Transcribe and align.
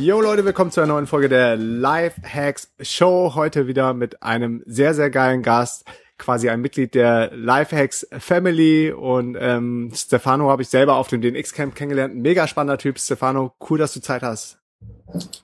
Yo 0.00 0.20
Leute, 0.20 0.44
willkommen 0.44 0.70
zu 0.70 0.80
einer 0.80 0.92
neuen 0.92 1.08
Folge 1.08 1.28
der 1.28 1.56
Life 1.56 2.20
Hacks 2.22 2.70
Show. 2.80 3.32
Heute 3.34 3.66
wieder 3.66 3.94
mit 3.94 4.22
einem 4.22 4.62
sehr, 4.64 4.94
sehr 4.94 5.10
geilen 5.10 5.42
Gast, 5.42 5.84
quasi 6.18 6.48
ein 6.48 6.60
Mitglied 6.60 6.94
der 6.94 7.32
Life 7.34 7.76
Hacks 7.76 8.06
Family 8.16 8.92
und 8.92 9.36
ähm, 9.40 9.90
Stefano 9.92 10.50
habe 10.50 10.62
ich 10.62 10.68
selber 10.68 10.94
auf 10.94 11.08
dem 11.08 11.20
DNX 11.20 11.52
Camp 11.52 11.74
kennengelernt. 11.74 12.14
Mega 12.14 12.46
spannender 12.46 12.78
Typ. 12.78 12.98
Stefano, 13.00 13.52
cool, 13.68 13.78
dass 13.78 13.92
du 13.92 14.00
Zeit 14.00 14.22
hast. 14.22 14.58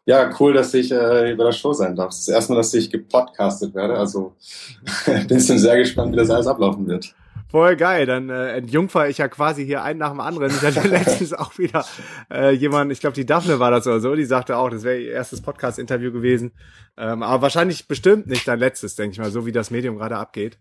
Ja, 0.04 0.30
cool, 0.38 0.52
dass 0.52 0.72
ich 0.74 0.92
äh, 0.92 1.34
bei 1.36 1.44
der 1.44 1.52
Show 1.52 1.72
sein 1.72 1.96
darf. 1.96 2.10
Das 2.10 2.20
ist 2.20 2.28
das 2.28 2.34
erste 2.34 2.52
Mal, 2.52 2.58
dass 2.58 2.74
ich 2.74 2.90
gepodcastet 2.90 3.74
werde. 3.74 3.96
Also 3.96 4.34
bin 5.06 5.36
ich 5.36 5.46
sehr 5.46 5.78
gespannt, 5.78 6.12
wie 6.12 6.16
das 6.16 6.30
alles 6.30 6.46
ablaufen 6.46 6.86
wird. 6.86 7.12
Voll 7.50 7.76
geil, 7.76 8.06
dann 8.06 8.30
äh, 8.30 8.56
entjungfer 8.56 9.08
ich 9.08 9.18
ja 9.18 9.28
quasi 9.28 9.64
hier 9.64 9.82
einen 9.82 10.00
nach 10.00 10.10
dem 10.10 10.20
anderen. 10.20 10.50
Ich 10.50 10.62
hatte 10.62 10.88
letztens 10.88 11.32
auch 11.32 11.56
wieder 11.58 11.84
äh, 12.32 12.50
jemand, 12.50 12.90
ich 12.90 13.00
glaube 13.00 13.14
die 13.14 13.26
Daphne 13.26 13.60
war 13.60 13.70
das 13.70 13.86
oder 13.86 14.00
so, 14.00 14.14
die 14.14 14.24
sagte 14.24 14.56
auch, 14.56 14.70
das 14.70 14.82
wäre 14.82 14.98
ihr 14.98 15.12
erstes 15.12 15.40
Podcast-Interview 15.40 16.10
gewesen. 16.12 16.52
Ähm, 16.96 17.22
aber 17.22 17.42
wahrscheinlich 17.42 17.86
bestimmt 17.86 18.26
nicht 18.26 18.48
dein 18.48 18.58
letztes, 18.58 18.96
denke 18.96 19.12
ich 19.12 19.18
mal, 19.18 19.30
so 19.30 19.46
wie 19.46 19.52
das 19.52 19.70
Medium 19.70 19.98
gerade 19.98 20.16
abgeht. 20.16 20.58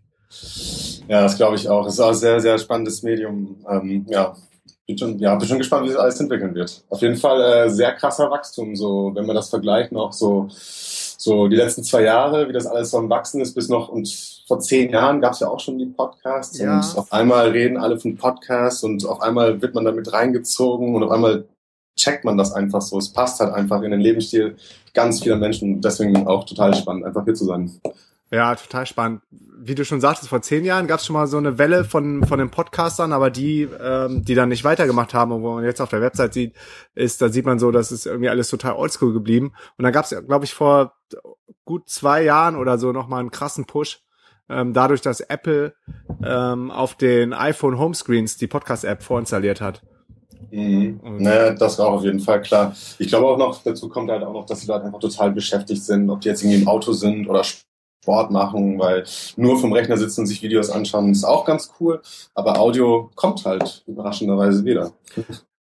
Ja, 1.08 1.22
das 1.22 1.38
glaube 1.38 1.56
ich 1.56 1.70
auch. 1.70 1.88
Es 1.88 1.94
ist 1.94 2.00
auch 2.00 2.10
ein 2.10 2.16
sehr, 2.16 2.40
sehr 2.40 2.58
spannendes 2.58 3.04
Medium. 3.04 3.58
Ähm, 3.70 4.06
ja, 4.10 4.36
bin 4.86 4.98
schon, 4.98 5.20
ja, 5.20 5.36
bin 5.36 5.48
schon 5.48 5.58
gespannt, 5.60 5.86
wie 5.86 5.90
sich 5.90 6.00
alles 6.00 6.20
entwickeln 6.20 6.54
wird. 6.56 6.84
Auf 6.90 7.02
jeden 7.02 7.18
Fall 7.18 7.42
äh, 7.42 7.70
sehr 7.70 7.94
krasser 7.94 8.30
Wachstum, 8.30 8.76
so 8.76 9.12
wenn 9.14 9.26
man 9.26 9.36
das 9.36 9.50
vergleicht 9.50 9.92
noch 9.92 10.14
so 10.14 10.50
so 11.24 11.48
die 11.48 11.56
letzten 11.56 11.84
zwei 11.84 12.04
Jahre, 12.04 12.50
wie 12.50 12.54
das 12.54 12.66
alles 12.66 12.92
so 12.92 12.98
am 12.98 13.10
Wachsen 13.10 13.40
ist, 13.40 13.54
bis 13.54 13.70
noch 13.70 13.88
und 13.88 14.33
vor 14.48 14.60
zehn 14.60 14.90
Jahren 14.90 15.22
gab 15.22 15.34
es 15.34 15.40
ja 15.40 15.48
auch 15.48 15.60
schon 15.60 15.78
die 15.78 15.86
Podcasts 15.86 16.58
ja. 16.60 16.76
und 16.76 16.98
auf 16.98 17.12
einmal 17.14 17.50
reden 17.50 17.78
alle 17.78 18.00
von 18.00 18.18
Podcasts 18.18 18.84
und 18.84 19.06
auf 19.06 19.22
einmal 19.22 19.62
wird 19.62 19.74
man 19.74 19.86
damit 19.86 20.12
reingezogen 20.12 20.96
und 20.96 21.04
auf 21.04 21.12
einmal 21.12 21.46
checkt 21.96 22.26
man 22.26 22.38
das 22.38 22.52
einfach 22.52 22.82
so. 22.82 22.98
Es 22.98 23.14
passt 23.14 23.40
halt 23.40 23.54
einfach 23.54 23.82
in 23.84 23.92
den 23.92 24.02
Lebensstil 24.02 24.58
ganz 24.94 25.24
vieler 25.24 25.38
Menschen. 25.38 25.82
Deswegen 25.82 26.28
auch 26.28 26.46
total 26.46 26.74
spannend, 26.74 27.06
einfach 27.06 27.24
hier 27.24 27.36
zu 27.36 27.46
sein. 27.46 27.72
Ja, 28.32 28.56
total 28.56 28.88
spannend. 28.88 29.22
Wie 29.30 29.76
du 29.76 29.86
schon 29.86 30.02
sagtest, 30.02 30.30
vor 30.30 30.42
zehn 30.42 30.66
Jahren 30.66 30.88
gab 30.88 31.00
es 31.00 31.06
schon 31.06 31.14
mal 31.14 31.28
so 31.28 31.38
eine 31.38 31.60
Welle 31.60 31.86
von, 31.86 32.26
von 32.26 32.40
den 32.40 32.50
Podcastern, 32.50 33.14
aber 33.14 33.30
die, 33.30 33.70
ähm, 33.80 34.26
die 34.26 34.34
dann 34.34 34.50
nicht 34.50 34.64
weitergemacht 34.64 35.14
haben 35.14 35.32
und 35.32 35.44
wo 35.44 35.54
man 35.54 35.64
jetzt 35.64 35.82
auf 35.82 35.90
der 35.90 36.02
Website 36.02 36.34
sieht, 36.34 36.56
ist, 36.96 37.22
da 37.22 37.30
sieht 37.30 37.46
man 37.46 37.60
so, 37.60 37.72
dass 37.72 37.92
es 37.92 38.08
irgendwie 38.08 38.30
alles 38.30 38.50
total 38.50 38.74
oldschool 38.74 39.14
geblieben. 39.14 39.54
Und 39.78 39.84
dann 39.84 39.94
gab 39.94 40.06
es, 40.06 40.16
glaube 40.26 40.46
ich, 40.46 40.54
vor 40.54 40.96
gut 41.64 41.88
zwei 41.90 42.24
Jahren 42.24 42.56
oder 42.56 42.80
so 42.80 42.92
nochmal 42.92 43.20
einen 43.20 43.32
krassen 43.32 43.66
Push, 43.66 44.02
ähm, 44.50 44.74
dadurch, 44.74 45.02
dass 45.02 45.20
Apple 45.22 45.74
ähm, 46.24 46.72
auf 46.72 46.96
den 46.96 47.34
iPhone 47.34 47.80
Homescreens 47.80 48.38
die 48.38 48.48
Podcast-App 48.48 49.04
vorinstalliert 49.04 49.62
hat. 49.62 49.82
Mhm. 50.52 51.00
Naja, 51.20 51.54
das 51.54 51.80
war 51.80 51.88
auf 51.88 52.04
jeden 52.04 52.20
Fall 52.20 52.42
klar. 52.42 52.76
Ich 53.00 53.08
glaube 53.08 53.28
auch 53.28 53.38
noch, 53.38 53.64
dazu 53.64 53.90
kommt 53.90 54.12
halt 54.12 54.24
auch 54.24 54.34
noch, 54.34 54.46
dass 54.46 54.62
die 54.62 54.68
Leute 54.68 54.86
einfach 54.86 55.00
total 55.00 55.32
beschäftigt 55.32 55.84
sind, 55.84 56.10
ob 56.10 56.22
die 56.22 56.30
jetzt 56.30 56.44
irgendwie 56.44 56.62
im 56.62 56.68
Auto 56.68 56.94
sind 56.94 57.28
oder 57.28 57.44
Sport 57.44 58.32
machen, 58.32 58.78
weil 58.78 59.06
nur 59.38 59.58
vom 59.58 59.74
Rechner 59.74 59.98
sitzen 59.98 60.22
und 60.22 60.28
sich 60.28 60.44
Videos 60.44 60.70
anschauen 60.70 61.12
ist 61.12 61.24
auch 61.24 61.46
ganz 61.46 61.72
cool, 61.80 62.02
aber 62.36 62.60
Audio 62.60 63.10
kommt 63.16 63.46
halt 63.46 63.84
überraschenderweise 63.88 64.66
wieder. 64.66 64.92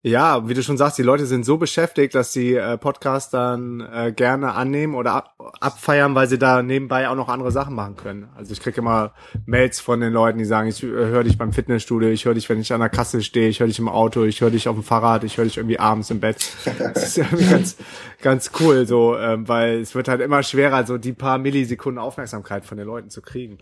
Ja, 0.03 0.49
wie 0.49 0.55
du 0.55 0.63
schon 0.63 0.79
sagst, 0.79 0.97
die 0.97 1.03
Leute 1.03 1.27
sind 1.27 1.45
so 1.45 1.59
beschäftigt, 1.59 2.15
dass 2.15 2.33
sie 2.33 2.55
äh, 2.55 2.79
Podcasts 2.79 3.31
dann 3.31 3.81
äh, 3.81 4.13
gerne 4.17 4.55
annehmen 4.55 4.95
oder 4.95 5.13
ab, 5.13 5.35
abfeiern, 5.61 6.15
weil 6.15 6.27
sie 6.27 6.39
da 6.39 6.63
nebenbei 6.63 7.07
auch 7.11 7.17
noch 7.17 7.29
andere 7.29 7.53
Sachen 7.53 7.75
machen 7.75 7.97
können. 7.97 8.31
Also 8.35 8.53
ich 8.55 8.61
kriege 8.61 8.81
immer 8.81 9.13
Mails 9.45 9.79
von 9.79 10.01
den 10.01 10.15
Leuten, 10.15 10.39
die 10.39 10.47
sagen, 10.47 10.71
ich 10.71 10.83
äh, 10.83 10.87
höre 10.87 11.25
dich 11.25 11.37
beim 11.37 11.53
Fitnessstudio, 11.53 12.09
ich 12.09 12.25
höre 12.25 12.33
dich, 12.33 12.49
wenn 12.49 12.59
ich 12.59 12.73
an 12.73 12.81
der 12.81 12.89
Kasse 12.89 13.21
stehe, 13.21 13.49
ich 13.49 13.61
höre 13.61 13.67
dich 13.67 13.79
im 13.79 13.91
Auto, 13.91 14.25
ich 14.25 14.41
höre 14.41 14.51
dich 14.51 14.69
auf 14.69 14.75
dem 14.75 14.85
Fahrrad, 14.85 15.23
ich 15.23 15.37
höre 15.37 15.45
dich 15.45 15.59
irgendwie 15.59 15.79
abends 15.79 16.11
im 16.11 16.21
Bett. 16.21 16.51
Das 16.79 17.05
ist 17.05 17.19
irgendwie 17.19 17.45
ganz, 17.45 17.77
ganz 18.23 18.53
cool, 18.59 18.87
so, 18.87 19.19
ähm, 19.19 19.47
weil 19.49 19.81
es 19.81 19.95
wird 19.95 20.09
halt 20.09 20.23
immer 20.23 20.43
schwerer, 20.43 20.87
so 20.87 20.97
die 20.97 21.13
paar 21.13 21.37
Millisekunden 21.37 22.03
Aufmerksamkeit 22.03 22.65
von 22.65 22.79
den 22.79 22.87
Leuten 22.87 23.11
zu 23.11 23.21
kriegen. 23.21 23.59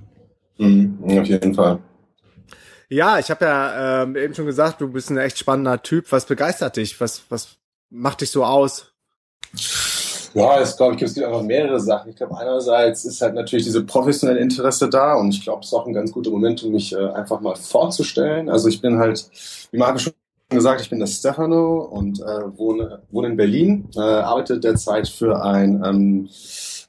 Mhm, 0.59 0.99
auf 1.03 1.27
jeden 1.27 1.55
Fall. 1.55 1.81
Ja, 2.89 3.19
ich 3.19 3.31
habe 3.31 3.45
ja 3.45 4.03
ähm, 4.03 4.17
eben 4.17 4.35
schon 4.35 4.47
gesagt, 4.47 4.81
du 4.81 4.89
bist 4.89 5.11
ein 5.11 5.19
echt 5.19 5.39
spannender 5.39 5.83
Typ. 5.83 6.11
Was 6.11 6.25
begeistert 6.25 6.77
dich? 6.77 7.01
Was, 7.01 7.23
was 7.29 7.57
macht 7.91 8.23
dich 8.23 8.31
so 8.31 8.45
aus? 8.45 8.93
Ja, 10.35 10.61
es 10.61 10.77
glaube 10.77 10.95
ich, 10.95 11.03
es 11.03 11.15
gibt 11.15 11.27
einfach 11.27 11.43
mehrere 11.43 11.81
Sachen. 11.81 12.11
Ich 12.11 12.17
glaube, 12.17 12.37
einerseits 12.39 13.05
ist 13.05 13.21
halt 13.21 13.35
natürlich 13.35 13.65
diese 13.65 13.85
professionelle 13.85 14.41
Interesse 14.41 14.89
da 14.89 15.15
und 15.15 15.31
ich 15.35 15.43
glaube, 15.43 15.61
es 15.61 15.69
ist 15.69 15.75
auch 15.75 15.87
ein 15.87 15.93
ganz 15.93 16.13
guter 16.13 16.31
Moment, 16.31 16.63
um 16.63 16.73
mich 16.73 16.93
äh, 16.93 17.11
einfach 17.11 17.41
mal 17.41 17.57
vorzustellen. 17.57 18.49
Also 18.49 18.69
ich 18.69 18.81
bin 18.81 18.99
halt, 18.99 19.29
wie 19.71 19.79
Marco 19.79 19.99
schon 19.99 20.13
gesagt, 20.51 20.81
ich 20.81 20.91
bin 20.91 20.99
der 20.99 21.07
Stefano 21.07 21.81
und 21.81 22.21
äh, 22.21 22.59
wohne, 22.59 23.03
wohne 23.11 23.29
in 23.29 23.37
Berlin, 23.37 23.89
äh, 23.97 24.01
arbeite 24.01 24.61
derzeit 24.61 25.09
für 25.09 25.43
ein 25.43 25.83
ähm, 25.85 26.29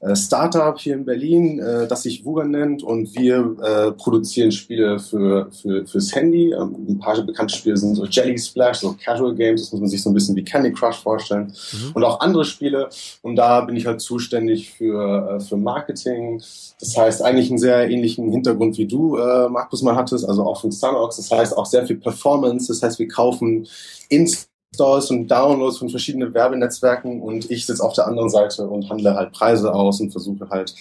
äh, 0.00 0.16
Startup 0.16 0.78
hier 0.78 0.94
in 0.94 1.04
Berlin, 1.04 1.58
äh, 1.58 1.86
das 1.86 2.02
sich 2.02 2.24
Wugan 2.24 2.50
nennt 2.50 2.82
und 2.82 3.14
wir 3.16 3.56
äh, 3.62 3.92
produzieren 3.92 4.50
Spiele 4.52 4.98
für, 4.98 5.50
für 5.52 5.86
fürs 5.86 6.14
Handy. 6.14 6.52
Ähm, 6.52 6.74
ein 6.88 6.98
paar 6.98 7.20
bekannte 7.22 7.54
Spiele 7.54 7.76
sind 7.76 7.94
so 7.94 8.06
Jelly 8.06 8.38
Splash, 8.38 8.78
so 8.78 8.96
Casual 9.02 9.34
Games, 9.34 9.62
das 9.62 9.72
muss 9.72 9.80
man 9.80 9.90
sich 9.90 10.02
so 10.02 10.10
ein 10.10 10.14
bisschen 10.14 10.36
wie 10.36 10.44
Candy 10.44 10.72
Crush 10.72 10.96
vorstellen 10.96 11.52
mhm. 11.72 11.92
und 11.94 12.04
auch 12.04 12.20
andere 12.20 12.44
Spiele 12.44 12.88
und 13.22 13.36
da 13.36 13.60
bin 13.60 13.76
ich 13.76 13.86
halt 13.86 14.00
zuständig 14.00 14.70
für, 14.70 15.36
äh, 15.36 15.40
für 15.40 15.56
Marketing. 15.56 16.42
Das 16.80 16.96
heißt 16.96 17.22
eigentlich 17.22 17.50
einen 17.50 17.58
sehr 17.58 17.90
ähnlichen 17.90 18.30
Hintergrund 18.30 18.78
wie 18.78 18.86
du, 18.86 19.16
äh, 19.16 19.48
Markus, 19.48 19.82
mal 19.82 19.96
hattest, 19.96 20.28
also 20.28 20.44
auch 20.44 20.60
von 20.60 20.72
Sunox. 20.72 21.16
Das 21.16 21.30
heißt 21.30 21.56
auch 21.56 21.66
sehr 21.66 21.86
viel 21.86 21.96
Performance. 21.96 22.68
Das 22.68 22.82
heißt, 22.82 22.98
wir 22.98 23.08
kaufen 23.08 23.66
ins 24.08 24.49
Stores 24.74 25.10
und 25.10 25.28
Downloads 25.28 25.78
von 25.78 25.90
verschiedenen 25.90 26.32
Werbenetzwerken 26.32 27.20
und 27.20 27.50
ich 27.50 27.66
sitze 27.66 27.82
auf 27.82 27.94
der 27.94 28.06
anderen 28.06 28.30
Seite 28.30 28.68
und 28.68 28.88
handle 28.88 29.14
halt 29.14 29.32
Preise 29.32 29.74
aus 29.74 30.00
und 30.00 30.12
versuche 30.12 30.48
halt 30.48 30.74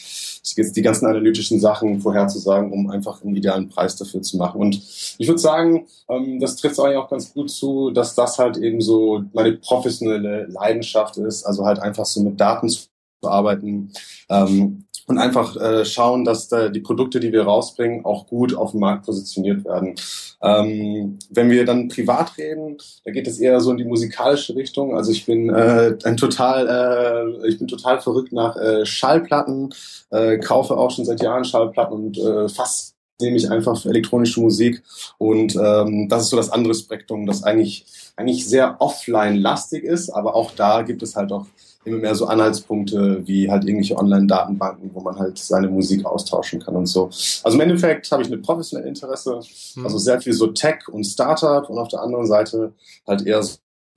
die 0.57 0.81
ganzen 0.81 1.05
analytischen 1.05 1.59
Sachen 1.59 1.99
vorherzusagen, 2.01 2.71
um 2.71 2.89
einfach 2.89 3.21
einen 3.23 3.35
idealen 3.35 3.69
Preis 3.69 3.95
dafür 3.95 4.21
zu 4.21 4.37
machen. 4.37 4.61
Und 4.61 4.75
ich 4.75 5.27
würde 5.27 5.39
sagen, 5.39 5.87
ähm, 6.09 6.39
das 6.39 6.55
trifft 6.55 6.79
eigentlich 6.79 6.97
auch 6.97 7.09
ganz 7.09 7.33
gut 7.33 7.49
zu, 7.49 7.91
dass 7.91 8.15
das 8.15 8.37
halt 8.39 8.57
eben 8.57 8.81
so 8.81 9.23
meine 9.33 9.53
professionelle 9.53 10.45
Leidenschaft 10.45 11.17
ist, 11.17 11.45
also 11.45 11.65
halt 11.65 11.79
einfach 11.79 12.05
so 12.05 12.21
mit 12.21 12.39
Daten 12.39 12.69
zu 12.69 12.87
arbeiten. 13.23 13.91
Ähm, 14.29 14.85
und 15.09 15.17
einfach 15.17 15.55
äh, 15.55 15.85
schauen, 15.85 16.23
dass 16.23 16.49
da 16.49 16.69
die 16.69 16.81
Produkte, 16.81 17.19
die 17.19 17.31
wir 17.31 17.41
rausbringen, 17.41 18.05
auch 18.05 18.27
gut 18.27 18.55
auf 18.55 18.71
dem 18.71 18.81
Markt 18.81 19.07
positioniert 19.07 19.65
werden. 19.65 19.95
Ähm, 20.39 21.17
wenn 21.31 21.49
wir 21.49 21.65
dann 21.65 21.87
privat 21.87 22.37
reden, 22.37 22.77
da 23.03 23.11
geht 23.11 23.27
es 23.27 23.39
eher 23.39 23.59
so 23.59 23.71
in 23.71 23.77
die 23.77 23.85
musikalische 23.85 24.55
Richtung. 24.55 24.95
Also 24.95 25.11
ich 25.11 25.25
bin 25.25 25.49
äh, 25.49 25.97
ein 26.03 26.15
total, 26.15 27.33
äh, 27.43 27.47
ich 27.47 27.57
bin 27.57 27.67
total 27.67 27.99
verrückt 27.99 28.31
nach 28.31 28.55
äh, 28.55 28.85
Schallplatten, 28.85 29.73
äh, 30.11 30.37
kaufe 30.37 30.77
auch 30.77 30.91
schon 30.91 31.05
seit 31.05 31.23
Jahren 31.23 31.43
Schallplatten 31.43 31.93
und 31.93 32.17
äh, 32.19 32.47
fast 32.47 32.93
nehme 33.19 33.35
ich 33.35 33.49
einfach 33.49 33.83
elektronische 33.85 34.39
Musik 34.39 34.83
und 35.17 35.55
ähm, 35.55 36.07
das 36.07 36.21
ist 36.21 36.29
so 36.29 36.37
das 36.37 36.51
andere 36.51 36.75
Spektrum, 36.75 37.25
das 37.25 37.43
eigentlich 37.43 37.85
eigentlich 38.15 38.47
sehr 38.47 38.79
offline-lastig 38.79 39.83
ist, 39.83 40.09
aber 40.09 40.35
auch 40.35 40.51
da 40.51 40.83
gibt 40.83 41.01
es 41.01 41.15
halt 41.15 41.31
auch 41.31 41.47
immer 41.85 41.97
mehr 41.97 42.15
so 42.15 42.27
Anhaltspunkte 42.27 43.25
wie 43.25 43.49
halt 43.49 43.63
irgendwelche 43.63 43.97
Online-Datenbanken, 43.97 44.91
wo 44.93 45.01
man 45.01 45.17
halt 45.17 45.37
seine 45.37 45.67
Musik 45.67 46.05
austauschen 46.05 46.59
kann 46.59 46.75
und 46.75 46.87
so. 46.87 47.05
Also 47.43 47.51
im 47.51 47.61
Endeffekt 47.61 48.11
habe 48.11 48.21
ich 48.21 48.27
eine 48.27 48.37
professionelle 48.37 48.89
Interesse, 48.89 49.39
hm. 49.73 49.85
also 49.85 49.97
sehr 49.97 50.21
viel 50.21 50.33
so 50.33 50.47
Tech 50.47 50.87
und 50.89 51.05
Startup 51.05 51.69
und 51.69 51.77
auf 51.77 51.87
der 51.87 52.01
anderen 52.01 52.27
Seite 52.27 52.73
halt 53.07 53.25
eher 53.25 53.43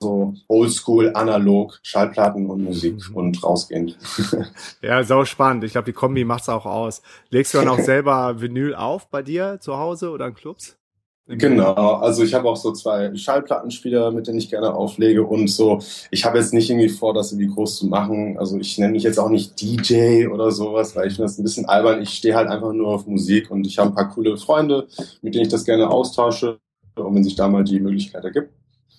so 0.03 0.33
oldschool, 0.47 1.13
analog, 1.15 1.79
Schallplatten 1.81 2.49
und 2.49 2.63
Musik 2.63 3.09
mhm. 3.09 3.15
und 3.15 3.43
rausgehen. 3.43 3.95
ja, 4.81 5.03
sau 5.03 5.23
spannend. 5.23 5.63
Ich 5.63 5.71
glaube, 5.71 5.85
die 5.85 5.93
Kombi 5.93 6.25
macht's 6.25 6.49
auch 6.49 6.65
aus. 6.65 7.01
Legst 7.29 7.53
du 7.53 7.59
dann 7.59 7.69
auch 7.69 7.79
selber 7.91 8.41
Vinyl 8.41 8.75
auf 8.75 9.09
bei 9.09 9.23
dir 9.23 9.59
zu 9.61 9.77
Hause 9.77 10.11
oder 10.11 10.27
in 10.27 10.33
Clubs? 10.33 10.77
Genau, 11.25 11.73
also 11.73 12.21
ich 12.21 12.33
habe 12.33 12.49
auch 12.49 12.57
so 12.57 12.73
zwei 12.73 13.15
Schallplattenspieler, 13.15 14.11
mit 14.11 14.27
denen 14.27 14.39
ich 14.39 14.49
gerne 14.49 14.73
auflege 14.73 15.23
und 15.23 15.47
so. 15.47 15.79
Ich 16.11 16.25
habe 16.25 16.37
jetzt 16.37 16.53
nicht 16.53 16.69
irgendwie 16.69 16.89
vor, 16.89 17.13
das 17.13 17.31
irgendwie 17.31 17.53
groß 17.53 17.77
zu 17.77 17.87
machen. 17.87 18.37
Also 18.37 18.59
ich 18.59 18.77
nenne 18.77 18.91
mich 18.91 19.03
jetzt 19.03 19.17
auch 19.19 19.29
nicht 19.29 19.61
DJ 19.61 20.27
oder 20.27 20.51
sowas, 20.51 20.97
weil 20.97 21.07
ich 21.07 21.13
finde 21.13 21.27
das 21.29 21.37
ein 21.37 21.43
bisschen 21.43 21.65
albern. 21.65 22.01
Ich 22.01 22.09
stehe 22.09 22.35
halt 22.35 22.49
einfach 22.49 22.73
nur 22.73 22.89
auf 22.89 23.07
Musik 23.07 23.51
und 23.51 23.65
ich 23.65 23.77
habe 23.77 23.91
ein 23.91 23.95
paar 23.95 24.09
coole 24.09 24.35
Freunde, 24.35 24.85
mit 25.21 25.33
denen 25.33 25.45
ich 25.45 25.51
das 25.51 25.63
gerne 25.63 25.89
austausche. 25.89 26.59
Und 26.95 27.15
wenn 27.15 27.23
sich 27.23 27.35
da 27.35 27.47
mal 27.47 27.63
die 27.63 27.79
Möglichkeit 27.79 28.25
ergibt, 28.25 28.49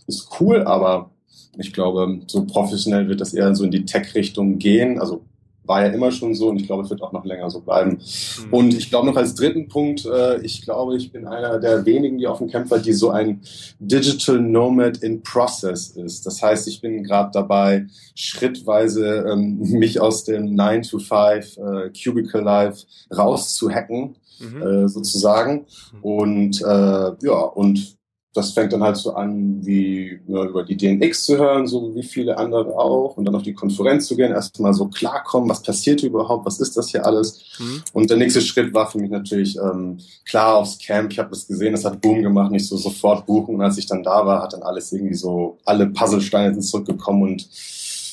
ist 0.06 0.28
cool, 0.40 0.62
aber 0.62 1.10
ich 1.58 1.74
glaube, 1.74 2.20
so 2.26 2.46
professionell 2.46 3.06
wird 3.08 3.20
das 3.20 3.34
eher 3.34 3.54
so 3.54 3.64
in 3.64 3.70
die 3.70 3.84
Tech-Richtung 3.84 4.58
gehen. 4.58 4.98
Also 4.98 5.26
war 5.66 5.84
ja 5.84 5.92
immer 5.92 6.10
schon 6.10 6.34
so 6.34 6.48
und 6.48 6.60
ich 6.60 6.66
glaube, 6.66 6.82
es 6.82 6.90
wird 6.90 7.02
auch 7.02 7.12
noch 7.12 7.24
länger 7.24 7.50
so 7.50 7.60
bleiben. 7.60 7.98
Mhm. 7.98 8.52
Und 8.52 8.74
ich 8.74 8.90
glaube 8.90 9.06
noch 9.06 9.16
als 9.16 9.34
dritten 9.34 9.68
Punkt, 9.68 10.04
äh, 10.06 10.40
ich 10.42 10.62
glaube, 10.62 10.96
ich 10.96 11.12
bin 11.12 11.26
einer 11.26 11.58
der 11.58 11.84
wenigen, 11.86 12.18
die 12.18 12.26
auf 12.26 12.38
dem 12.38 12.48
Camp 12.48 12.70
war, 12.70 12.78
die 12.78 12.92
so 12.92 13.10
ein 13.10 13.40
Digital 13.78 14.40
Nomad 14.40 14.98
in 14.98 15.22
Process 15.22 15.90
ist. 15.90 16.26
Das 16.26 16.42
heißt, 16.42 16.68
ich 16.68 16.80
bin 16.80 17.02
gerade 17.02 17.30
dabei, 17.32 17.86
schrittweise 18.14 19.26
ähm, 19.30 19.58
mich 19.78 20.00
aus 20.00 20.24
dem 20.24 20.54
9-to-5 20.54 21.86
äh, 21.86 21.90
Cubicle 21.90 22.42
Life 22.42 22.86
rauszuhacken, 23.16 24.16
mhm. 24.38 24.62
äh, 24.62 24.88
sozusagen. 24.88 25.66
Mhm. 25.92 26.02
Und 26.02 26.62
äh, 26.62 27.26
ja, 27.26 27.40
und 27.54 27.96
das 28.34 28.50
fängt 28.50 28.72
dann 28.72 28.82
halt 28.82 28.96
so 28.96 29.14
an, 29.14 29.64
wie 29.64 30.18
ne, 30.26 30.42
über 30.42 30.64
die 30.64 30.76
DNX 30.76 31.24
zu 31.24 31.38
hören, 31.38 31.68
so 31.68 31.94
wie 31.94 32.02
viele 32.02 32.36
andere 32.36 32.76
auch, 32.76 33.16
und 33.16 33.24
dann 33.24 33.34
auf 33.36 33.44
die 33.44 33.54
Konferenz 33.54 34.06
zu 34.06 34.16
gehen, 34.16 34.32
erstmal 34.32 34.74
so 34.74 34.88
klarkommen, 34.88 35.48
was 35.48 35.62
passiert 35.62 36.02
überhaupt, 36.02 36.44
was 36.44 36.58
ist 36.58 36.76
das 36.76 36.88
hier 36.88 37.06
alles. 37.06 37.44
Mhm. 37.60 37.82
Und 37.92 38.10
der 38.10 38.16
nächste 38.16 38.40
Schritt 38.40 38.74
war 38.74 38.90
für 38.90 38.98
mich 38.98 39.10
natürlich 39.10 39.56
ähm, 39.56 39.98
klar 40.26 40.56
aufs 40.56 40.78
Camp. 40.78 41.12
Ich 41.12 41.20
habe 41.20 41.30
das 41.30 41.46
gesehen, 41.46 41.72
das 41.72 41.84
hat 41.84 42.00
Boom 42.00 42.22
gemacht, 42.22 42.50
nicht 42.50 42.66
so 42.66 42.76
sofort 42.76 43.24
buchen. 43.24 43.54
Und 43.54 43.62
als 43.62 43.78
ich 43.78 43.86
dann 43.86 44.02
da 44.02 44.26
war, 44.26 44.42
hat 44.42 44.52
dann 44.52 44.62
alles 44.62 44.92
irgendwie 44.92 45.14
so, 45.14 45.58
alle 45.64 45.86
Puzzlesteine 45.86 46.54
sind 46.54 46.62
zurückgekommen 46.62 47.22
und 47.22 47.48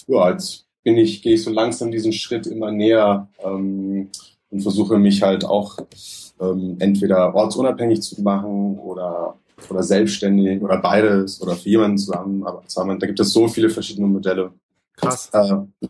ja, 0.07 0.29
jetzt 0.29 0.65
bin 0.83 0.97
ich, 0.97 1.23
gehe 1.23 1.33
ich 1.33 1.43
so 1.43 1.51
langsam 1.51 1.89
diesen 1.89 2.13
Schritt 2.13 2.45
immer 2.45 2.71
näher 2.71 3.27
ähm, 3.43 4.09
und 4.51 4.61
versuche 4.61 4.99
mich 4.99 5.23
halt 5.23 5.45
auch 5.45 5.77
ähm, 6.39 6.75
entweder 6.79 7.33
ortsunabhängig 7.33 8.01
zu 8.01 8.21
machen 8.21 8.77
oder 8.77 9.35
oder 9.69 9.83
selbstständig 9.83 10.61
oder 10.61 10.77
beides 10.77 11.41
oder 11.41 11.55
für 11.55 11.69
jemanden 11.69 11.97
zusammen. 11.97 12.43
Aber 12.45 12.63
zusammen, 12.65 12.99
da 12.99 13.07
gibt 13.07 13.19
es 13.19 13.31
so 13.31 13.47
viele 13.47 13.69
verschiedene 13.69 14.07
Modelle. 14.07 14.51
Krass. 14.95 15.29
Äh, 15.33 15.87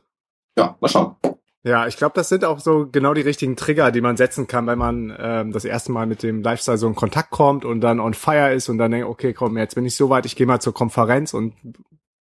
ja, 0.58 0.76
mal 0.80 0.88
schauen. 0.88 1.16
Ja, 1.64 1.86
ich 1.86 1.96
glaube, 1.96 2.14
das 2.16 2.30
sind 2.30 2.44
auch 2.44 2.60
so 2.60 2.88
genau 2.92 3.14
die 3.14 3.22
richtigen 3.22 3.56
Trigger, 3.56 3.92
die 3.92 4.02
man 4.02 4.18
setzen 4.18 4.48
kann, 4.48 4.66
wenn 4.66 4.80
man 4.80 5.16
ähm, 5.20 5.52
das 5.52 5.64
erste 5.64 5.92
Mal 5.92 6.08
mit 6.08 6.24
dem 6.24 6.42
Lifestyle 6.42 6.80
so 6.80 6.88
in 6.88 6.96
Kontakt 6.96 7.30
kommt 7.30 7.66
und 7.66 7.82
dann 7.82 8.00
on 8.00 8.16
fire 8.16 8.52
ist 8.52 8.68
und 8.68 8.80
dann 8.80 8.90
denkt, 8.90 9.08
okay, 9.08 9.34
komm, 9.34 9.58
jetzt 9.58 9.76
bin 9.76 9.86
ich 9.86 9.96
so 9.96 10.10
weit, 10.10 10.26
ich 10.26 10.36
gehe 10.36 10.48
mal 10.48 10.60
zur 10.60 10.74
Konferenz 10.74 11.36
und 11.36 11.54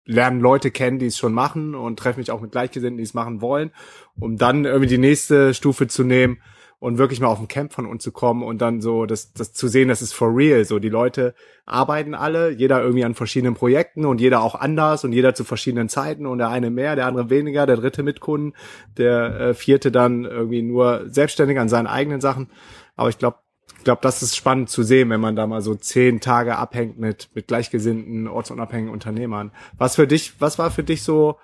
lerne 0.04 0.40
Leute 0.40 0.70
kennen, 0.70 0.98
die 0.98 1.06
es 1.06 1.16
schon 1.16 1.32
machen 1.32 1.74
und 1.74 1.98
treffe 1.98 2.18
mich 2.18 2.30
auch 2.30 2.42
mit 2.42 2.52
Gleichgesinnten, 2.52 2.98
die 2.98 3.04
es 3.04 3.14
machen 3.14 3.40
wollen, 3.40 3.70
um 4.18 4.36
dann 4.36 4.66
irgendwie 4.66 4.88
die 4.88 4.98
nächste 4.98 5.54
Stufe 5.54 5.86
zu 5.86 6.04
nehmen 6.04 6.42
und 6.80 6.96
wirklich 6.96 7.20
mal 7.20 7.28
auf 7.28 7.38
ein 7.38 7.46
Camp 7.46 7.74
von 7.74 7.86
uns 7.86 8.02
zu 8.02 8.10
kommen 8.10 8.42
und 8.42 8.60
dann 8.60 8.80
so 8.80 9.04
das, 9.04 9.32
das 9.34 9.52
zu 9.52 9.68
sehen, 9.68 9.88
das 9.88 10.00
ist 10.00 10.14
for 10.14 10.34
real. 10.34 10.64
So 10.64 10.78
die 10.78 10.88
Leute 10.88 11.34
arbeiten 11.66 12.14
alle, 12.14 12.50
jeder 12.50 12.80
irgendwie 12.80 13.04
an 13.04 13.14
verschiedenen 13.14 13.54
Projekten 13.54 14.06
und 14.06 14.20
jeder 14.20 14.42
auch 14.42 14.54
anders 14.54 15.04
und 15.04 15.12
jeder 15.12 15.34
zu 15.34 15.44
verschiedenen 15.44 15.90
Zeiten 15.90 16.26
und 16.26 16.38
der 16.38 16.48
eine 16.48 16.70
mehr, 16.70 16.96
der 16.96 17.06
andere 17.06 17.28
weniger, 17.28 17.66
der 17.66 17.76
dritte 17.76 18.02
mit 18.02 18.20
Kunden, 18.20 18.54
der 18.96 19.40
äh, 19.40 19.54
vierte 19.54 19.92
dann 19.92 20.24
irgendwie 20.24 20.62
nur 20.62 21.04
selbstständig 21.06 21.58
an 21.58 21.68
seinen 21.68 21.86
eigenen 21.86 22.22
Sachen. 22.22 22.48
Aber 22.96 23.10
ich 23.10 23.18
glaube, 23.18 23.36
ich 23.76 23.84
glaube, 23.84 24.00
das 24.02 24.22
ist 24.22 24.34
spannend 24.34 24.70
zu 24.70 24.82
sehen, 24.82 25.10
wenn 25.10 25.20
man 25.20 25.36
da 25.36 25.46
mal 25.46 25.60
so 25.60 25.74
zehn 25.74 26.20
Tage 26.20 26.56
abhängt 26.56 26.98
mit 26.98 27.30
mit 27.34 27.46
gleichgesinnten 27.46 28.26
ortsunabhängigen 28.26 28.92
Unternehmern. 28.92 29.52
Was 29.76 29.96
für 29.96 30.06
dich, 30.06 30.40
was 30.40 30.58
war 30.58 30.70
für 30.70 30.82
dich 30.82 31.02
so 31.02 31.36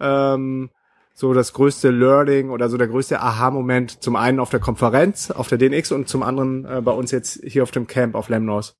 ähm, 0.00 0.70
so 1.18 1.32
das 1.32 1.54
größte 1.54 1.90
Learning 1.90 2.50
oder 2.50 2.68
so 2.68 2.76
der 2.76 2.88
größte 2.88 3.20
Aha-Moment 3.20 4.02
zum 4.02 4.16
einen 4.16 4.38
auf 4.38 4.50
der 4.50 4.60
Konferenz, 4.60 5.30
auf 5.30 5.48
der 5.48 5.56
DNX 5.56 5.90
und 5.90 6.08
zum 6.08 6.22
anderen 6.22 6.66
äh, 6.66 6.82
bei 6.82 6.92
uns 6.92 7.10
jetzt 7.10 7.40
hier 7.42 7.62
auf 7.62 7.70
dem 7.70 7.86
Camp 7.86 8.14
auf 8.14 8.28
Lemnos? 8.28 8.76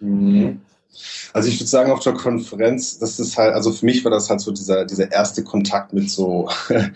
Mhm. 0.00 0.60
Also 1.32 1.48
ich 1.48 1.60
würde 1.60 1.68
sagen, 1.68 1.92
auf 1.92 2.00
der 2.00 2.14
Konferenz, 2.14 2.98
das 2.98 3.20
ist 3.20 3.38
halt, 3.38 3.54
also 3.54 3.70
für 3.70 3.86
mich 3.86 4.04
war 4.04 4.10
das 4.10 4.28
halt 4.28 4.40
so 4.40 4.50
dieser, 4.50 4.84
dieser 4.86 5.12
erste 5.12 5.44
Kontakt 5.44 5.92
mit 5.92 6.10
so 6.10 6.48
äh, 6.68 6.88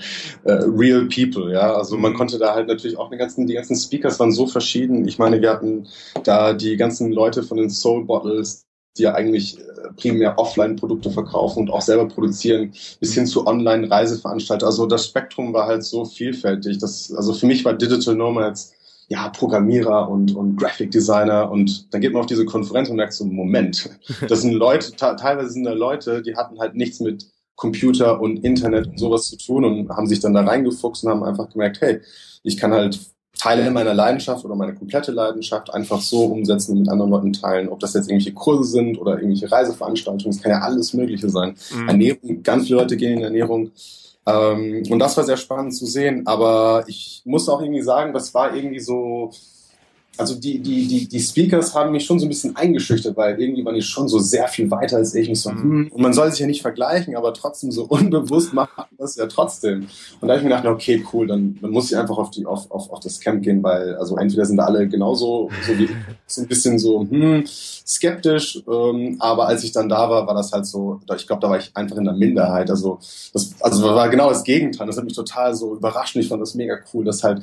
real 0.45 1.07
people, 1.07 1.53
ja. 1.53 1.75
Also 1.75 1.97
man 1.97 2.13
mhm. 2.13 2.17
konnte 2.17 2.39
da 2.39 2.53
halt 2.53 2.67
natürlich 2.67 2.99
auch 2.99 3.09
die 3.09 3.19
ganzen, 3.19 3.47
die 3.47 3.55
ganzen 3.55 3.77
Speakers 3.77 4.19
waren 4.19 4.33
so 4.33 4.49
verschieden. 4.49 5.07
Ich 5.07 5.19
meine, 5.19 5.41
wir 5.41 5.51
hatten 5.51 5.87
da 6.25 6.55
die 6.55 6.77
ganzen 6.77 7.13
Leute 7.13 7.45
von 7.45 7.57
den 7.57 7.71
Soul 7.71 8.05
Bottles, 8.05 8.67
die 8.97 9.03
ja 9.03 9.15
eigentlich 9.15 9.59
äh, 9.59 9.63
primär 9.97 10.39
Offline-Produkte 10.39 11.11
verkaufen 11.11 11.61
und 11.61 11.71
auch 11.71 11.83
selber 11.83 12.09
produzieren, 12.09 12.73
bis 13.01 13.15
hin 13.15 13.27
zu 13.27 13.47
Online-Reiseveranstalter. 13.47 14.67
Also 14.67 14.87
das 14.87 15.07
Spektrum 15.07 15.53
war 15.53 15.67
halt 15.67 15.85
so 15.85 16.05
vielfältig. 16.05 16.79
Das, 16.79 17.13
also 17.13 17.33
für 17.33 17.47
mich 17.47 17.65
war 17.65 17.75
Digital 17.75 18.15
Nomads 18.15 18.75
ja, 19.09 19.29
Programmierer 19.29 20.09
und, 20.09 20.35
und 20.35 20.57
Graphic 20.57 20.91
Designer 20.91 21.51
und 21.51 21.93
dann 21.93 22.01
geht 22.01 22.13
man 22.13 22.21
auf 22.21 22.27
diese 22.27 22.47
Konferenz 22.47 22.89
und 22.89 22.97
merkt 22.97 23.13
so, 23.13 23.25
Moment, 23.25 23.91
das 24.29 24.43
sind 24.43 24.53
Leute, 24.53 24.95
teilweise 24.97 25.51
sind 25.51 25.65
da 25.65 25.73
Leute, 25.73 26.23
die 26.23 26.37
hatten 26.37 26.59
halt 26.59 26.75
nichts 26.75 27.01
mit 27.01 27.27
Computer 27.57 28.21
und 28.21 28.39
Internet 28.45 28.87
und 28.87 28.99
sowas 28.99 29.27
zu 29.29 29.37
tun 29.37 29.65
und 29.65 29.91
haben 29.91 30.07
sich 30.07 30.21
dann 30.21 30.35
da 30.35 30.43
reingefuchst 30.43 31.05
und 31.05 31.11
haben 31.11 31.25
einfach 31.25 31.51
gemerkt, 31.51 31.81
hey, 31.81 32.01
ich 32.43 32.57
kann 32.57 32.73
halt 32.73 32.99
Teile 33.43 33.73
meiner 33.73 33.93
Leidenschaft 33.93 34.45
oder 34.45 34.55
meine 34.55 34.73
komplette 34.73 35.11
Leidenschaft 35.11 35.75
einfach 35.75 36.01
so 36.01 36.27
umsetzen 36.27 36.73
und 36.73 36.79
mit 36.81 36.89
anderen 36.89 37.11
Leuten 37.11 37.33
teilen. 37.33 37.69
Ob 37.69 37.81
das 37.81 37.95
jetzt 37.95 38.09
irgendwelche 38.09 38.35
Kurse 38.35 38.71
sind 38.71 38.97
oder 38.99 39.15
irgendwelche 39.15 39.51
Reiseveranstaltungen, 39.51 40.37
es 40.37 40.41
kann 40.41 40.53
ja 40.53 40.61
alles 40.61 40.95
Mögliche 40.95 41.29
sein. 41.29 41.57
Mhm. 41.75 41.89
Ernährung, 41.89 42.43
ganz 42.45 42.67
viele 42.67 42.79
Leute 42.79 42.97
gehen 42.97 43.19
in 43.19 43.25
Ernährung. 43.25 43.73
Ähm, 44.27 44.85
und 44.89 44.99
das 45.01 45.17
war 45.17 45.25
sehr 45.25 45.37
spannend 45.37 45.75
zu 45.75 45.87
sehen. 45.87 46.25
Aber 46.25 46.85
ich 46.87 47.23
muss 47.25 47.49
auch 47.49 47.61
irgendwie 47.61 47.83
sagen, 47.83 48.13
das 48.13 48.33
war 48.33 48.55
irgendwie 48.55 48.79
so, 48.79 49.33
also 50.19 50.35
die, 50.35 50.59
die, 50.59 50.87
die, 50.87 51.09
die 51.09 51.21
Speakers 51.21 51.75
haben 51.75 51.91
mich 51.93 52.05
schon 52.05 52.19
so 52.19 52.27
ein 52.27 52.29
bisschen 52.29 52.55
eingeschüchtert, 52.55 53.17
weil 53.17 53.41
irgendwie 53.41 53.65
waren 53.65 53.75
die 53.75 53.83
schon 53.83 54.09
so 54.09 54.19
sehr 54.19 54.47
viel 54.47 54.71
weiter 54.71 54.99
als 54.99 55.15
ich. 55.15 55.29
Und, 55.29 55.37
so, 55.37 55.51
mhm. 55.51 55.63
hm, 55.63 55.89
und 55.91 56.03
man 56.03 56.13
soll 56.13 56.31
sich 56.31 56.41
ja 56.41 56.47
nicht 56.47 56.61
vergleichen, 56.61 57.17
aber 57.17 57.33
trotzdem 57.33 57.71
so 57.71 57.85
unbewusst 57.89 58.53
macht 58.53 58.77
man 58.77 58.87
das 58.99 59.17
ja 59.17 59.27
trotzdem. 59.27 59.87
Und 60.21 60.29
da 60.29 60.35
habe 60.35 60.39
ich 60.39 60.45
mir 60.45 60.51
gedacht, 60.55 60.67
okay, 60.67 61.03
cool, 61.13 61.27
dann, 61.27 61.59
dann 61.63 61.71
muss 61.71 61.91
ich 61.91 61.97
einfach 61.97 62.19
auf, 62.19 62.31
die, 62.31 62.45
auf, 62.45 62.71
auf, 62.71 62.91
auf 62.91 63.01
das 63.01 63.21
Camp 63.21 63.43
gehen, 63.43 63.63
weil 63.63 63.97
also 63.97 64.17
entweder 64.17 64.45
sind 64.45 64.61
alle 64.61 64.87
genauso 64.87 65.49
so, 65.67 65.79
wie, 65.79 65.89
so 66.27 66.43
ein 66.43 66.49
bisschen 66.49 66.79
so 66.79 67.01
hm, 67.09 67.45
skeptisch, 67.47 68.63
ähm, 68.71 69.17
aber 69.19 69.47
als 69.47 69.65
ich 69.65 69.73
dann 69.73 69.89
da 69.89 70.11
war, 70.11 70.27
war 70.27 70.35
das 70.35 70.53
halt 70.53 70.67
so, 70.67 71.01
ich 71.17 71.27
glaube, 71.27 71.41
da 71.41 71.49
war 71.49 71.59
ich 71.59 71.71
einfach 71.75 71.97
in 71.97 72.05
der 72.05 72.15
Minderheit. 72.15 72.69
Also 72.69 72.99
das 73.33 73.55
also 73.61 73.83
war 73.85 74.11
genau 74.11 74.29
das 74.29 74.45
Gegenteil. 74.45 74.87
Das 74.87 74.99
hat 74.99 75.05
mich 75.05 75.15
total 75.15 75.55
so 75.55 75.75
überrascht 75.75 76.15
und 76.17 76.23
ich 76.23 76.29
fand 76.29 76.43
das 76.43 76.55
mega 76.55 76.79
cool, 76.93 77.05
dass 77.05 77.25
halt 77.25 77.43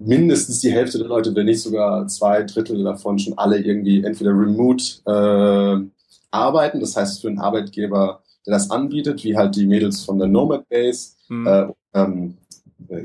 mindestens 0.00 0.60
die 0.60 0.70
Hälfte 0.70 0.98
der 0.98 1.08
Leute, 1.08 1.34
wenn 1.34 1.46
nicht 1.46 1.62
sogar 1.62 2.06
zwei 2.08 2.42
Drittel 2.42 2.82
davon 2.84 3.18
schon 3.18 3.36
alle 3.38 3.58
irgendwie 3.58 4.04
entweder 4.04 4.30
remote 4.30 4.84
äh, 5.06 5.86
arbeiten, 6.30 6.80
das 6.80 6.96
heißt 6.96 7.20
für 7.20 7.28
einen 7.28 7.38
Arbeitgeber, 7.38 8.20
der 8.46 8.54
das 8.54 8.70
anbietet, 8.70 9.22
wie 9.24 9.36
halt 9.36 9.56
die 9.56 9.66
Mädels 9.66 10.04
von 10.04 10.18
der 10.18 10.28
Nomad 10.28 10.68
Base, 10.68 11.12
mhm. 11.28 11.46
äh, 11.46 11.66
ähm, 11.94 12.36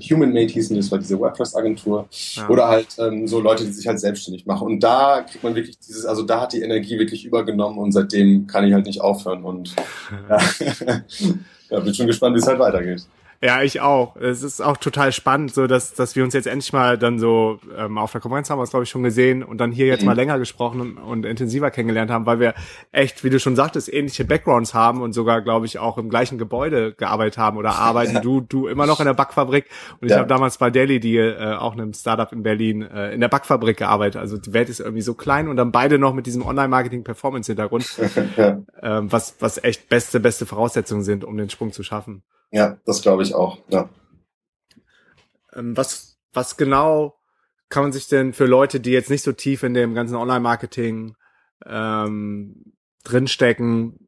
Human 0.10 0.34
Made 0.34 0.52
hießen, 0.52 0.76
das 0.76 0.92
war 0.92 0.98
diese 0.98 1.20
WordPress-Agentur, 1.20 2.08
ja. 2.10 2.50
oder 2.50 2.68
halt 2.68 2.88
ähm, 2.98 3.28
so 3.28 3.40
Leute, 3.40 3.64
die 3.64 3.72
sich 3.72 3.88
halt 3.88 4.00
selbstständig 4.00 4.46
machen. 4.46 4.66
Und 4.68 4.84
da 4.84 5.22
kriegt 5.22 5.44
man 5.44 5.56
wirklich 5.56 5.78
dieses, 5.80 6.06
also 6.06 6.24
da 6.24 6.42
hat 6.42 6.54
die 6.54 6.62
Energie 6.62 6.98
wirklich 6.98 7.26
übergenommen 7.26 7.78
und 7.78 7.92
seitdem 7.92 8.48
kann 8.48 8.66
ich 8.66 8.74
halt 8.74 8.86
nicht 8.86 9.02
aufhören 9.02 9.44
und 9.44 9.76
ja, 10.30 10.40
ja 11.70 11.80
bin 11.80 11.94
schon 11.94 12.08
gespannt, 12.08 12.36
wie 12.36 12.40
es 12.40 12.48
halt 12.48 12.60
weitergeht. 12.60 13.06
Ja, 13.42 13.62
ich 13.62 13.82
auch. 13.82 14.16
Es 14.16 14.42
ist 14.42 14.62
auch 14.62 14.78
total 14.78 15.12
spannend, 15.12 15.54
so 15.54 15.68
dass, 15.68 15.94
dass 15.94 16.16
wir 16.16 16.24
uns 16.24 16.34
jetzt 16.34 16.48
endlich 16.48 16.74
mal 16.74 16.98
dann 16.98 17.20
so 17.20 17.60
ähm, 17.78 18.00
auf 18.00 18.12
der 18.12 18.20
Konferenz 18.20 18.50
haben 18.50 18.58
wir 18.58 18.64
es, 18.64 18.72
glaube 18.72 18.84
ich, 18.84 18.90
schon 18.90 19.04
gesehen 19.04 19.44
und 19.44 19.60
dann 19.60 19.72
hier 19.72 19.86
jetzt 19.86 20.02
mhm. 20.02 20.08
mal 20.08 20.16
länger 20.16 20.40
gesprochen 20.40 20.82
und, 20.82 20.98
und, 20.98 21.26
intensiver 21.26 21.70
kennengelernt 21.70 22.10
haben, 22.10 22.26
weil 22.26 22.40
wir 22.40 22.56
echt, 22.92 23.24
wie 23.24 23.30
du 23.30 23.40
schon 23.40 23.56
sagtest, 23.56 23.94
ähnliche 23.94 24.26
Backgrounds 24.26 24.74
haben 24.74 25.02
und 25.02 25.14
sogar, 25.14 25.42
glaube 25.42 25.68
ich, 25.68 25.78
auch 25.78 26.00
im 26.00 26.10
gleichen 26.10 26.40
Gebäude 26.40 26.94
gearbeitet 26.94 27.38
haben 27.38 27.58
oder 27.58 27.76
arbeiten. 27.76 28.14
Ja. 28.14 28.22
Du, 28.28 28.42
du 28.42 28.68
immer 28.68 28.88
noch 28.88 29.00
in 29.00 29.06
der 29.06 29.14
Backfabrik 29.14 29.68
und 30.02 30.08
ich 30.08 30.12
ja. 30.12 30.18
habe 30.18 30.28
damals 30.28 30.58
bei 30.58 30.70
Daily, 30.70 31.00
die 31.00 31.18
äh, 31.18 31.54
auch 31.54 31.74
einem 31.74 31.94
Startup 31.94 32.30
in 32.34 32.44
Berlin, 32.44 32.82
äh, 32.82 33.14
in 33.14 33.22
der 33.22 33.30
Backfabrik 33.30 33.78
gearbeitet. 33.78 34.20
Also 34.20 34.38
die 34.38 34.54
Welt 34.54 34.70
ist 34.70 34.80
irgendwie 34.80 35.02
so 35.02 35.14
klein 35.14 35.48
und 35.48 35.56
dann 35.56 35.72
beide 35.72 35.98
noch 35.98 36.14
mit 36.14 36.26
diesem 36.26 36.44
Online-Marketing-Performance-Hintergrund, 36.46 38.00
ähm, 38.82 39.12
was, 39.12 39.36
was 39.40 39.64
echt 39.64 39.88
beste, 39.88 40.20
beste 40.20 40.46
Voraussetzungen 40.46 41.04
sind, 41.04 41.24
um 41.24 41.38
den 41.38 41.50
Sprung 41.50 41.72
zu 41.72 41.84
schaffen. 41.84 42.24
Ja, 42.52 42.78
das 42.86 43.02
glaube 43.02 43.24
ich 43.24 43.34
auch. 43.34 43.58
Ja. 43.70 43.90
Ähm, 45.54 45.76
was, 45.76 46.18
was 46.34 46.58
genau 46.58 47.16
kann 47.70 47.84
man 47.84 47.92
sich 47.92 48.08
denn 48.08 48.34
für 48.34 48.46
Leute, 48.46 48.80
die 48.80 48.92
jetzt 48.92 49.10
nicht 49.10 49.24
so 49.24 49.34
tief 49.34 49.64
in 49.64 49.74
dem 49.74 49.94
ganzen 49.94 50.16
Online-Marketing 50.16 51.16
ähm, 51.66 52.74
drinstecken, 53.04 54.08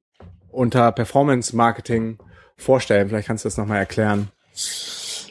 unter 0.49 0.91
Performance 0.91 1.55
Marketing 1.55 2.19
vorstellen? 2.55 3.09
Vielleicht 3.09 3.27
kannst 3.27 3.43
du 3.43 3.47
das 3.47 3.57
nochmal 3.57 3.79
erklären. 3.79 4.31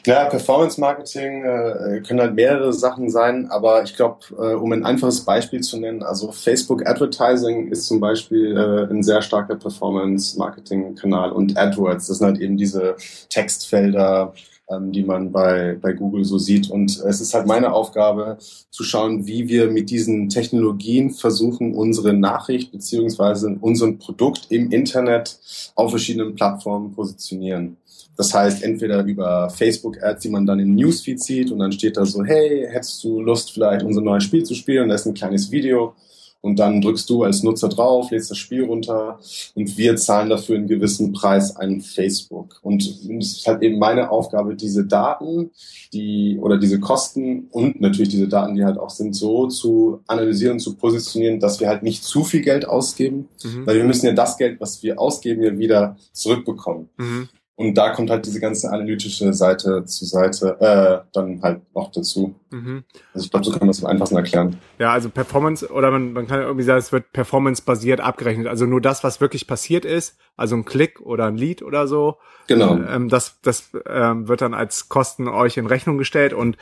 Ja, 0.05 0.25
Performance 0.25 0.79
Marketing 0.79 1.43
äh, 1.43 2.01
können 2.05 2.21
halt 2.21 2.35
mehrere 2.35 2.73
Sachen 2.73 3.09
sein, 3.09 3.47
aber 3.49 3.83
ich 3.83 3.95
glaube, 3.95 4.19
äh, 4.37 4.53
um 4.55 4.71
ein 4.71 4.85
einfaches 4.85 5.21
Beispiel 5.21 5.61
zu 5.61 5.77
nennen, 5.77 6.03
also 6.03 6.31
Facebook 6.31 6.87
Advertising 6.87 7.67
ist 7.67 7.87
zum 7.87 7.99
Beispiel 7.99 8.57
äh, 8.57 8.91
ein 8.91 9.03
sehr 9.03 9.21
starker 9.21 9.55
Performance 9.55 10.37
Marketing 10.37 10.95
Kanal 10.95 11.31
und 11.31 11.57
AdWords, 11.57 12.07
das 12.07 12.19
sind 12.19 12.27
halt 12.27 12.39
eben 12.39 12.57
diese 12.57 12.95
Textfelder, 13.29 14.33
ähm, 14.69 14.91
die 14.91 15.03
man 15.03 15.31
bei, 15.31 15.77
bei 15.81 15.93
Google 15.93 16.23
so 16.23 16.37
sieht. 16.37 16.69
Und 16.69 16.99
es 16.99 17.21
ist 17.21 17.33
halt 17.33 17.47
meine 17.47 17.73
Aufgabe 17.73 18.37
zu 18.69 18.83
schauen, 18.83 19.25
wie 19.25 19.47
wir 19.47 19.71
mit 19.71 19.89
diesen 19.89 20.29
Technologien 20.29 21.09
versuchen, 21.09 21.73
unsere 21.73 22.13
Nachricht 22.13 22.71
beziehungsweise 22.71 23.57
unseren 23.61 23.97
Produkt 23.97 24.47
im 24.49 24.71
Internet 24.71 25.39
auf 25.75 25.89
verschiedenen 25.89 26.35
Plattformen 26.35 26.93
positionieren. 26.93 27.77
Das 28.19 28.33
heißt, 28.33 28.63
entweder 28.63 29.01
über 29.05 29.49
Facebook-Ads, 29.49 30.23
die 30.23 30.27
man 30.27 30.45
dann 30.45 30.59
im 30.59 30.75
Newsfeed 30.75 31.23
sieht 31.23 31.51
und 31.51 31.59
dann 31.59 31.71
steht 31.71 31.95
da 31.95 32.05
so, 32.05 32.21
hey, 32.21 32.67
hättest 32.69 33.01
du 33.01 33.21
Lust, 33.21 33.53
vielleicht 33.53 33.85
unser 33.85 34.01
neues 34.01 34.25
Spiel 34.25 34.43
zu 34.43 34.55
spielen? 34.55 34.83
Und 34.83 34.89
da 34.89 34.95
ist 34.95 35.05
ein 35.05 35.13
kleines 35.13 35.49
Video 35.51 35.95
und 36.41 36.59
dann 36.59 36.81
drückst 36.81 37.09
du 37.09 37.23
als 37.23 37.43
Nutzer 37.43 37.69
drauf, 37.69 38.11
lädst 38.11 38.29
das 38.29 38.37
Spiel 38.37 38.65
runter 38.65 39.19
und 39.55 39.77
wir 39.77 39.95
zahlen 39.95 40.29
dafür 40.29 40.57
einen 40.57 40.67
gewissen 40.67 41.13
Preis 41.13 41.55
an 41.55 41.79
Facebook. 41.79 42.59
Und 42.61 42.83
es 42.83 43.37
ist 43.37 43.47
halt 43.47 43.63
eben 43.63 43.79
meine 43.79 44.11
Aufgabe, 44.11 44.53
diese 44.53 44.85
Daten, 44.85 45.51
die 45.93 46.37
oder 46.41 46.57
diese 46.57 46.81
Kosten 46.81 47.47
und 47.51 47.79
natürlich 47.79 48.09
diese 48.09 48.27
Daten, 48.27 48.53
die 48.53 48.65
halt 48.65 48.77
auch 48.77 48.89
sind, 48.89 49.15
so 49.15 49.47
zu 49.47 50.01
analysieren, 50.07 50.59
zu 50.59 50.75
positionieren, 50.75 51.39
dass 51.39 51.61
wir 51.61 51.69
halt 51.69 51.83
nicht 51.83 52.03
zu 52.03 52.25
viel 52.25 52.41
Geld 52.41 52.67
ausgeben, 52.67 53.29
mhm. 53.45 53.65
weil 53.65 53.77
wir 53.77 53.85
müssen 53.85 54.07
ja 54.07 54.11
das 54.11 54.35
Geld, 54.35 54.59
was 54.59 54.83
wir 54.83 54.99
ausgeben, 54.99 55.41
ja 55.41 55.57
wieder 55.57 55.95
zurückbekommen. 56.11 56.89
Mhm. 56.97 57.29
Und 57.59 57.77
da 57.77 57.89
kommt 57.89 58.09
halt 58.09 58.25
diese 58.25 58.39
ganze 58.39 58.69
analytische 58.69 59.33
Seite 59.33 59.83
zur 59.83 60.07
Seite 60.07 60.55
äh, 60.61 61.05
dann 61.11 61.41
halt 61.41 61.59
noch 61.75 61.91
dazu. 61.91 62.33
Mhm. 62.51 62.85
Also 63.13 63.25
ich 63.25 63.31
glaube, 63.31 63.45
so 63.45 63.51
kann 63.51 63.59
man 63.59 63.67
das 63.67 63.83
am 63.83 63.91
einfachsten 63.91 64.15
erklären. 64.15 64.55
Ja, 64.77 64.93
also 64.93 65.09
Performance, 65.09 65.69
oder 65.69 65.91
man, 65.91 66.13
man 66.13 66.25
kann 66.25 66.39
irgendwie 66.39 66.63
sagen, 66.63 66.79
es 66.79 66.93
wird 66.93 67.11
performance-basiert 67.11 67.99
abgerechnet. 67.99 68.47
Also 68.47 68.65
nur 68.65 68.79
das, 68.79 69.03
was 69.03 69.19
wirklich 69.19 69.45
passiert 69.45 69.83
ist, 69.83 70.17
also 70.37 70.55
ein 70.55 70.63
Klick 70.63 71.01
oder 71.01 71.25
ein 71.25 71.35
Lead 71.35 71.61
oder 71.61 71.85
so, 71.85 72.15
genau. 72.47 72.77
Ähm, 72.77 73.09
das 73.09 73.41
das 73.41 73.71
ähm, 73.85 74.29
wird 74.29 74.39
dann 74.39 74.53
als 74.53 74.87
Kosten 74.87 75.27
euch 75.27 75.57
in 75.57 75.65
Rechnung 75.65 75.97
gestellt. 75.97 76.31
Und 76.31 76.55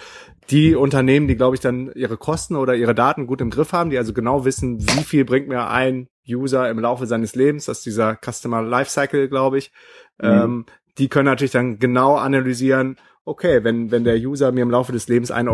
die 0.49 0.73
Unternehmen, 0.73 1.27
die, 1.27 1.35
glaube 1.35 1.55
ich, 1.55 1.61
dann 1.61 1.91
ihre 1.93 2.17
Kosten 2.17 2.55
oder 2.55 2.73
ihre 2.73 2.95
Daten 2.95 3.27
gut 3.27 3.39
im 3.41 3.51
Griff 3.51 3.71
haben, 3.71 3.91
die 3.91 3.99
also 3.99 4.13
genau 4.13 4.45
wissen, 4.45 4.81
wie 4.81 5.03
viel 5.03 5.25
bringt 5.25 5.47
mir 5.47 5.69
ein 5.69 6.07
User 6.27 6.67
im 6.71 6.79
Laufe 6.79 7.05
seines 7.05 7.35
Lebens, 7.35 7.65
das 7.65 7.77
ist 7.77 7.85
dieser 7.85 8.17
Customer 8.17 8.63
Lifecycle, 8.63 9.29
glaube 9.29 9.59
ich, 9.59 9.71
mhm. 10.19 10.27
ähm, 10.27 10.65
die 10.97 11.07
können 11.07 11.25
natürlich 11.25 11.51
dann 11.51 11.79
genau 11.79 12.15
analysieren, 12.15 12.97
okay, 13.25 13.63
wenn, 13.63 13.91
wenn 13.91 14.03
der 14.03 14.15
User 14.15 14.51
mir 14.51 14.61
im 14.61 14.71
Laufe 14.71 14.91
des 14.91 15.07
Lebens 15.07 15.31
1,20 15.31 15.49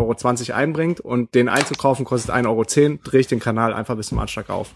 Euro 0.50 0.56
einbringt 0.56 1.00
und 1.00 1.34
den 1.34 1.48
einzukaufen 1.48 2.04
kostet 2.04 2.34
1,10 2.34 2.46
Euro, 2.46 2.64
drehe 3.02 3.20
ich 3.20 3.26
den 3.26 3.40
Kanal 3.40 3.74
einfach 3.74 3.96
bis 3.96 4.08
zum 4.08 4.18
Anschlag 4.18 4.48
auf. 4.48 4.70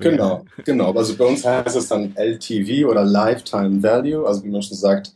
Genau, 0.00 0.44
genau. 0.64 0.92
Also 0.92 1.16
bei 1.16 1.24
uns 1.24 1.44
heißt 1.44 1.76
es 1.76 1.88
dann 1.88 2.14
LTV 2.16 2.88
oder 2.88 3.04
Lifetime 3.04 3.82
Value, 3.82 4.26
also 4.26 4.44
wie 4.44 4.48
man 4.48 4.62
schon 4.62 4.76
sagt, 4.76 5.12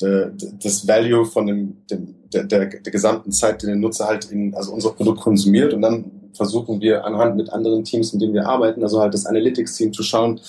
das 0.00 0.86
Value 0.86 1.24
von 1.26 1.46
dem, 1.46 1.76
dem 1.90 2.14
der, 2.32 2.44
der, 2.44 2.66
der 2.66 2.92
gesamten 2.92 3.32
Zeit, 3.32 3.62
die 3.62 3.66
der 3.66 3.76
Nutzer 3.76 4.06
halt 4.06 4.30
in, 4.30 4.54
also 4.54 4.72
unser 4.72 4.92
Produkt 4.92 5.20
konsumiert 5.20 5.74
und 5.74 5.82
dann 5.82 6.27
versuchen 6.32 6.80
wir 6.80 7.04
anhand 7.04 7.36
mit 7.36 7.50
anderen 7.50 7.84
Teams, 7.84 8.12
in 8.12 8.18
denen 8.18 8.34
wir 8.34 8.46
arbeiten, 8.46 8.82
also 8.82 9.00
halt 9.00 9.14
das 9.14 9.26
Analytics-Team 9.26 9.92
zu 9.92 10.02
schauen, 10.02 10.40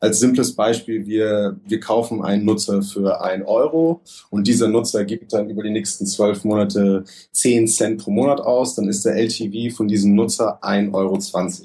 als 0.00 0.18
simples 0.18 0.54
Beispiel, 0.54 1.06
wir, 1.06 1.56
wir 1.64 1.80
kaufen 1.80 2.24
einen 2.24 2.44
Nutzer 2.44 2.82
für 2.82 3.22
ein 3.22 3.44
Euro 3.44 4.00
und 4.30 4.46
dieser 4.46 4.68
Nutzer 4.68 5.04
gibt 5.04 5.32
dann 5.32 5.48
über 5.48 5.62
die 5.62 5.70
nächsten 5.70 6.06
zwölf 6.06 6.44
Monate 6.44 7.04
zehn 7.30 7.68
Cent 7.68 8.02
pro 8.02 8.10
Monat 8.10 8.40
aus, 8.40 8.74
dann 8.74 8.88
ist 8.88 9.04
der 9.04 9.16
LTV 9.16 9.76
von 9.76 9.88
diesem 9.88 10.14
Nutzer 10.14 10.62
1,20 10.62 10.92
Euro. 10.94 11.18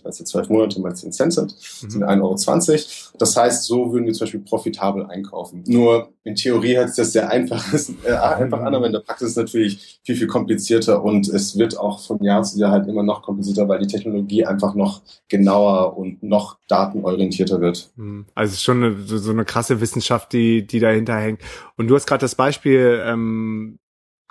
Also 0.04 0.24
zwölf 0.24 0.50
Monate 0.50 0.80
mal 0.80 0.96
zehn 0.96 1.12
Cent 1.12 1.34
sind, 1.34 1.56
mhm. 1.82 1.90
sind 1.90 2.04
1,20 2.04 2.72
Euro. 2.72 2.82
Das 3.18 3.36
heißt, 3.36 3.64
so 3.64 3.92
würden 3.92 4.06
wir 4.06 4.14
zum 4.14 4.26
Beispiel 4.26 4.42
profitabel 4.42 5.06
einkaufen. 5.06 5.64
Nur 5.66 6.10
in 6.24 6.36
Theorie 6.36 6.76
hört 6.76 6.90
sich 6.90 6.98
das 6.98 7.14
sehr 7.14 7.30
einfach, 7.30 7.64
äh, 8.04 8.12
einfach 8.12 8.62
an, 8.62 8.76
aber 8.76 8.86
in 8.86 8.92
der 8.92 9.00
Praxis 9.00 9.30
ist 9.30 9.32
es 9.32 9.38
natürlich 9.38 10.00
viel, 10.04 10.16
viel 10.16 10.28
komplizierter 10.28 11.04
und 11.04 11.28
es 11.30 11.58
wird 11.58 11.80
auch 11.80 12.02
von 12.02 12.22
Jahr 12.22 12.44
zu 12.44 12.60
Jahr 12.60 12.72
halt 12.72 12.88
immer 12.88 13.04
noch 13.04 13.24
komplizierter, 13.24 13.57
weil 13.66 13.80
die 13.80 13.88
Technologie 13.88 14.46
einfach 14.46 14.76
noch 14.76 15.02
genauer 15.30 15.98
und 15.98 16.22
noch 16.22 16.58
datenorientierter 16.68 17.62
wird. 17.62 17.90
Mhm. 17.96 18.26
Also 18.36 18.52
es 18.52 18.58
ist 18.58 18.64
schon 18.64 18.84
eine, 18.84 19.02
so 19.02 19.32
eine 19.32 19.46
krasse 19.46 19.82
Wissenschaft, 19.82 20.34
die, 20.34 20.68
die 20.68 20.80
dahinter 20.80 21.18
hängt. 21.18 21.42
Und 21.76 21.88
du 21.88 21.96
hast 21.96 22.06
gerade 22.06 22.22
das 22.22 22.36
Beispiel 22.36 23.02
ähm, 23.06 23.80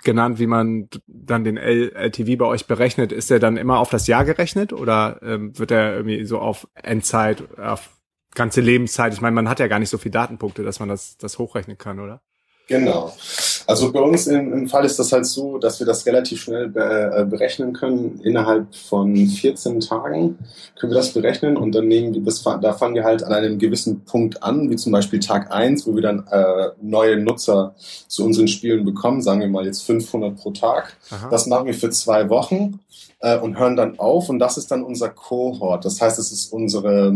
genannt, 0.03 0.39
wie 0.39 0.47
man 0.47 0.89
dann 1.07 1.43
den 1.43 1.57
LTV 1.57 2.37
bei 2.37 2.45
euch 2.45 2.67
berechnet. 2.67 3.11
Ist 3.11 3.29
der 3.29 3.39
dann 3.39 3.57
immer 3.57 3.79
auf 3.79 3.89
das 3.89 4.07
Jahr 4.07 4.25
gerechnet 4.25 4.73
oder 4.73 5.19
ähm, 5.21 5.57
wird 5.57 5.71
er 5.71 5.95
irgendwie 5.95 6.25
so 6.25 6.39
auf 6.39 6.67
Endzeit, 6.75 7.57
auf 7.59 7.89
ganze 8.33 8.61
Lebenszeit? 8.61 9.13
Ich 9.13 9.21
meine, 9.21 9.35
man 9.35 9.49
hat 9.49 9.59
ja 9.59 9.67
gar 9.67 9.79
nicht 9.79 9.89
so 9.89 9.97
viele 9.97 10.13
Datenpunkte, 10.13 10.63
dass 10.63 10.79
man 10.79 10.89
das, 10.89 11.17
das 11.17 11.39
hochrechnen 11.39 11.77
kann, 11.77 11.99
oder? 11.99 12.21
Genau. 12.67 13.13
Also 13.67 13.91
bei 13.91 13.99
uns 13.99 14.27
im, 14.27 14.53
im, 14.53 14.67
Fall 14.69 14.85
ist 14.85 14.97
das 14.97 15.11
halt 15.11 15.25
so, 15.25 15.57
dass 15.57 15.79
wir 15.79 15.85
das 15.85 16.05
relativ 16.05 16.41
schnell 16.41 16.69
be, 16.69 17.11
äh, 17.13 17.25
berechnen 17.25 17.73
können. 17.73 18.21
Innerhalb 18.23 18.73
von 18.73 19.15
14 19.27 19.81
Tagen 19.81 20.39
können 20.79 20.93
wir 20.93 20.97
das 20.97 21.13
berechnen 21.13 21.57
und 21.57 21.75
dann 21.75 21.87
nehmen 21.87 22.13
wir 22.13 22.21
das, 22.21 22.43
da 22.43 22.73
fangen 22.73 22.95
wir 22.95 23.03
halt 23.03 23.23
an 23.23 23.33
einem 23.33 23.59
gewissen 23.59 24.05
Punkt 24.05 24.41
an, 24.41 24.69
wie 24.69 24.77
zum 24.77 24.93
Beispiel 24.93 25.19
Tag 25.19 25.51
eins, 25.51 25.85
wo 25.85 25.93
wir 25.95 26.01
dann 26.01 26.25
äh, 26.31 26.69
neue 26.81 27.17
Nutzer 27.17 27.75
zu 28.07 28.23
unseren 28.23 28.47
Spielen 28.47 28.85
bekommen, 28.85 29.21
sagen 29.21 29.41
wir 29.41 29.49
mal 29.49 29.65
jetzt 29.65 29.83
500 29.83 30.37
pro 30.37 30.51
Tag. 30.51 30.95
Aha. 31.09 31.27
Das 31.29 31.45
machen 31.45 31.65
wir 31.65 31.73
für 31.73 31.89
zwei 31.89 32.29
Wochen 32.29 32.79
äh, 33.19 33.37
und 33.37 33.57
hören 33.57 33.75
dann 33.75 33.99
auf 33.99 34.29
und 34.29 34.39
das 34.39 34.57
ist 34.57 34.71
dann 34.71 34.83
unser 34.83 35.09
Cohort. 35.09 35.85
Das 35.85 36.01
heißt, 36.01 36.19
es 36.19 36.31
ist 36.31 36.53
unsere 36.53 37.13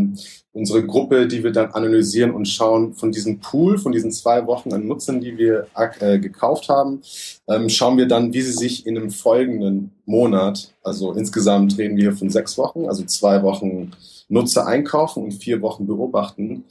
unsere 0.53 0.86
Gruppe, 0.86 1.27
die 1.27 1.43
wir 1.43 1.51
dann 1.51 1.72
analysieren 1.72 2.31
und 2.31 2.48
schauen 2.48 2.93
von 2.93 3.12
diesem 3.12 3.39
Pool, 3.39 3.77
von 3.77 3.91
diesen 3.91 4.12
zwei 4.12 4.46
Wochen 4.48 4.74
an 4.74 4.86
Nutzern, 4.86 5.22
die 5.22 5.38
wir 5.38 5.67
äh, 5.75 6.20
gekauft 6.20 6.67
haben, 6.67 7.01
ähm, 7.48 7.70
schauen 7.70 7.98
wir 7.98 8.08
dann, 8.08 8.34
wie 8.34 8.41
sie 8.41 8.51
sich 8.51 8.86
in 8.86 8.98
einem 8.98 9.12
folgenden 9.12 9.91
Monat, 10.05 10.74
also 10.84 11.13
insgesamt 11.13 11.77
reden 11.77 11.96
wir 11.96 12.13
von 12.13 12.29
sechs 12.29 12.58
Wochen, 12.58 12.86
also 12.86 13.03
zwei 13.05 13.43
Wochen 13.43 13.91
Nutzer 14.27 14.65
einkaufen 14.65 15.24
und 15.24 15.34
vier 15.34 15.62
Wochen 15.62 15.88
beobachten. 15.88 16.43
Mhm. 16.43 16.63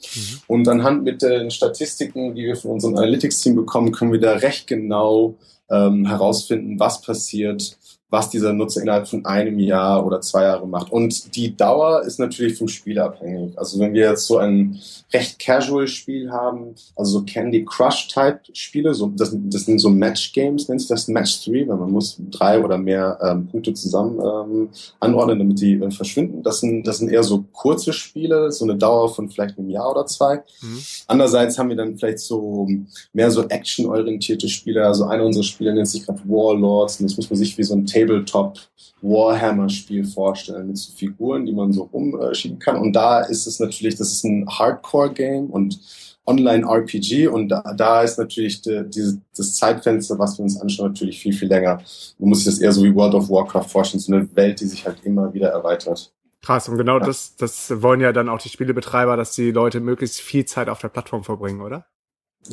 Und 0.47 0.67
anhand 0.67 1.03
mit 1.03 1.21
den 1.21 1.51
Statistiken, 1.51 2.35
die 2.35 2.43
wir 2.43 2.55
von 2.55 2.71
unserem 2.71 2.97
Analytics-Team 2.97 3.55
bekommen, 3.55 3.91
können 3.91 4.11
wir 4.11 4.19
da 4.19 4.33
recht 4.33 4.67
genau 4.67 5.35
ähm, 5.69 6.05
herausfinden, 6.05 6.79
was 6.79 7.01
passiert, 7.01 7.77
was 8.11 8.29
dieser 8.29 8.51
Nutzer 8.51 8.81
innerhalb 8.81 9.07
von 9.07 9.25
einem 9.25 9.57
Jahr 9.57 10.05
oder 10.05 10.19
zwei 10.19 10.43
Jahre 10.43 10.67
macht. 10.67 10.91
Und 10.91 11.33
die 11.35 11.55
Dauer 11.55 12.03
ist 12.03 12.19
natürlich 12.19 12.57
vom 12.57 12.67
Spiel 12.67 12.99
abhängig. 12.99 13.57
Also 13.57 13.79
wenn 13.79 13.93
wir 13.93 14.09
jetzt 14.09 14.27
so 14.27 14.37
ein 14.37 14.79
recht 15.13 15.39
casual 15.39 15.87
Spiel 15.87 16.29
haben, 16.29 16.75
also 16.97 17.19
so 17.19 17.25
Candy 17.25 17.63
Crush 17.63 18.09
Type 18.09 18.41
Spiele, 18.51 18.93
so, 18.93 19.07
das, 19.15 19.33
das 19.33 19.65
sind 19.65 19.79
so 19.79 19.89
Match 19.89 20.33
Games, 20.33 20.67
nennt 20.67 20.81
sich 20.81 20.89
das 20.89 21.07
Match 21.07 21.45
3, 21.45 21.69
weil 21.69 21.77
man 21.77 21.91
muss 21.91 22.17
drei 22.29 22.61
oder 22.61 22.77
mehr 22.77 23.17
ähm, 23.23 23.47
Punkte 23.47 23.73
zusammen 23.73 24.19
ähm, 24.19 24.69
anordnen, 24.99 25.39
damit 25.39 25.61
die 25.61 25.75
äh, 25.75 25.89
verschwinden. 25.91 26.43
Das 26.43 26.59
sind, 26.59 26.85
das 26.85 26.97
sind 26.97 27.09
eher 27.09 27.23
so 27.23 27.45
kurze 27.53 27.93
Spiele, 27.93 28.51
so 28.51 28.65
eine 28.65 28.75
Dauer 28.75 29.07
von 29.13 29.29
vielleicht 29.29 29.57
einem 29.57 29.69
Jahr 29.69 29.89
oder 29.89 30.05
zwei. 30.05 30.43
Mhm. 30.61 30.79
Andererseits 31.07 31.57
haben 31.57 31.69
wir 31.69 31.77
dann 31.77 31.97
vielleicht 31.97 32.19
so 32.19 32.67
mehr 33.13 33.31
so 33.31 33.47
actionorientierte 33.47 34.49
Spiele. 34.49 34.85
Also 34.85 35.05
einer 35.05 35.23
unserer 35.23 35.43
Spiele 35.43 35.73
nennt 35.73 35.87
sich 35.87 36.05
gerade 36.05 36.19
Warlords 36.25 36.99
und 36.99 37.09
das 37.09 37.15
muss 37.15 37.29
man 37.29 37.37
sich 37.37 37.57
wie 37.57 37.63
so 37.63 37.73
ein 37.73 37.85
Tabletop 38.07 38.59
Warhammer-Spiel 39.01 40.05
vorstellen 40.05 40.67
mit 40.67 40.77
so 40.77 40.93
Figuren, 40.93 41.45
die 41.45 41.53
man 41.53 41.73
so 41.73 41.83
rumschieben 41.83 42.59
kann. 42.59 42.77
Und 42.77 42.93
da 42.93 43.21
ist 43.21 43.47
es 43.47 43.59
natürlich, 43.59 43.95
das 43.95 44.11
ist 44.11 44.23
ein 44.23 44.47
Hardcore-Game 44.47 45.49
und 45.49 45.79
Online-RPG 46.25 47.27
und 47.27 47.49
da, 47.49 47.63
da 47.75 48.03
ist 48.03 48.19
natürlich 48.19 48.61
die, 48.61 48.83
die, 48.87 49.19
das 49.35 49.55
Zeitfenster, 49.55 50.19
was 50.19 50.37
wir 50.37 50.43
uns 50.43 50.59
anschauen, 50.61 50.89
natürlich 50.89 51.19
viel, 51.19 51.33
viel 51.33 51.47
länger. 51.47 51.81
Man 52.19 52.29
muss 52.29 52.43
sich 52.43 52.53
das 52.53 52.59
eher 52.59 52.71
so 52.71 52.83
wie 52.83 52.93
World 52.93 53.15
of 53.15 53.29
Warcraft 53.29 53.67
vorstellen, 53.67 54.01
so 54.01 54.13
eine 54.13 54.35
Welt, 54.35 54.59
die 54.61 54.67
sich 54.67 54.85
halt 54.85 54.97
immer 55.03 55.33
wieder 55.33 55.49
erweitert. 55.49 56.13
Krass, 56.43 56.69
und 56.69 56.77
genau 56.77 56.99
ja. 56.99 57.05
das, 57.05 57.35
das 57.35 57.81
wollen 57.81 58.01
ja 58.01 58.13
dann 58.13 58.29
auch 58.29 58.39
die 58.39 58.49
Spielebetreiber, 58.49 59.17
dass 59.17 59.33
die 59.33 59.51
Leute 59.51 59.79
möglichst 59.79 60.21
viel 60.21 60.45
Zeit 60.45 60.69
auf 60.69 60.79
der 60.79 60.89
Plattform 60.89 61.23
verbringen, 61.23 61.61
oder? 61.61 61.85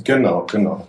Genau, 0.05 0.47
genau. 0.51 0.87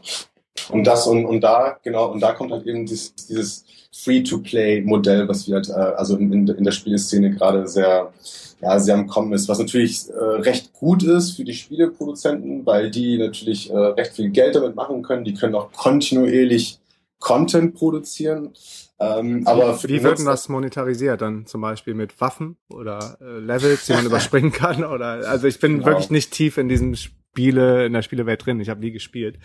Und 0.70 0.86
das 0.86 1.08
und, 1.08 1.26
und 1.26 1.42
da, 1.42 1.78
genau, 1.84 2.12
und 2.12 2.20
da 2.20 2.34
kommt 2.34 2.52
halt 2.52 2.66
eben 2.66 2.86
dieses, 2.86 3.14
dieses 3.16 3.66
Free-to-Play-Modell, 3.92 5.28
was 5.28 5.48
wir 5.48 5.56
halt, 5.56 5.70
äh, 5.70 5.74
also 5.74 6.16
in, 6.18 6.32
in, 6.32 6.48
in 6.48 6.64
der 6.64 6.72
Spieleszene 6.72 7.32
gerade 7.32 7.68
sehr, 7.68 8.14
ja, 8.62 8.80
sehr 8.80 8.96
am 8.96 9.08
Kommen 9.08 9.34
ist, 9.34 9.48
was 9.48 9.60
natürlich 9.60 10.10
äh, 10.10 10.14
recht 10.14 10.74
gut 10.74 11.04
ist 11.04 11.32
für 11.32 11.44
die 11.44 11.54
Spieleproduzenten, 11.54 12.66
weil 12.66 12.92
die 12.92 13.18
natürlich 13.18 13.70
äh, 13.72 13.78
recht 13.78 14.14
viel 14.14 14.30
Geld 14.30 14.56
damit 14.56 14.76
machen 14.76 15.02
können. 15.02 15.24
Die 15.24 15.34
können 15.34 15.56
auch 15.56 15.72
kontinuierlich 15.72 16.80
Content 17.20 17.76
produzieren. 17.76 18.54
Ähm, 19.00 19.44
aber 19.46 19.76
für 19.76 19.88
Wie 19.88 20.04
wird 20.04 20.20
denn 20.20 20.26
das 20.26 20.50
monetarisiert 20.50 21.22
dann 21.22 21.46
zum 21.46 21.62
Beispiel 21.62 21.94
mit 21.94 22.20
Waffen 22.20 22.58
oder 22.70 23.18
äh, 23.22 23.40
Levels, 23.40 23.86
die 23.86 23.94
man 23.94 24.06
überspringen 24.08 24.52
kann? 24.52 24.84
Oder 24.84 25.28
also 25.28 25.48
ich 25.48 25.60
bin 25.60 25.76
genau. 25.76 25.86
wirklich 25.88 26.10
nicht 26.10 26.32
tief 26.32 26.58
in 26.58 26.68
diesem 26.68 26.96
Spiele, 26.96 27.86
in 27.86 27.94
der 27.94 28.02
Spielewelt 28.02 28.46
drin. 28.46 28.60
Ich 28.60 28.70
habe 28.70 28.82
nie 28.82 28.92
gespielt. 28.92 29.38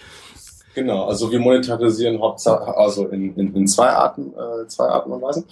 Genau, 0.75 1.05
also 1.05 1.31
wir 1.31 1.39
monetarisieren 1.39 2.21
hauptsächlich, 2.21 2.69
also 2.69 3.07
in, 3.09 3.35
in, 3.37 3.55
in 3.55 3.67
zwei 3.69 3.89
Arten, 3.91 4.33
äh, 4.35 4.67
zwei 4.67 4.87
Arten 4.87 5.13
und 5.13 5.23
Weisen. 5.23 5.45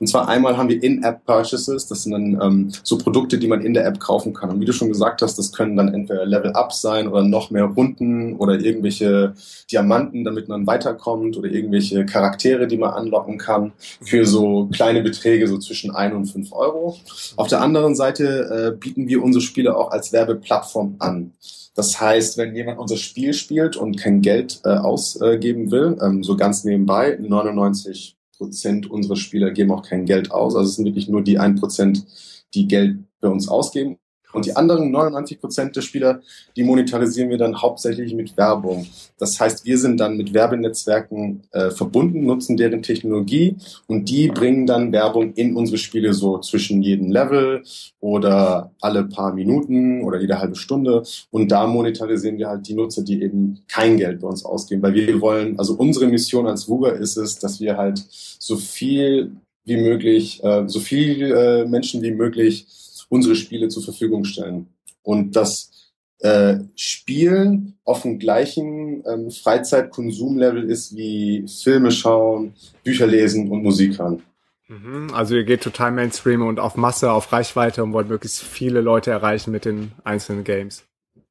Und 0.00 0.06
zwar 0.06 0.28
einmal 0.28 0.56
haben 0.56 0.68
wir 0.68 0.82
In-App-Purchases, 0.82 1.86
das 1.86 2.02
sind 2.02 2.12
dann 2.12 2.40
ähm, 2.40 2.72
so 2.82 2.98
Produkte, 2.98 3.38
die 3.38 3.46
man 3.46 3.62
in 3.62 3.74
der 3.74 3.86
App 3.86 4.00
kaufen 4.00 4.32
kann. 4.34 4.50
Und 4.50 4.60
wie 4.60 4.64
du 4.64 4.72
schon 4.72 4.88
gesagt 4.88 5.22
hast, 5.22 5.38
das 5.38 5.52
können 5.52 5.76
dann 5.76 5.94
entweder 5.94 6.26
Level-Up 6.26 6.72
sein 6.72 7.08
oder 7.08 7.22
noch 7.22 7.50
mehr 7.50 7.64
Runden 7.64 8.36
oder 8.36 8.58
irgendwelche 8.58 9.34
Diamanten, 9.70 10.24
damit 10.24 10.48
man 10.48 10.66
weiterkommt 10.66 11.36
oder 11.36 11.48
irgendwelche 11.48 12.06
Charaktere, 12.06 12.66
die 12.66 12.78
man 12.78 12.90
anlocken 12.90 13.38
kann 13.38 13.72
für 14.02 14.26
so 14.26 14.68
kleine 14.72 15.02
Beträge, 15.02 15.46
so 15.46 15.58
zwischen 15.58 15.90
ein 15.94 16.14
und 16.14 16.26
fünf 16.26 16.52
Euro. 16.52 16.96
Auf 17.36 17.48
der 17.48 17.60
anderen 17.60 17.94
Seite 17.94 18.74
äh, 18.74 18.76
bieten 18.76 19.08
wir 19.08 19.22
unsere 19.22 19.42
Spiele 19.42 19.76
auch 19.76 19.90
als 19.90 20.12
Werbeplattform 20.12 20.96
an. 20.98 21.32
Das 21.78 22.00
heißt, 22.00 22.38
wenn 22.38 22.56
jemand 22.56 22.80
unser 22.80 22.96
Spiel 22.96 23.32
spielt 23.32 23.76
und 23.76 23.96
kein 23.96 24.20
Geld 24.20 24.60
äh, 24.64 24.70
ausgeben 24.70 25.70
will, 25.70 25.96
ähm, 26.02 26.24
so 26.24 26.36
ganz 26.36 26.64
nebenbei, 26.64 27.16
99 27.20 28.16
Prozent 28.36 28.90
unserer 28.90 29.14
Spieler 29.14 29.52
geben 29.52 29.70
auch 29.70 29.88
kein 29.88 30.04
Geld 30.04 30.32
aus. 30.32 30.56
Also 30.56 30.70
es 30.70 30.74
sind 30.74 30.86
wirklich 30.86 31.08
nur 31.08 31.22
die 31.22 31.38
ein 31.38 31.54
Prozent, 31.54 32.04
die 32.52 32.66
Geld 32.66 32.98
bei 33.20 33.28
uns 33.28 33.48
ausgeben. 33.48 33.96
Und 34.32 34.44
die 34.44 34.54
anderen 34.54 34.90
99 34.90 35.40
Prozent 35.40 35.74
der 35.74 35.80
Spieler, 35.80 36.20
die 36.54 36.62
monetarisieren 36.62 37.30
wir 37.30 37.38
dann 37.38 37.62
hauptsächlich 37.62 38.14
mit 38.14 38.36
Werbung. 38.36 38.86
Das 39.18 39.40
heißt, 39.40 39.64
wir 39.64 39.78
sind 39.78 39.98
dann 39.98 40.16
mit 40.16 40.34
Werbenetzwerken 40.34 41.42
äh, 41.52 41.70
verbunden, 41.70 42.24
nutzen 42.24 42.56
deren 42.56 42.82
Technologie 42.82 43.56
und 43.86 44.08
die 44.08 44.28
bringen 44.28 44.66
dann 44.66 44.92
Werbung 44.92 45.32
in 45.32 45.56
unsere 45.56 45.78
Spiele 45.78 46.12
so 46.12 46.38
zwischen 46.38 46.82
jedem 46.82 47.10
Level 47.10 47.62
oder 48.00 48.70
alle 48.80 49.04
paar 49.04 49.32
Minuten 49.32 50.04
oder 50.04 50.20
jede 50.20 50.38
halbe 50.38 50.56
Stunde. 50.56 51.02
Und 51.30 51.50
da 51.50 51.66
monetarisieren 51.66 52.38
wir 52.38 52.48
halt 52.48 52.68
die 52.68 52.74
Nutzer, 52.74 53.02
die 53.02 53.22
eben 53.22 53.60
kein 53.66 53.96
Geld 53.96 54.20
bei 54.20 54.28
uns 54.28 54.44
ausgeben, 54.44 54.82
weil 54.82 54.94
wir 54.94 55.20
wollen, 55.22 55.58
also 55.58 55.74
unsere 55.74 56.06
Mission 56.06 56.46
als 56.46 56.68
Wuga 56.68 56.90
ist 56.90 57.16
es, 57.16 57.38
dass 57.38 57.60
wir 57.60 57.76
halt 57.76 58.04
so 58.38 58.56
viel 58.56 59.32
wie 59.64 59.76
möglich, 59.76 60.42
äh, 60.44 60.64
so 60.66 60.80
viel 60.80 61.22
äh, 61.22 61.64
Menschen 61.64 62.02
wie 62.02 62.10
möglich 62.10 62.66
unsere 63.08 63.34
Spiele 63.34 63.68
zur 63.68 63.82
Verfügung 63.82 64.24
stellen. 64.24 64.68
Und 65.02 65.36
das 65.36 65.92
äh, 66.20 66.58
Spielen 66.74 67.78
auf 67.84 68.02
dem 68.02 68.18
gleichen 68.18 69.04
ähm, 69.06 69.30
Freizeitkonsumlevel 69.30 70.68
ist 70.68 70.96
wie 70.96 71.46
Filme 71.62 71.90
schauen, 71.90 72.54
Bücher 72.82 73.06
lesen 73.06 73.48
und 73.50 73.62
Musik 73.62 73.98
hören. 73.98 74.22
Mhm, 74.68 75.08
also 75.14 75.34
ihr 75.34 75.44
geht 75.44 75.62
total 75.62 75.92
Mainstream 75.92 76.42
und 76.42 76.60
auf 76.60 76.76
Masse, 76.76 77.12
auf 77.12 77.32
Reichweite 77.32 77.82
und 77.82 77.92
wollt 77.92 78.08
möglichst 78.08 78.42
viele 78.42 78.80
Leute 78.80 79.10
erreichen 79.10 79.50
mit 79.50 79.64
den 79.64 79.92
einzelnen 80.04 80.44
Games. 80.44 80.84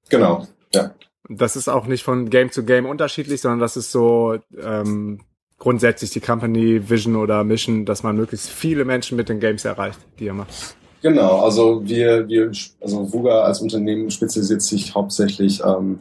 Genau, 0.10 0.48
ja. 0.74 0.96
Das 1.30 1.56
ist 1.56 1.68
auch 1.68 1.88
nicht 1.88 2.04
von 2.04 2.30
Game 2.30 2.52
zu 2.52 2.64
Game 2.64 2.86
unterschiedlich, 2.86 3.42
sondern 3.42 3.60
das 3.60 3.76
ist 3.76 3.92
so 3.92 4.38
ähm, 4.58 5.20
grundsätzlich 5.58 6.12
die 6.12 6.22
Company 6.22 6.90
Vision 6.90 7.18
oder 7.18 7.44
Mission, 7.44 7.86
dass 7.86 8.02
man 8.02 8.16
möglichst 8.16 8.50
viele 8.50 8.86
Menschen 8.86 9.18
mit 9.18 9.28
den 9.28 9.40
Games 9.40 9.66
erreicht, 9.66 10.00
die 10.20 10.26
ihr 10.26 10.34
macht. 10.34 10.78
Genau, 11.02 11.42
also 11.42 11.82
wir, 11.88 12.28
wir, 12.28 12.52
also 12.82 13.14
Vuga 13.14 13.44
als 13.44 13.62
Unternehmen 13.62 14.10
spezialisiert 14.10 14.62
sich 14.62 14.96
hauptsächlich 14.96 15.62
ähm, 15.64 16.00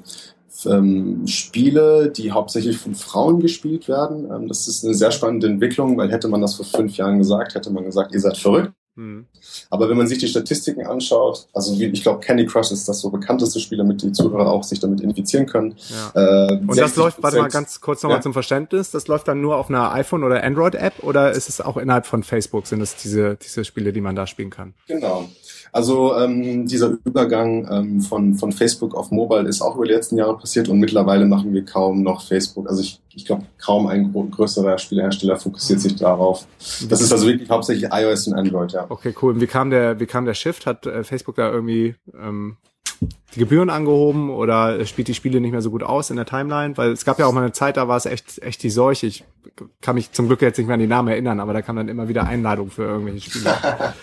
ähm, 0.65 1.27
Spiele, 1.27 2.11
die 2.11 2.33
hauptsächlich 2.33 2.79
von 2.79 2.95
Frauen 2.95 3.41
gespielt 3.41 3.89
werden. 3.89 4.31
Ähm, 4.31 4.49
das 4.49 4.69
ist 4.69 4.85
eine 4.85 4.95
sehr 4.95 5.11
spannende 5.11 5.49
Entwicklung, 5.49 5.99
weil 5.99 6.11
hätte 6.11 6.29
man 6.29 6.41
das 6.41 6.55
vor 6.55 6.65
fünf 6.65 6.97
Jahren 6.97 7.19
gesagt, 7.19 7.55
hätte 7.55 7.71
man 7.71 7.85
gesagt, 7.85 8.15
ihr 8.15 8.21
seid 8.21 8.39
verrückt. 8.39 8.73
Mhm. 8.97 9.27
Aber 9.71 9.89
wenn 9.89 9.97
man 9.97 10.07
sich 10.07 10.19
die 10.19 10.27
Statistiken 10.27 10.87
anschaut, 10.87 11.47
also 11.53 11.75
ich 11.79 12.03
glaube, 12.03 12.21
Candy 12.21 12.47
Crush 12.47 12.73
ist 12.73 12.89
das 12.89 13.01
so 13.01 13.11
bekannteste 13.11 13.61
Spiel, 13.61 13.79
damit 13.79 14.03
die 14.03 14.13
Zuhörer 14.13 14.51
auch 14.51 14.65
sich 14.65 14.81
damit 14.81 15.03
infizieren 15.03 15.47
können. 15.47 15.77
Ja. 16.15 16.49
Äh, 16.49 16.59
und 16.67 16.77
das 16.79 16.97
läuft, 16.97 17.23
warte 17.23 17.39
mal 17.39 17.49
ganz 17.49 17.81
kurz 17.81 18.03
nochmal 18.03 18.19
ja. 18.19 18.23
zum 18.23 18.33
Verständnis, 18.33 18.91
das 18.91 19.07
läuft 19.07 19.29
dann 19.29 19.41
nur 19.41 19.57
auf 19.57 19.69
einer 19.69 19.93
iPhone- 19.93 20.25
oder 20.25 20.43
Android-App 20.43 21.03
oder 21.03 21.33
ist 21.33 21.49
es 21.49 21.61
auch 21.61 21.77
innerhalb 21.77 22.07
von 22.07 22.23
Facebook, 22.23 22.67
sind 22.67 22.81
es 22.81 22.97
diese, 22.97 23.37
diese 23.37 23.65
Spiele, 23.65 23.93
die 23.93 24.01
man 24.01 24.17
da 24.17 24.27
spielen 24.27 24.51
kann? 24.51 24.75
Genau. 24.87 25.29
Also 25.77 26.17
ähm, 26.17 26.67
dieser 26.67 26.97
Übergang 27.05 27.69
ähm, 27.71 28.01
von, 28.01 28.35
von 28.35 28.51
Facebook 28.51 28.95
auf 28.95 29.11
Mobile 29.11 29.47
ist 29.47 29.61
auch 29.61 29.77
über 29.77 29.85
die 29.85 29.93
letzten 29.93 30.17
Jahre 30.17 30.39
passiert 30.39 30.71
und 30.71 30.81
mittlerweile 30.81 31.27
machen 31.27 31.53
wir 31.53 31.67
kaum 31.67 32.03
noch 32.03 32.27
Facebook. 32.27 32.67
Also 32.67 32.81
ich, 32.81 32.99
ich 33.15 33.27
glaube, 33.27 33.43
kaum 33.63 33.87
ein 33.87 34.11
größerer 34.11 34.79
Spielehersteller 34.79 35.37
fokussiert 35.37 35.81
sich 35.81 35.95
darauf. 35.95 36.47
Das 36.89 37.03
ist 37.03 37.13
also 37.13 37.27
wirklich 37.27 37.51
hauptsächlich 37.51 37.91
iOS 37.93 38.27
und 38.27 38.33
Android, 38.39 38.73
ja. 38.73 38.87
Okay, 38.89 39.15
cool. 39.21 39.35
Und 39.35 39.43
wie 39.43 39.47
kam 39.47 39.69
der, 39.69 40.01
wie 40.01 40.07
kam 40.07 40.25
der 40.25 40.33
Shift? 40.33 40.65
Hat 40.65 40.87
äh, 40.87 41.05
Facebook 41.05 41.35
da 41.35 41.53
irgendwie 41.53 41.95
ähm, 42.19 42.57
die 43.01 43.39
Gebühren 43.39 43.71
angehoben 43.71 44.31
oder 44.31 44.85
spielt 44.87 45.09
die 45.09 45.15
Spiele 45.15 45.41
nicht 45.41 45.53
mehr 45.53 45.63
so 45.63 45.71
gut 45.71 45.83
aus 45.83 46.11
in 46.11 46.17
der 46.17 46.27
Timeline? 46.27 46.77
Weil 46.77 46.93
es 46.93 47.05
gab 47.05 47.19
ja 47.19 47.27
auch 47.27 47.33
mal 47.33 47.43
eine 47.43 47.53
Zeit, 47.53 47.77
da 47.77 47.89
war 47.89 47.97
es 47.97 48.07
echt, 48.07 48.43
echt 48.43 48.63
die 48.63 48.71
Seuche. 48.71 49.07
Ich 49.07 49.25
kann 49.81 49.95
mich 49.95 50.13
zum 50.13 50.27
Glück 50.27 50.43
jetzt 50.43 50.59
nicht 50.59 50.67
mehr 50.67 50.75
an 50.75 50.81
die 50.81 50.87
Namen 50.87 51.09
erinnern, 51.09 51.41
aber 51.41 51.53
da 51.53 51.63
kam 51.63 51.77
dann 51.77 51.89
immer 51.89 52.09
wieder 52.09 52.27
Einladung 52.27 52.71
für 52.71 52.85
irgendwelche 52.85 53.31
Spiele. 53.31 53.55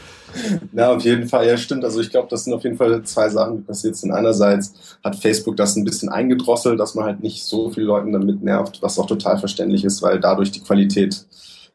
Na, 0.71 0.89
auf 0.89 1.03
jeden 1.03 1.27
Fall, 1.27 1.47
ja, 1.47 1.57
stimmt. 1.57 1.83
Also 1.83 2.01
ich 2.01 2.09
glaube, 2.09 2.27
das 2.29 2.43
sind 2.43 2.53
auf 2.53 2.63
jeden 2.63 2.77
Fall 2.77 3.03
zwei 3.03 3.29
Sachen, 3.29 3.57
die 3.57 3.63
passiert 3.63 3.95
sind. 3.95 4.11
Einerseits 4.11 4.97
hat 5.03 5.15
Facebook 5.15 5.57
das 5.57 5.75
ein 5.75 5.83
bisschen 5.83 6.09
eingedrosselt, 6.09 6.79
dass 6.79 6.95
man 6.95 7.05
halt 7.05 7.21
nicht 7.21 7.43
so 7.43 7.69
viele 7.69 7.87
Leuten 7.87 8.11
damit 8.11 8.43
nervt, 8.43 8.81
was 8.81 8.97
auch 8.97 9.05
total 9.05 9.37
verständlich 9.37 9.83
ist, 9.83 10.01
weil 10.01 10.19
dadurch 10.19 10.51
die 10.51 10.61
Qualität 10.61 11.25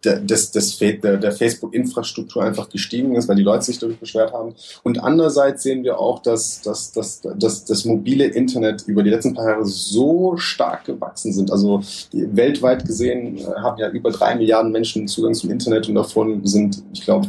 des, 0.05 0.53
des, 0.53 0.79
der, 0.79 1.17
der 1.17 1.33
Facebook-Infrastruktur 1.33 2.45
einfach 2.45 2.69
gestiegen 2.69 3.17
ist, 3.17 3.29
weil 3.29 3.37
die 3.37 3.43
Leute 3.43 3.65
sich 3.65 3.79
dadurch 3.79 3.99
beschwert 3.99 4.33
haben. 4.33 4.55
Und 4.85 5.03
andererseits 5.03 5.65
sehen 5.65 5.83
wir 5.83 5.99
auch, 5.99 6.23
dass, 6.23 6.63
dass, 6.63 6.93
dass, 6.93 7.21
dass 7.21 7.65
das 7.65 7.85
mobile 7.85 8.25
Internet 8.25 8.85
über 8.87 9.03
die 9.03 9.11
letzten 9.11 9.35
paar 9.35 9.49
Jahre 9.49 9.67
so 9.67 10.37
stark 10.37 10.85
gewachsen 10.85 11.33
sind. 11.33 11.51
Also 11.51 11.83
weltweit 12.13 12.87
gesehen 12.87 13.45
haben 13.57 13.79
ja 13.79 13.91
über 13.91 14.11
drei 14.11 14.37
Milliarden 14.37 14.71
Menschen 14.71 15.09
Zugang 15.09 15.35
zum 15.35 15.51
Internet 15.51 15.89
und 15.89 15.97
davon 15.97 16.47
sind, 16.47 16.83
ich 16.93 17.03
glaube, 17.03 17.29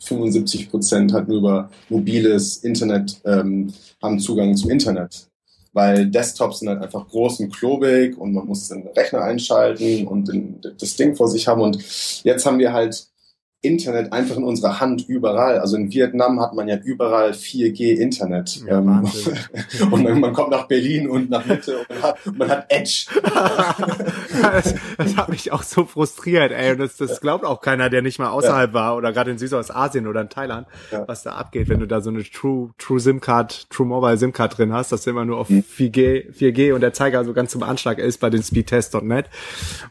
75 0.00 0.70
Prozent 0.70 1.12
halt 1.12 1.28
nur 1.28 1.38
über 1.38 1.70
mobiles 1.88 2.58
Internet 2.58 3.20
ähm, 3.24 3.72
haben 4.02 4.18
Zugang 4.18 4.56
zum 4.56 4.70
Internet. 4.70 5.28
Weil 5.72 6.06
Desktops 6.06 6.58
sind 6.58 6.68
halt 6.68 6.82
einfach 6.82 7.08
groß 7.08 7.40
und 7.40 7.56
klobig 7.56 8.18
und 8.18 8.34
man 8.34 8.46
muss 8.46 8.68
den 8.68 8.86
Rechner 8.88 9.22
einschalten 9.22 10.06
und 10.06 10.28
den, 10.28 10.60
das 10.78 10.96
Ding 10.96 11.16
vor 11.16 11.28
sich 11.28 11.48
haben. 11.48 11.62
Und 11.62 11.78
jetzt 12.24 12.44
haben 12.44 12.58
wir 12.58 12.72
halt 12.72 13.06
Internet 13.62 14.12
einfach 14.12 14.36
in 14.36 14.42
unserer 14.42 14.80
Hand 14.80 15.08
überall. 15.08 15.60
Also 15.60 15.76
in 15.76 15.92
Vietnam 15.92 16.40
hat 16.40 16.52
man 16.52 16.66
ja 16.66 16.76
überall 16.78 17.30
4G 17.30 17.96
Internet. 17.96 18.60
Ja, 18.66 18.78
ähm, 18.78 19.08
und 19.92 20.02
man, 20.02 20.18
man, 20.18 20.32
kommt 20.32 20.50
nach 20.50 20.66
Berlin 20.66 21.08
und 21.08 21.30
nach 21.30 21.46
Mitte 21.46 21.78
und 21.78 21.88
man 21.88 22.02
hat, 22.02 22.16
man 22.36 22.50
hat 22.50 22.66
Edge. 22.68 23.06
das, 24.42 24.74
das, 24.98 25.16
hat 25.16 25.28
mich 25.28 25.52
auch 25.52 25.62
so 25.62 25.84
frustriert, 25.84 26.50
ey. 26.50 26.72
Und 26.72 26.78
das, 26.78 26.96
das 26.96 27.20
glaubt 27.20 27.44
auch 27.44 27.60
keiner, 27.60 27.88
der 27.88 28.02
nicht 28.02 28.18
mal 28.18 28.30
außerhalb 28.30 28.70
ja. 28.70 28.74
war 28.74 28.96
oder 28.96 29.12
gerade 29.12 29.30
in 29.30 29.38
Südostasien 29.38 30.08
oder 30.08 30.22
in 30.22 30.28
Thailand, 30.28 30.66
ja. 30.90 31.06
was 31.06 31.22
da 31.22 31.34
abgeht, 31.34 31.68
wenn 31.68 31.78
du 31.78 31.86
da 31.86 32.00
so 32.00 32.10
eine 32.10 32.24
True, 32.24 32.70
True 32.78 32.98
SIM 32.98 33.20
Card, 33.20 33.70
True 33.70 33.86
Mobile 33.86 34.18
SIM 34.18 34.32
Card 34.32 34.58
drin 34.58 34.72
hast, 34.72 34.90
dass 34.90 35.04
du 35.04 35.10
immer 35.10 35.24
nur 35.24 35.38
auf 35.38 35.48
hm. 35.48 35.62
4G, 35.62 36.32
4G 36.36 36.74
und 36.74 36.80
der 36.80 36.92
Zeiger 36.92 37.24
so 37.24 37.32
ganz 37.32 37.52
zum 37.52 37.62
Anschlag 37.62 37.98
ist 37.98 38.18
bei 38.18 38.28
den 38.28 38.42
Speedtest.net. 38.42 39.26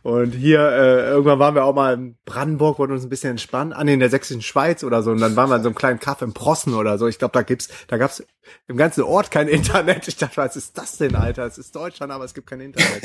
Und 0.03 0.33
hier, 0.33 0.59
äh, 0.59 1.09
irgendwann 1.11 1.39
waren 1.39 1.55
wir 1.55 1.63
auch 1.63 1.73
mal 1.73 1.93
in 1.93 2.15
Brandenburg, 2.25 2.77
wurden 2.77 2.91
uns 2.91 3.05
ein 3.05 3.09
bisschen 3.09 3.31
entspannt 3.31 3.60
waren, 3.61 3.73
an 3.73 3.87
in 3.87 3.99
der 3.99 4.09
sächsischen 4.09 4.41
Schweiz 4.41 4.83
oder 4.83 5.03
so, 5.03 5.11
und 5.11 5.21
dann 5.21 5.35
waren 5.35 5.49
wir 5.49 5.55
in 5.57 5.63
so 5.63 5.69
einem 5.69 5.75
kleinen 5.75 5.99
Kaff 5.99 6.21
im 6.21 6.33
Prossen 6.33 6.73
oder 6.73 6.97
so. 6.97 7.07
Ich 7.07 7.19
glaube, 7.19 7.33
da 7.33 7.43
gibt's, 7.43 7.69
da 7.87 7.97
gab's 7.97 8.23
im 8.67 8.77
ganzen 8.77 9.03
Ort 9.03 9.31
kein 9.31 9.47
Internet. 9.47 10.07
Ich 10.07 10.17
dachte, 10.17 10.37
was 10.37 10.55
ist 10.55 10.77
das 10.77 10.97
denn, 10.97 11.15
Alter? 11.15 11.45
Es 11.45 11.57
ist 11.57 11.75
Deutschland, 11.75 12.11
aber 12.11 12.25
es 12.25 12.33
gibt 12.33 12.47
kein 12.47 12.61
Internet. 12.61 13.01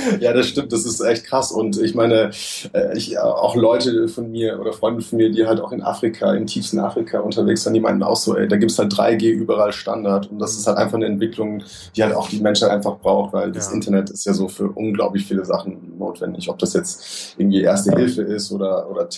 ja, 0.20 0.32
das 0.32 0.48
stimmt, 0.48 0.72
das 0.72 0.84
ist 0.84 1.00
echt 1.00 1.24
krass. 1.24 1.50
Und 1.50 1.78
ich 1.78 1.94
meine, 1.94 2.30
äh, 2.72 2.96
ich, 2.96 3.18
auch 3.18 3.56
Leute 3.56 4.08
von 4.08 4.30
mir 4.30 4.60
oder 4.60 4.72
Freunde 4.72 5.02
von 5.02 5.18
mir, 5.18 5.30
die 5.30 5.46
halt 5.46 5.60
auch 5.60 5.72
in 5.72 5.82
Afrika, 5.82 6.32
im 6.34 6.46
tiefsten 6.46 6.78
Afrika 6.78 7.20
unterwegs 7.20 7.64
sind, 7.64 7.74
die 7.74 7.80
meinten 7.80 8.02
auch 8.02 8.16
so, 8.16 8.36
ey, 8.36 8.48
da 8.48 8.56
gibt's 8.56 8.78
halt 8.78 8.92
3G 8.92 9.30
überall 9.30 9.72
Standard. 9.72 10.30
Und 10.30 10.38
das 10.38 10.56
ist 10.56 10.66
halt 10.66 10.78
einfach 10.78 10.96
eine 10.96 11.06
Entwicklung, 11.06 11.62
die 11.96 12.02
halt 12.02 12.14
auch 12.14 12.28
die 12.28 12.40
Menschheit 12.40 12.70
einfach 12.70 12.98
braucht, 12.98 13.32
weil 13.32 13.52
das 13.52 13.68
ja. 13.68 13.74
Internet 13.74 14.10
ist 14.10 14.26
ja 14.26 14.34
so 14.34 14.48
für 14.48 14.68
unglaublich 14.68 15.24
viele 15.24 15.44
Sachen 15.44 15.98
notwendig. 15.98 16.48
Ob 16.48 16.58
das 16.58 16.74
jetzt 16.74 17.34
irgendwie 17.38 17.62
Erste 17.62 17.92
Hilfe 17.92 18.22
ist 18.22 18.52
oder, 18.52 18.90
oder 18.90 19.08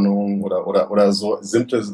Terrorwarnung 0.00 0.42
oder, 0.42 0.66
oder, 0.66 0.90
oder 0.90 1.12
so 1.12 1.38
simple 1.40 1.84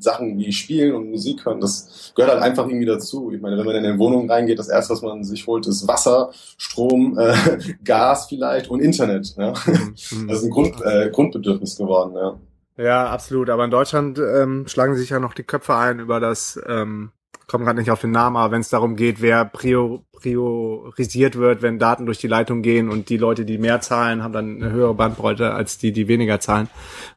Sachen 0.00 0.38
wie 0.38 0.52
Spielen 0.52 0.94
und 0.94 1.10
Musik 1.10 1.44
hören, 1.44 1.60
das 1.60 2.12
gehört 2.14 2.32
halt 2.32 2.42
einfach 2.42 2.66
irgendwie 2.68 2.86
dazu. 2.86 3.32
Ich 3.32 3.40
meine, 3.40 3.58
wenn 3.58 3.66
man 3.66 3.74
in 3.74 3.84
eine 3.84 3.98
Wohnung 3.98 4.30
reingeht, 4.30 4.58
das 4.58 4.68
erste, 4.68 4.92
was 4.92 5.02
man 5.02 5.24
sich 5.24 5.46
holt, 5.46 5.66
ist 5.66 5.88
Wasser, 5.88 6.30
Strom, 6.56 7.18
äh, 7.18 7.34
Gas 7.84 8.26
vielleicht 8.28 8.70
und 8.70 8.80
Internet. 8.80 9.34
Ja? 9.36 9.54
Mhm. 9.66 10.28
Das 10.28 10.38
ist 10.38 10.44
ein 10.44 10.50
Grund, 10.50 10.74
äh, 10.84 11.10
Grundbedürfnis 11.10 11.76
geworden. 11.76 12.14
Ja. 12.14 12.38
Ja, 12.80 13.06
absolut. 13.08 13.50
Aber 13.50 13.64
in 13.64 13.72
Deutschland 13.72 14.20
ähm, 14.20 14.68
schlagen 14.68 14.94
sich 14.94 15.10
ja 15.10 15.18
noch 15.18 15.34
die 15.34 15.42
Köpfe 15.42 15.74
ein 15.74 15.98
über 15.98 16.20
das 16.20 16.60
ähm, 16.64 17.10
komme 17.48 17.64
gerade 17.64 17.78
nicht 17.78 17.90
auf 17.90 18.02
den 18.02 18.10
Namen, 18.10 18.36
aber 18.36 18.52
wenn 18.52 18.60
es 18.60 18.68
darum 18.68 18.94
geht, 18.94 19.20
wer 19.20 19.44
prior, 19.46 20.02
priorisiert 20.12 21.36
wird, 21.36 21.62
wenn 21.62 21.78
Daten 21.78 22.06
durch 22.06 22.18
die 22.18 22.28
Leitung 22.28 22.62
gehen 22.62 22.90
und 22.90 23.08
die 23.08 23.16
Leute, 23.16 23.44
die 23.44 23.58
mehr 23.58 23.80
zahlen, 23.80 24.22
haben 24.22 24.32
dann 24.32 24.62
eine 24.62 24.70
höhere 24.70 24.94
Bandbreite 24.94 25.54
als 25.54 25.78
die, 25.78 25.92
die 25.92 26.08
weniger 26.08 26.40
zahlen, 26.40 26.68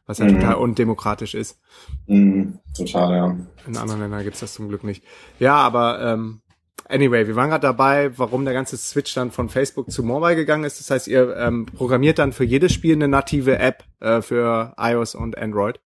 was 0.06 0.18
ja 0.18 0.24
mhm. 0.24 0.40
total 0.40 0.54
undemokratisch 0.54 1.34
ist. 1.34 1.60
Mhm, 2.06 2.58
total, 2.74 3.14
ja. 3.14 3.36
In 3.66 3.76
anderen 3.76 4.00
Ländern 4.00 4.24
gibt's 4.24 4.40
das 4.40 4.54
zum 4.54 4.68
Glück 4.68 4.84
nicht. 4.84 5.04
Ja, 5.38 5.56
aber 5.56 6.00
ähm, 6.00 6.40
anyway, 6.88 7.26
wir 7.26 7.36
waren 7.36 7.50
gerade 7.50 7.66
dabei, 7.66 8.16
warum 8.18 8.44
der 8.46 8.54
ganze 8.54 8.78
Switch 8.78 9.12
dann 9.14 9.30
von 9.30 9.50
Facebook 9.50 9.90
zu 9.90 10.02
Mobile 10.02 10.36
gegangen 10.36 10.64
ist. 10.64 10.80
Das 10.80 10.90
heißt, 10.90 11.08
ihr 11.08 11.36
ähm, 11.36 11.66
programmiert 11.66 12.18
dann 12.18 12.32
für 12.32 12.44
jedes 12.44 12.72
Spiel 12.72 12.94
eine 12.94 13.08
native 13.08 13.58
App 13.58 13.84
äh, 14.00 14.22
für 14.22 14.74
iOS 14.78 15.14
und 15.14 15.36
Android. 15.36 15.78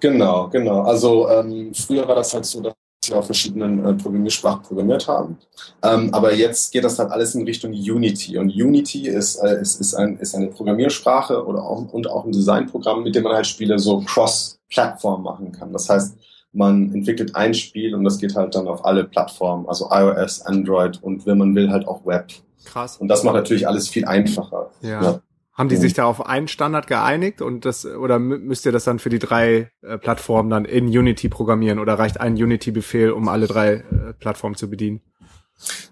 Genau, 0.00 0.48
genau. 0.48 0.82
Also 0.82 1.28
ähm, 1.28 1.72
früher 1.74 2.08
war 2.08 2.16
das 2.16 2.34
halt 2.34 2.46
so, 2.46 2.60
dass 2.60 2.74
wir 3.06 3.16
auf 3.16 3.26
verschiedenen 3.26 3.84
äh, 3.84 3.94
Programmiersprachen 3.94 4.62
programmiert 4.62 5.06
haben. 5.08 5.38
Ähm, 5.82 6.12
aber 6.12 6.34
jetzt 6.34 6.72
geht 6.72 6.84
das 6.84 6.98
halt 6.98 7.10
alles 7.10 7.34
in 7.34 7.44
Richtung 7.44 7.72
Unity. 7.72 8.38
Und 8.38 8.50
Unity 8.50 9.08
ist, 9.08 9.36
äh, 9.36 9.60
ist, 9.60 9.80
ist, 9.80 9.94
ein, 9.94 10.18
ist 10.18 10.34
eine 10.34 10.48
Programmiersprache 10.48 11.44
oder 11.46 11.62
auch, 11.62 11.92
und 11.92 12.08
auch 12.10 12.24
ein 12.24 12.32
Designprogramm, 12.32 13.02
mit 13.02 13.14
dem 13.14 13.24
man 13.24 13.34
halt 13.34 13.46
Spiele 13.46 13.78
so 13.78 14.00
cross-Plattform 14.00 15.22
machen 15.22 15.52
kann. 15.52 15.72
Das 15.72 15.88
heißt, 15.88 16.16
man 16.52 16.92
entwickelt 16.92 17.36
ein 17.36 17.54
Spiel 17.54 17.94
und 17.94 18.04
das 18.04 18.18
geht 18.18 18.34
halt 18.34 18.54
dann 18.54 18.66
auf 18.66 18.84
alle 18.84 19.04
Plattformen, 19.04 19.68
also 19.68 19.88
iOS, 19.90 20.42
Android 20.42 21.00
und 21.02 21.24
wenn 21.24 21.38
man 21.38 21.54
will 21.54 21.70
halt 21.70 21.86
auch 21.86 22.04
Web. 22.04 22.32
Krass. 22.64 22.96
Und 22.96 23.08
das 23.08 23.22
macht 23.22 23.36
natürlich 23.36 23.68
alles 23.68 23.88
viel 23.88 24.04
einfacher. 24.04 24.70
Ja. 24.82 25.02
ja. 25.02 25.20
Haben 25.60 25.68
die 25.68 25.76
sich 25.76 25.92
da 25.92 26.06
auf 26.06 26.24
einen 26.24 26.48
Standard 26.48 26.86
geeinigt 26.86 27.42
und 27.42 27.66
das 27.66 27.84
oder 27.84 28.18
müsst 28.18 28.64
ihr 28.64 28.72
das 28.72 28.84
dann 28.84 28.98
für 28.98 29.10
die 29.10 29.18
drei 29.18 29.70
äh, 29.82 29.98
Plattformen 29.98 30.48
dann 30.48 30.64
in 30.64 30.86
Unity 30.86 31.28
programmieren 31.28 31.78
oder 31.78 31.98
reicht 31.98 32.18
ein 32.18 32.32
Unity-Befehl, 32.32 33.10
um 33.10 33.28
alle 33.28 33.46
drei 33.46 33.72
äh, 33.74 34.14
Plattformen 34.18 34.54
zu 34.54 34.70
bedienen? 34.70 35.02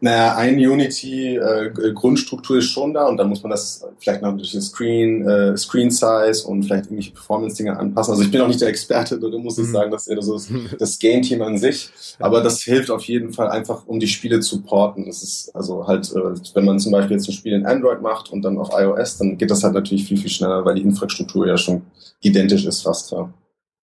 Naja, 0.01 0.37
ein 0.37 0.57
Unity-Grundstruktur 0.57 2.57
äh, 2.57 2.59
ist 2.61 2.71
schon 2.71 2.95
da 2.95 3.07
und 3.07 3.17
dann 3.17 3.29
muss 3.29 3.43
man 3.43 3.51
das 3.51 3.85
vielleicht 3.99 4.23
noch 4.23 4.37
durch 4.37 4.53
den 4.53 4.63
Screen, 4.63 5.29
äh, 5.29 5.57
Screen 5.57 5.91
Size 5.91 6.47
und 6.47 6.65
vielleicht 6.65 6.87
irgendwelche 6.87 7.13
Performance-Dinge 7.13 7.77
anpassen. 7.77 8.13
Also 8.13 8.23
ich 8.23 8.31
bin 8.31 8.41
auch 8.41 8.49
nicht 8.49 8.61
der 8.61 8.69
Experte, 8.69 9.19
da 9.19 9.29
muss 9.39 9.59
ich 9.59 9.67
mhm. 9.67 9.73
sagen, 9.73 9.91
dass 9.91 10.07
eher 10.07 10.23
so 10.23 10.35
das, 10.35 10.49
das 10.79 10.99
Game-Team 10.99 11.43
an 11.43 11.59
sich. 11.59 11.91
Aber 12.19 12.43
das 12.43 12.63
hilft 12.63 12.91
auf 12.91 13.05
jeden 13.05 13.33
Fall 13.33 13.49
einfach, 13.49 13.87
um 13.87 14.01
die 14.01 14.09
Spiele 14.09 14.41
zu 14.41 14.63
porten. 14.63 15.07
Das 15.07 15.23
ist 15.23 15.51
also 15.55 15.87
halt, 15.87 16.11
äh, 16.13 16.35
wenn 16.55 16.65
man 16.65 16.79
zum 16.79 16.93
Beispiel 16.93 17.17
jetzt 17.17 17.29
ein 17.29 17.33
Spiel 17.33 17.53
in 17.53 17.67
Android 17.67 18.01
macht 18.01 18.31
und 18.31 18.43
dann 18.43 18.59
auf 18.59 18.71
iOS, 18.73 19.19
dann 19.19 19.37
geht 19.37 19.51
das 19.51 19.65
halt 19.65 19.75
natürlich 19.75 20.07
viel, 20.07 20.19
viel 20.19 20.31
schneller, 20.31 20.65
weil 20.65 20.77
die 20.77 20.83
Infrastruktur 20.83 21.47
ja 21.47 21.57
schon 21.57 21.83
identisch 22.21 22.65
ist 22.65 22.83
fast. 22.83 23.13
Ja. 23.13 23.33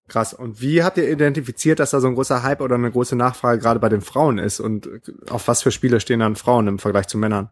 Krass. 0.08 0.34
Und 0.34 0.62
wie 0.62 0.84
habt 0.84 0.98
ihr 0.98 1.10
identifiziert, 1.10 1.80
dass 1.80 1.90
da 1.90 2.00
so 2.00 2.08
ein 2.08 2.16
großer 2.16 2.44
Hype 2.44 2.62
oder 2.62 2.76
eine 2.76 2.92
große 2.92 3.16
Nachfrage 3.16 3.60
gerade 3.60 3.80
bei 3.80 3.90
den 3.90 4.02
Frauen 4.02 4.38
ist? 4.38 4.60
Und 4.60 4.88
auf 5.30 5.48
was 5.48 5.64
für 5.64 5.72
Spiele 5.72 6.00
stehen 6.00 6.20
dann 6.20 6.36
Frauen 6.36 6.68
im 6.68 6.80
Vergleich 6.80 7.08
zu 7.08 7.18
Männern? 7.18 7.50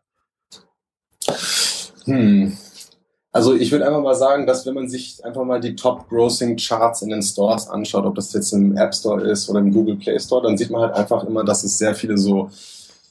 Hm. 2.05 2.55
Also 3.31 3.55
ich 3.55 3.71
würde 3.71 3.87
einfach 3.87 4.01
mal 4.01 4.13
sagen, 4.13 4.45
dass 4.45 4.67
wenn 4.67 4.75
man 4.75 4.87
sich 4.87 5.25
einfach 5.25 5.43
mal 5.43 5.59
die 5.59 5.75
Top-Grossing-Charts 5.75 7.01
in 7.01 7.09
den 7.09 7.23
Stores 7.23 7.67
anschaut, 7.67 8.05
ob 8.05 8.13
das 8.13 8.31
jetzt 8.33 8.53
im 8.53 8.77
App 8.77 8.93
Store 8.93 9.27
ist 9.27 9.49
oder 9.49 9.59
im 9.59 9.73
Google 9.73 9.95
Play 9.95 10.19
Store, 10.19 10.43
dann 10.43 10.55
sieht 10.55 10.69
man 10.69 10.81
halt 10.81 10.93
einfach 10.93 11.23
immer, 11.23 11.43
dass 11.43 11.63
es 11.63 11.79
sehr 11.79 11.95
viele 11.95 12.15
so 12.15 12.51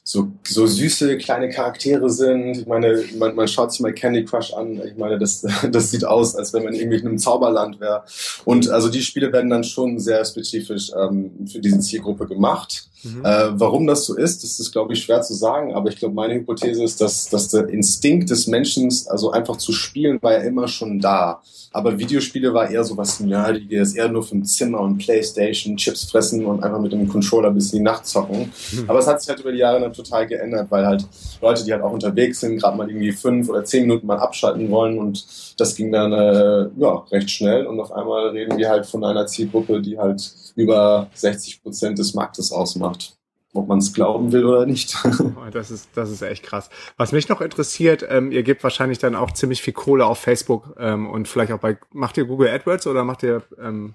so, 0.05 0.33
so 0.47 0.67
süße 0.67 1.17
kleine 1.19 1.49
Charaktere 1.49 2.11
sind. 2.11 2.59
Ich 2.59 2.67
meine, 2.67 3.05
man, 3.19 3.37
man 3.37 3.47
schaut 3.47 3.71
sich 3.71 3.81
mal 3.81 3.93
Candy 3.93 4.25
Crush 4.25 4.53
an. 4.53 4.81
Ich 4.85 4.97
meine, 4.97 5.19
das, 5.19 5.47
das 5.71 5.91
sieht 5.91 6.05
aus, 6.05 6.35
als 6.35 6.53
wenn 6.53 6.65
man 6.65 6.75
irgendwie 6.75 6.99
in 6.99 7.07
einem 7.07 7.19
Zauberland 7.19 7.81
wäre. 7.81 8.05
Und 8.45 8.69
also 8.69 8.89
die 8.89 9.03
Spiele 9.03 9.33
werden 9.33 9.51
dann 9.51 9.65
schon 9.65 9.99
sehr 10.01 10.25
spezifisch 10.25 10.91
ähm, 10.99 11.47
für 11.51 11.61
diese 11.61 11.79
Zielgruppe 11.79 12.27
gemacht. 12.27 12.89
Mhm. 13.03 13.25
Äh, 13.25 13.61
warum 13.61 13.87
das 13.87 14.07
so 14.07 14.17
ist, 14.17 14.43
das 14.45 14.61
ist, 14.61 14.73
glaube 14.73 14.93
ich, 14.93 15.03
schwer 15.03 15.23
zu 15.23 15.35
sagen. 15.35 15.75
Aber 15.75 15.89
ich 15.89 15.97
glaube, 15.97 16.15
meine 16.15 16.35
Hypothese 16.35 16.85
ist, 16.85 17.01
dass, 17.01 17.29
dass 17.29 17.49
der 17.49 17.69
Instinkt 17.69 18.31
des 18.31 18.47
Menschen, 18.47 18.93
also 19.09 19.31
einfach 19.33 19.57
zu 19.57 19.73
spielen, 19.73 20.19
war 20.23 20.33
ja 20.33 20.41
immer 20.41 20.69
schon 20.69 21.01
da. 21.01 21.43
Aber 21.73 21.99
Videospiele 21.99 22.53
war 22.53 22.71
eher 22.71 22.85
so 22.85 22.97
was 22.97 23.21
Nerdiges, 23.21 23.95
eher 23.95 24.09
nur 24.09 24.23
für 24.23 24.37
ein 24.37 24.45
Zimmer 24.45 24.81
und 24.81 24.99
Playstation, 24.99 25.77
Chips 25.77 26.05
fressen 26.05 26.45
und 26.45 26.63
einfach 26.63 26.81
mit 26.81 26.93
dem 26.93 27.09
Controller 27.09 27.51
bis 27.51 27.73
in 27.73 27.79
die 27.79 27.85
Nacht 27.85 28.07
zocken. 28.07 28.53
Mhm. 28.73 28.85
Aber 28.89 28.99
es 28.99 29.07
hat 29.07 29.21
sich 29.21 29.31
halt 29.31 29.41
über 29.41 29.53
die 29.53 29.59
Jahre 29.59 29.81
dann 29.81 29.93
total 29.93 30.27
geändert, 30.27 30.67
weil 30.71 30.87
halt 30.87 31.07
Leute, 31.41 31.65
die 31.65 31.73
halt 31.73 31.83
auch 31.83 31.93
unterwegs 31.93 32.41
sind, 32.41 32.59
gerade 32.59 32.77
mal 32.77 32.89
irgendwie 32.89 33.13
fünf 33.13 33.49
oder 33.49 33.65
zehn 33.65 33.83
Minuten 33.83 34.07
mal 34.07 34.19
abschalten 34.19 34.71
wollen 34.71 34.99
und 34.99 35.25
das 35.59 35.75
ging 35.75 35.93
dann 35.93 36.13
äh, 36.13 36.69
ja 36.79 37.05
recht 37.11 37.31
schnell 37.31 37.67
und 37.67 37.81
auf 37.81 37.93
einmal 37.93 38.29
reden 38.29 38.59
wir 38.59 38.69
halt 38.69 38.87
von 38.87 39.05
einer 39.05 39.27
Zielgruppe, 39.27 39.81
die 39.81 39.99
halt 39.99 40.35
über 40.57 41.11
60 41.15 41.63
Prozent 41.63 41.99
des 41.99 42.15
Marktes 42.15 42.53
ausmacht 42.53 43.17
ob 43.55 43.69
man 43.69 43.79
es 43.79 43.93
glauben 43.93 44.33
will 44.33 44.45
oder 44.45 44.67
nicht. 44.67 44.97
Oh, 45.23 45.51
das 45.51 45.71
ist, 45.71 45.89
das 45.95 46.11
ist 46.11 46.23
echt 46.23 46.43
krass. 46.43 46.71
Was 46.97 47.13
mich 47.13 47.29
noch 47.29 47.41
interessiert, 47.41 48.05
ähm, 48.09 48.33
ihr 48.33 48.43
gebt 48.43 48.63
wahrscheinlich 48.63 48.99
dann 48.99 49.15
auch 49.15 49.31
ziemlich 49.33 49.63
viel 49.63 49.73
Kohle 49.73 50.07
auf 50.07 50.19
Facebook 50.19 50.75
ähm, 50.79 51.09
und 51.09 51.29
vielleicht 51.29 51.53
auch 51.53 51.59
bei, 51.59 51.79
macht 51.91 52.17
ihr 52.17 52.25
Google 52.25 52.49
AdWords 52.49 52.87
oder 52.87 53.05
macht 53.05 53.23
ihr 53.23 53.43
ähm, 53.61 53.95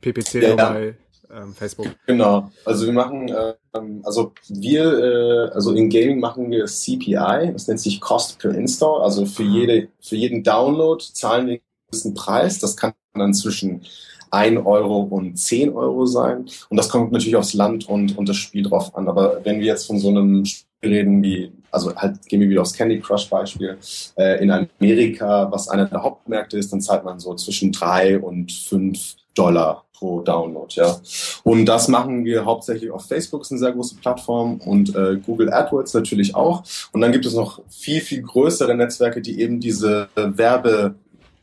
PPC 0.00 0.34
ja, 0.34 0.48
ja. 0.48 0.54
bei 0.54 0.96
ähm, 1.30 1.54
Facebook? 1.54 1.88
Genau. 2.06 2.50
Also 2.64 2.86
wir 2.86 2.92
machen, 2.92 3.32
ähm, 3.74 4.02
also 4.04 4.32
wir, 4.48 4.98
äh, 4.98 5.50
also 5.52 5.72
in 5.72 5.88
Gaming 5.88 6.20
machen 6.20 6.50
wir 6.50 6.66
CPI, 6.66 7.52
das 7.52 7.68
nennt 7.68 7.80
sich 7.80 8.00
Cost 8.00 8.38
per 8.38 8.54
Install. 8.54 9.02
Also 9.02 9.26
für 9.26 9.44
ah. 9.44 9.46
jede, 9.46 9.88
für 10.00 10.16
jeden 10.16 10.42
Download 10.42 11.02
zahlen 11.12 11.46
wir 11.46 11.54
einen 11.54 11.62
gewissen 11.90 12.14
Preis. 12.14 12.58
Das 12.58 12.76
kann 12.76 12.92
dann 13.14 13.34
zwischen 13.34 13.82
1 14.30 14.64
Euro 14.64 15.00
und 15.00 15.36
10 15.36 15.72
Euro 15.74 16.06
sein. 16.06 16.46
Und 16.68 16.76
das 16.76 16.88
kommt 16.88 17.12
natürlich 17.12 17.36
aufs 17.36 17.54
Land 17.54 17.88
und, 17.88 18.16
und 18.16 18.28
das 18.28 18.36
Spiel 18.36 18.62
drauf 18.62 18.94
an. 18.96 19.08
Aber 19.08 19.40
wenn 19.44 19.58
wir 19.58 19.66
jetzt 19.66 19.86
von 19.86 19.98
so 19.98 20.08
einem 20.08 20.44
Spiel 20.44 20.66
reden 20.82 21.22
wie, 21.22 21.52
also 21.70 21.94
halt 21.94 22.26
gehen 22.26 22.40
wir 22.40 22.48
wieder 22.48 22.62
aufs 22.62 22.72
Candy 22.72 23.00
Crush 23.00 23.28
Beispiel, 23.28 23.76
äh, 24.16 24.42
in 24.42 24.50
Amerika, 24.50 25.50
was 25.50 25.68
einer 25.68 25.86
der 25.86 26.02
Hauptmärkte 26.02 26.58
ist, 26.58 26.72
dann 26.72 26.80
zahlt 26.80 27.04
man 27.04 27.18
so 27.18 27.34
zwischen 27.34 27.72
3 27.72 28.20
und 28.20 28.52
5 28.52 29.16
Dollar 29.34 29.86
pro 29.92 30.20
Download, 30.20 30.72
ja. 30.74 30.96
Und 31.42 31.66
das 31.66 31.88
machen 31.88 32.24
wir 32.24 32.44
hauptsächlich 32.44 32.90
auf 32.90 33.06
Facebook, 33.06 33.42
ist 33.42 33.52
eine 33.52 33.60
sehr 33.60 33.72
große 33.72 33.96
Plattform 33.96 34.56
und 34.58 34.94
äh, 34.94 35.16
Google 35.24 35.52
AdWords 35.52 35.94
natürlich 35.94 36.34
auch. 36.34 36.62
Und 36.92 37.00
dann 37.00 37.12
gibt 37.12 37.26
es 37.26 37.34
noch 37.34 37.60
viel, 37.68 38.00
viel 38.00 38.22
größere 38.22 38.74
Netzwerke, 38.74 39.20
die 39.20 39.40
eben 39.40 39.60
diese 39.60 40.08
Werbe 40.14 40.96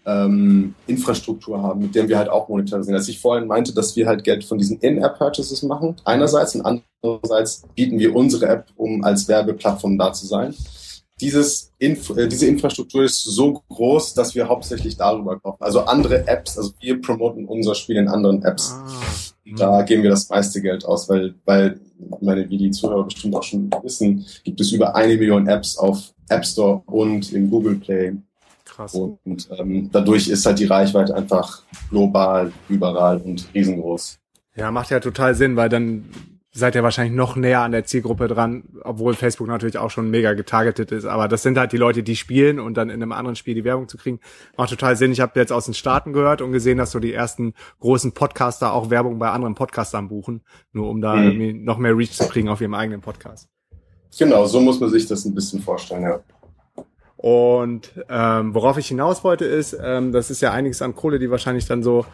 ähm, 0.05 0.75
Infrastruktur 0.87 1.61
haben, 1.61 1.81
mit 1.81 1.95
der 1.95 2.07
wir 2.07 2.17
halt 2.17 2.29
auch 2.29 2.49
monetarisieren. 2.49 2.97
Als 2.97 3.07
ich 3.07 3.19
vorhin 3.19 3.47
meinte, 3.47 3.73
dass 3.73 3.95
wir 3.95 4.07
halt 4.07 4.23
Geld 4.23 4.43
von 4.43 4.57
diesen 4.57 4.79
In-App-Purchases 4.79 5.63
machen, 5.63 5.95
einerseits 6.05 6.55
und 6.55 6.83
andererseits 7.03 7.63
bieten 7.75 7.99
wir 7.99 8.15
unsere 8.15 8.47
App, 8.47 8.67
um 8.75 9.03
als 9.03 9.27
Werbeplattform 9.27 9.97
da 9.97 10.13
zu 10.13 10.25
sein. 10.25 10.53
Dieses 11.21 11.71
Inf 11.77 12.09
äh, 12.17 12.27
diese 12.27 12.47
Infrastruktur 12.47 13.03
ist 13.03 13.23
so 13.23 13.61
groß, 13.69 14.13
dass 14.13 14.35
wir 14.35 14.47
hauptsächlich 14.49 14.97
darüber 14.97 15.39
kaufen. 15.39 15.61
Also 15.63 15.81
andere 15.81 16.27
Apps, 16.27 16.57
also 16.57 16.71
wir 16.79 17.01
promoten 17.01 17.45
unser 17.45 17.75
Spiel 17.75 17.97
in 17.97 18.07
anderen 18.07 18.43
Apps. 18.43 18.73
Ah. 18.73 18.87
Da 19.57 19.81
geben 19.83 20.03
wir 20.03 20.09
das 20.09 20.29
meiste 20.29 20.61
Geld 20.61 20.85
aus, 20.85 21.07
weil, 21.09 21.35
weil, 21.45 21.79
meine, 22.21 22.49
wie 22.49 22.57
die 22.57 22.71
Zuhörer 22.71 23.03
bestimmt 23.03 23.35
auch 23.35 23.43
schon 23.43 23.69
wissen, 23.83 24.25
gibt 24.43 24.59
es 24.59 24.71
über 24.71 24.95
eine 24.95 25.15
Million 25.17 25.47
Apps 25.47 25.77
auf 25.77 26.13
App 26.29 26.45
Store 26.45 26.81
und 26.87 27.31
im 27.33 27.49
Google 27.49 27.75
Play 27.75 28.15
Krass. 28.75 28.93
Und 28.95 29.49
ähm, 29.57 29.89
dadurch 29.91 30.27
ist 30.27 30.45
halt 30.45 30.57
die 30.57 30.65
Reichweite 30.65 31.15
einfach 31.15 31.61
global, 31.89 32.51
überall 32.69 33.17
und 33.17 33.47
riesengroß. 33.53 34.19
Ja, 34.55 34.71
macht 34.71 34.89
ja 34.89 34.99
total 34.99 35.35
Sinn, 35.35 35.55
weil 35.55 35.69
dann 35.69 36.05
seid 36.55 36.75
ihr 36.75 36.83
wahrscheinlich 36.83 37.15
noch 37.15 37.35
näher 37.35 37.61
an 37.61 37.71
der 37.71 37.83
Zielgruppe 37.83 38.27
dran, 38.27 38.63
obwohl 38.83 39.15
Facebook 39.15 39.47
natürlich 39.47 39.77
auch 39.77 39.89
schon 39.89 40.09
mega 40.09 40.33
getargetet 40.33 40.91
ist. 40.91 41.05
Aber 41.05 41.27
das 41.27 41.41
sind 41.41 41.57
halt 41.57 41.71
die 41.71 41.77
Leute, 41.77 42.03
die 42.03 42.15
spielen 42.15 42.59
und 42.59 42.75
dann 42.75 42.89
in 42.89 43.01
einem 43.01 43.11
anderen 43.11 43.35
Spiel 43.35 43.55
die 43.55 43.63
Werbung 43.63 43.87
zu 43.87 43.97
kriegen, 43.97 44.19
macht 44.55 44.69
total 44.69 44.95
Sinn. 44.95 45.11
Ich 45.11 45.19
habe 45.19 45.39
jetzt 45.39 45.51
aus 45.51 45.65
den 45.65 45.73
Staaten 45.73 46.13
gehört 46.13 46.41
und 46.41 46.51
gesehen, 46.51 46.77
dass 46.77 46.91
so 46.91 46.99
die 46.99 47.13
ersten 47.13 47.53
großen 47.79 48.13
Podcaster 48.13 48.73
auch 48.73 48.89
Werbung 48.91 49.17
bei 49.17 49.29
anderen 49.29 49.55
Podcastern 49.55 50.09
buchen, 50.09 50.41
nur 50.71 50.89
um 50.89 51.01
da 51.01 51.15
mhm. 51.15 51.23
irgendwie 51.23 51.53
noch 51.53 51.79
mehr 51.79 51.97
Reach 51.97 52.11
zu 52.11 52.27
kriegen 52.27 52.49
auf 52.49 52.61
ihrem 52.61 52.75
eigenen 52.75 53.01
Podcast. 53.01 53.49
Genau, 54.17 54.45
so 54.45 54.61
muss 54.61 54.79
man 54.79 54.91
sich 54.91 55.07
das 55.07 55.25
ein 55.25 55.33
bisschen 55.33 55.59
vorstellen, 55.59 56.03
ja. 56.03 56.19
Und 57.23 57.93
ähm, 58.09 58.53
worauf 58.53 58.77
ich 58.77 58.89
hinaus 58.89 59.23
wollte 59.23 59.45
ist, 59.45 59.77
ähm, 59.81 60.11
das 60.11 60.29
ist 60.29 60.41
ja 60.41 60.51
einiges 60.51 60.81
an 60.81 60.93
Kohle, 60.93 61.19
die 61.19 61.31
wahrscheinlich 61.31 61.65
dann 61.65 61.81
so 61.81 62.05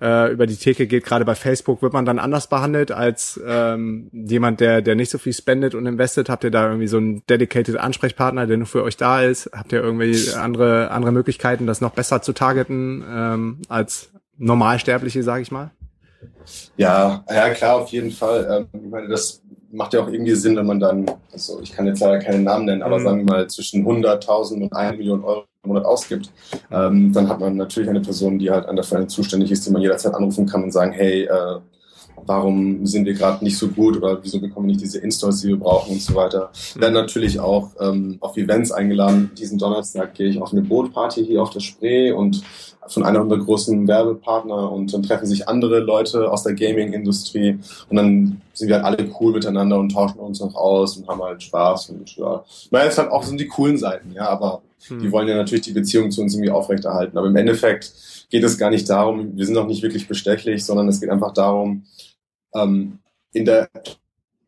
äh, 0.00 0.32
über 0.32 0.48
die 0.48 0.56
Theke 0.56 0.88
geht. 0.88 1.04
Gerade 1.04 1.24
bei 1.24 1.36
Facebook 1.36 1.82
wird 1.82 1.92
man 1.92 2.04
dann 2.04 2.18
anders 2.18 2.48
behandelt 2.48 2.90
als 2.90 3.40
ähm, 3.46 4.10
jemand, 4.12 4.58
der 4.58 4.82
der 4.82 4.96
nicht 4.96 5.12
so 5.12 5.18
viel 5.18 5.34
spendet 5.34 5.76
und 5.76 5.86
investet. 5.86 6.28
Habt 6.28 6.42
ihr 6.42 6.50
da 6.50 6.66
irgendwie 6.66 6.88
so 6.88 6.96
einen 6.96 7.24
dedicated 7.30 7.76
Ansprechpartner, 7.76 8.48
der 8.48 8.56
nur 8.56 8.66
für 8.66 8.82
euch 8.82 8.96
da 8.96 9.22
ist? 9.22 9.48
Habt 9.52 9.72
ihr 9.72 9.80
irgendwie 9.80 10.32
andere 10.34 10.90
andere 10.90 11.12
Möglichkeiten, 11.12 11.68
das 11.68 11.80
noch 11.80 11.92
besser 11.92 12.20
zu 12.20 12.32
targeten 12.32 13.04
ähm, 13.08 13.62
als 13.68 14.10
Normalsterbliche, 14.36 15.22
sage 15.22 15.42
ich 15.42 15.52
mal? 15.52 15.70
Ja, 16.76 17.24
ja 17.30 17.50
klar, 17.50 17.76
auf 17.76 17.90
jeden 17.90 18.10
Fall. 18.10 18.66
Ähm, 18.72 18.80
ich 18.82 18.90
meine, 18.90 19.06
das 19.06 19.42
macht 19.76 19.92
ja 19.92 20.02
auch 20.02 20.08
irgendwie 20.08 20.34
Sinn, 20.34 20.56
wenn 20.56 20.66
man 20.66 20.80
dann, 20.80 21.06
also 21.32 21.60
ich 21.62 21.72
kann 21.72 21.86
jetzt 21.86 22.00
leider 22.00 22.18
keinen 22.18 22.44
Namen 22.44 22.64
nennen, 22.64 22.82
aber 22.82 22.98
mhm. 22.98 23.04
sagen 23.04 23.18
wir 23.18 23.24
mal 23.34 23.46
zwischen 23.48 23.86
100.000 23.86 24.62
und 24.62 24.72
1 24.72 24.96
Million 24.96 25.22
Euro 25.22 25.44
im 25.62 25.68
Monat 25.68 25.84
ausgibt, 25.84 26.32
ähm, 26.70 27.12
dann 27.12 27.28
hat 27.28 27.40
man 27.40 27.56
natürlich 27.56 27.90
eine 27.90 28.00
Person, 28.00 28.38
die 28.38 28.50
halt 28.50 28.66
an 28.66 28.76
der 28.76 28.84
Fälle 28.84 29.06
zuständig 29.06 29.50
ist, 29.50 29.66
die 29.66 29.70
man 29.70 29.82
jederzeit 29.82 30.14
anrufen 30.14 30.46
kann 30.46 30.64
und 30.64 30.72
sagen, 30.72 30.92
hey, 30.92 31.24
äh, 31.24 31.60
warum 32.24 32.86
sind 32.86 33.04
wir 33.04 33.12
gerade 33.12 33.44
nicht 33.44 33.58
so 33.58 33.68
gut 33.68 33.96
oder 33.98 34.18
wieso 34.22 34.40
bekommen 34.40 34.66
wir 34.66 34.72
nicht 34.72 34.82
diese 34.82 34.98
Installs, 34.98 35.42
die 35.42 35.48
wir 35.48 35.58
brauchen 35.58 35.92
und 35.92 36.02
so 36.02 36.14
weiter. 36.14 36.50
Wir 36.72 36.82
werden 36.82 36.94
natürlich 36.94 37.38
auch 37.38 37.70
ähm, 37.78 38.16
auf 38.20 38.36
Events 38.36 38.72
eingeladen. 38.72 39.30
Diesen 39.38 39.58
Donnerstag 39.58 40.14
gehe 40.14 40.28
ich 40.28 40.40
auf 40.40 40.52
eine 40.52 40.62
Bootparty 40.62 41.24
hier 41.24 41.42
auf 41.42 41.50
der 41.50 41.60
Spree 41.60 42.12
und 42.12 42.42
von 42.88 43.04
einer 43.04 43.20
unserer 43.20 43.40
großen 43.40 43.86
Werbepartner 43.86 44.70
und 44.72 44.92
dann 44.92 45.02
treffen 45.02 45.26
sich 45.26 45.48
andere 45.48 45.80
Leute 45.80 46.30
aus 46.30 46.42
der 46.42 46.54
Gaming-Industrie 46.54 47.58
und 47.88 47.96
dann 47.96 48.40
sind 48.52 48.68
wir 48.68 48.82
halt 48.82 48.84
alle 48.84 49.10
cool 49.20 49.32
miteinander 49.32 49.78
und 49.78 49.92
tauschen 49.92 50.18
uns 50.18 50.40
noch 50.40 50.54
aus 50.54 50.96
und 50.96 51.08
haben 51.08 51.22
halt 51.22 51.42
Spaß 51.42 51.90
und 51.90 52.16
ja. 52.16 52.44
Naja, 52.70 52.86
es 52.86 52.98
halt 52.98 53.10
auch 53.10 53.22
so 53.22 53.36
die 53.36 53.48
coolen 53.48 53.78
Seiten, 53.78 54.12
ja, 54.12 54.28
aber 54.28 54.62
hm. 54.88 55.00
die 55.00 55.12
wollen 55.12 55.28
ja 55.28 55.36
natürlich 55.36 55.64
die 55.64 55.72
Beziehung 55.72 56.10
zu 56.10 56.22
uns 56.22 56.34
irgendwie 56.34 56.50
aufrechterhalten. 56.50 57.16
Aber 57.18 57.28
im 57.28 57.36
Endeffekt 57.36 57.92
geht 58.30 58.44
es 58.44 58.58
gar 58.58 58.70
nicht 58.70 58.88
darum, 58.88 59.36
wir 59.36 59.46
sind 59.46 59.56
auch 59.56 59.66
nicht 59.66 59.82
wirklich 59.82 60.08
bestechlich, 60.08 60.64
sondern 60.64 60.88
es 60.88 61.00
geht 61.00 61.10
einfach 61.10 61.32
darum, 61.32 61.84
ähm, 62.54 62.98
in 63.32 63.44
der 63.44 63.68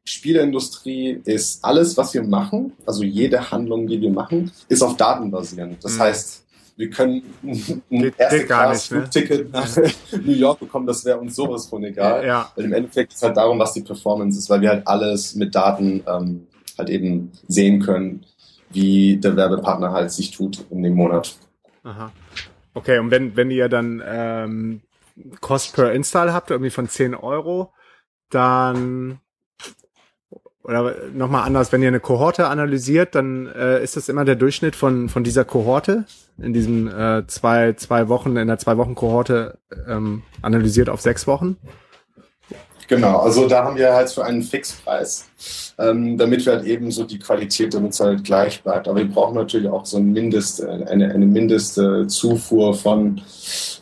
Spieleindustrie 0.05 1.21
ist 1.25 1.63
alles, 1.63 1.97
was 1.97 2.15
wir 2.15 2.23
machen, 2.23 2.73
also 2.87 3.05
jede 3.05 3.51
Handlung, 3.51 3.87
die 3.87 4.01
wir 4.01 4.11
machen, 4.11 4.51
ist 4.69 4.83
auf 4.83 4.97
Daten 4.97 5.31
basierend. 5.31 5.85
Das 5.85 5.97
mhm. 5.97 6.01
heißt, 6.01 6.45
wir 6.79 6.91
können 6.91 7.23
ein 7.91 8.13
erste 8.17 8.47
Class 8.47 8.91
ne? 8.93 9.11
Ticket 9.11 9.53
nach 9.53 9.69
New 10.13 10.33
York 10.33 10.61
bekommen, 10.61 10.87
das 10.87 11.05
wäre 11.05 11.19
uns 11.19 11.35
sowas 11.35 11.67
von 11.67 11.83
egal. 11.83 12.25
Ja. 12.25 12.53
Weil 12.55 12.67
im 12.67 12.73
Endeffekt 12.73 13.13
ist 13.13 13.23
halt 13.23 13.37
darum, 13.37 13.59
was 13.59 13.73
die 13.73 13.83
Performance 13.83 14.39
ist, 14.39 14.49
weil 14.49 14.61
wir 14.61 14.71
halt 14.71 14.87
alles 14.87 15.35
mit 15.35 15.57
Daten 15.57 16.05
ähm, 16.07 16.47
halt 16.79 16.89
eben 16.89 17.33
sehen 17.49 17.81
können, 17.83 18.25
wie 18.71 19.17
der 19.17 19.35
Werbepartner 19.35 19.91
halt 19.91 20.13
sich 20.13 20.31
tut 20.31 20.65
in 20.71 20.85
dem 20.85 20.95
Monat. 20.95 21.37
Aha. 21.83 22.13
Okay, 22.75 23.01
und 23.01 23.11
wenn, 23.11 23.37
wenn 23.37 23.51
ihr 23.51 23.69
dann 23.69 24.01
ähm, 24.07 24.83
Cost 25.41 25.75
per 25.75 25.93
Install 25.93 26.33
habt, 26.33 26.53
irgendwie 26.53 26.71
von 26.71 26.89
10 26.89 27.17
Euro, 27.17 27.73
dann 28.31 29.19
oder 30.69 30.95
nochmal 31.15 31.47
anders, 31.47 31.73
wenn 31.73 31.81
ihr 31.81 31.89
eine 31.89 31.99
Kohorte 31.99 32.47
analysiert, 32.49 33.15
dann 33.15 33.47
äh, 33.47 33.83
ist 33.83 33.97
das 33.97 34.11
immer 34.11 34.27
der 34.27 34.37
Durchschnitt 34.37 34.77
von, 34.77 35.09
von 35.09 35.25
dieser 35.25 35.47
Kohorte 35.47 36.05
in 36.37 36.53
diesen 36.53 36.89
äh, 36.89 37.25
zwei, 37.27 37.73
zwei 37.73 38.09
Wochen, 38.09 38.37
in 38.37 38.49
der 38.49 38.59
zwei 38.59 38.77
Wochen 38.77 38.95
Kohorte 38.95 39.57
ähm, 39.89 40.23
analysiert 40.43 40.91
auf 40.91 41.01
sechs 41.01 41.27
Wochen? 41.27 41.57
Genau, 42.87 43.19
also 43.19 43.49
da 43.49 43.65
haben 43.65 43.77
wir 43.77 43.93
halt 43.95 44.11
für 44.11 44.25
einen 44.25 44.43
Fixpreis, 44.43 45.27
ähm, 45.79 46.17
damit 46.19 46.45
wir 46.45 46.55
halt 46.55 46.65
eben 46.65 46.91
so 46.91 47.05
die 47.05 47.19
Qualität, 47.19 47.73
damit 47.73 47.93
es 47.93 48.01
halt 48.01 48.25
gleich 48.25 48.63
bleibt. 48.63 48.89
Aber 48.89 48.99
wir 48.99 49.09
brauchen 49.09 49.35
natürlich 49.35 49.69
auch 49.69 49.85
so 49.87 49.97
ein 49.97 50.13
Mindest, 50.13 50.61
äh, 50.61 50.67
eine, 50.67 51.11
eine 51.11 51.27
Mindestzufuhr 51.27 52.75
von, 52.75 53.21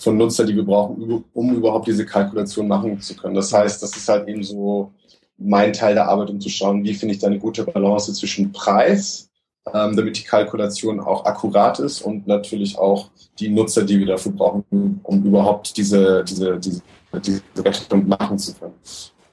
von 0.00 0.16
Nutzer, 0.16 0.44
die 0.44 0.56
wir 0.56 0.64
brauchen, 0.64 1.24
um 1.32 1.54
überhaupt 1.54 1.88
diese 1.88 2.06
Kalkulation 2.06 2.68
machen 2.68 3.00
zu 3.00 3.16
können. 3.16 3.34
Das 3.34 3.52
heißt, 3.52 3.82
das 3.82 3.96
ist 3.96 4.08
halt 4.08 4.28
eben 4.28 4.42
so 4.42 4.92
mein 5.38 5.72
Teil 5.72 5.94
der 5.94 6.08
Arbeit, 6.08 6.30
um 6.30 6.40
zu 6.40 6.48
schauen, 6.48 6.84
wie 6.84 6.94
finde 6.94 7.14
ich 7.14 7.20
da 7.20 7.26
eine 7.26 7.38
gute 7.38 7.64
Balance 7.64 8.12
zwischen 8.14 8.52
Preis, 8.52 9.30
ähm, 9.72 9.96
damit 9.96 10.18
die 10.18 10.24
Kalkulation 10.24 11.00
auch 11.00 11.24
akkurat 11.24 11.78
ist 11.78 12.00
und 12.00 12.26
natürlich 12.26 12.78
auch 12.78 13.10
die 13.38 13.48
Nutzer, 13.48 13.84
die 13.84 13.98
wir 13.98 14.06
dafür 14.06 14.32
brauchen, 14.32 15.00
um 15.02 15.24
überhaupt 15.24 15.76
diese, 15.76 16.24
diese, 16.24 16.58
diese 16.58 16.82
diese 17.20 17.42
Rechnung 17.58 18.08
machen 18.08 18.38
zu 18.38 18.54
können. 18.54 18.74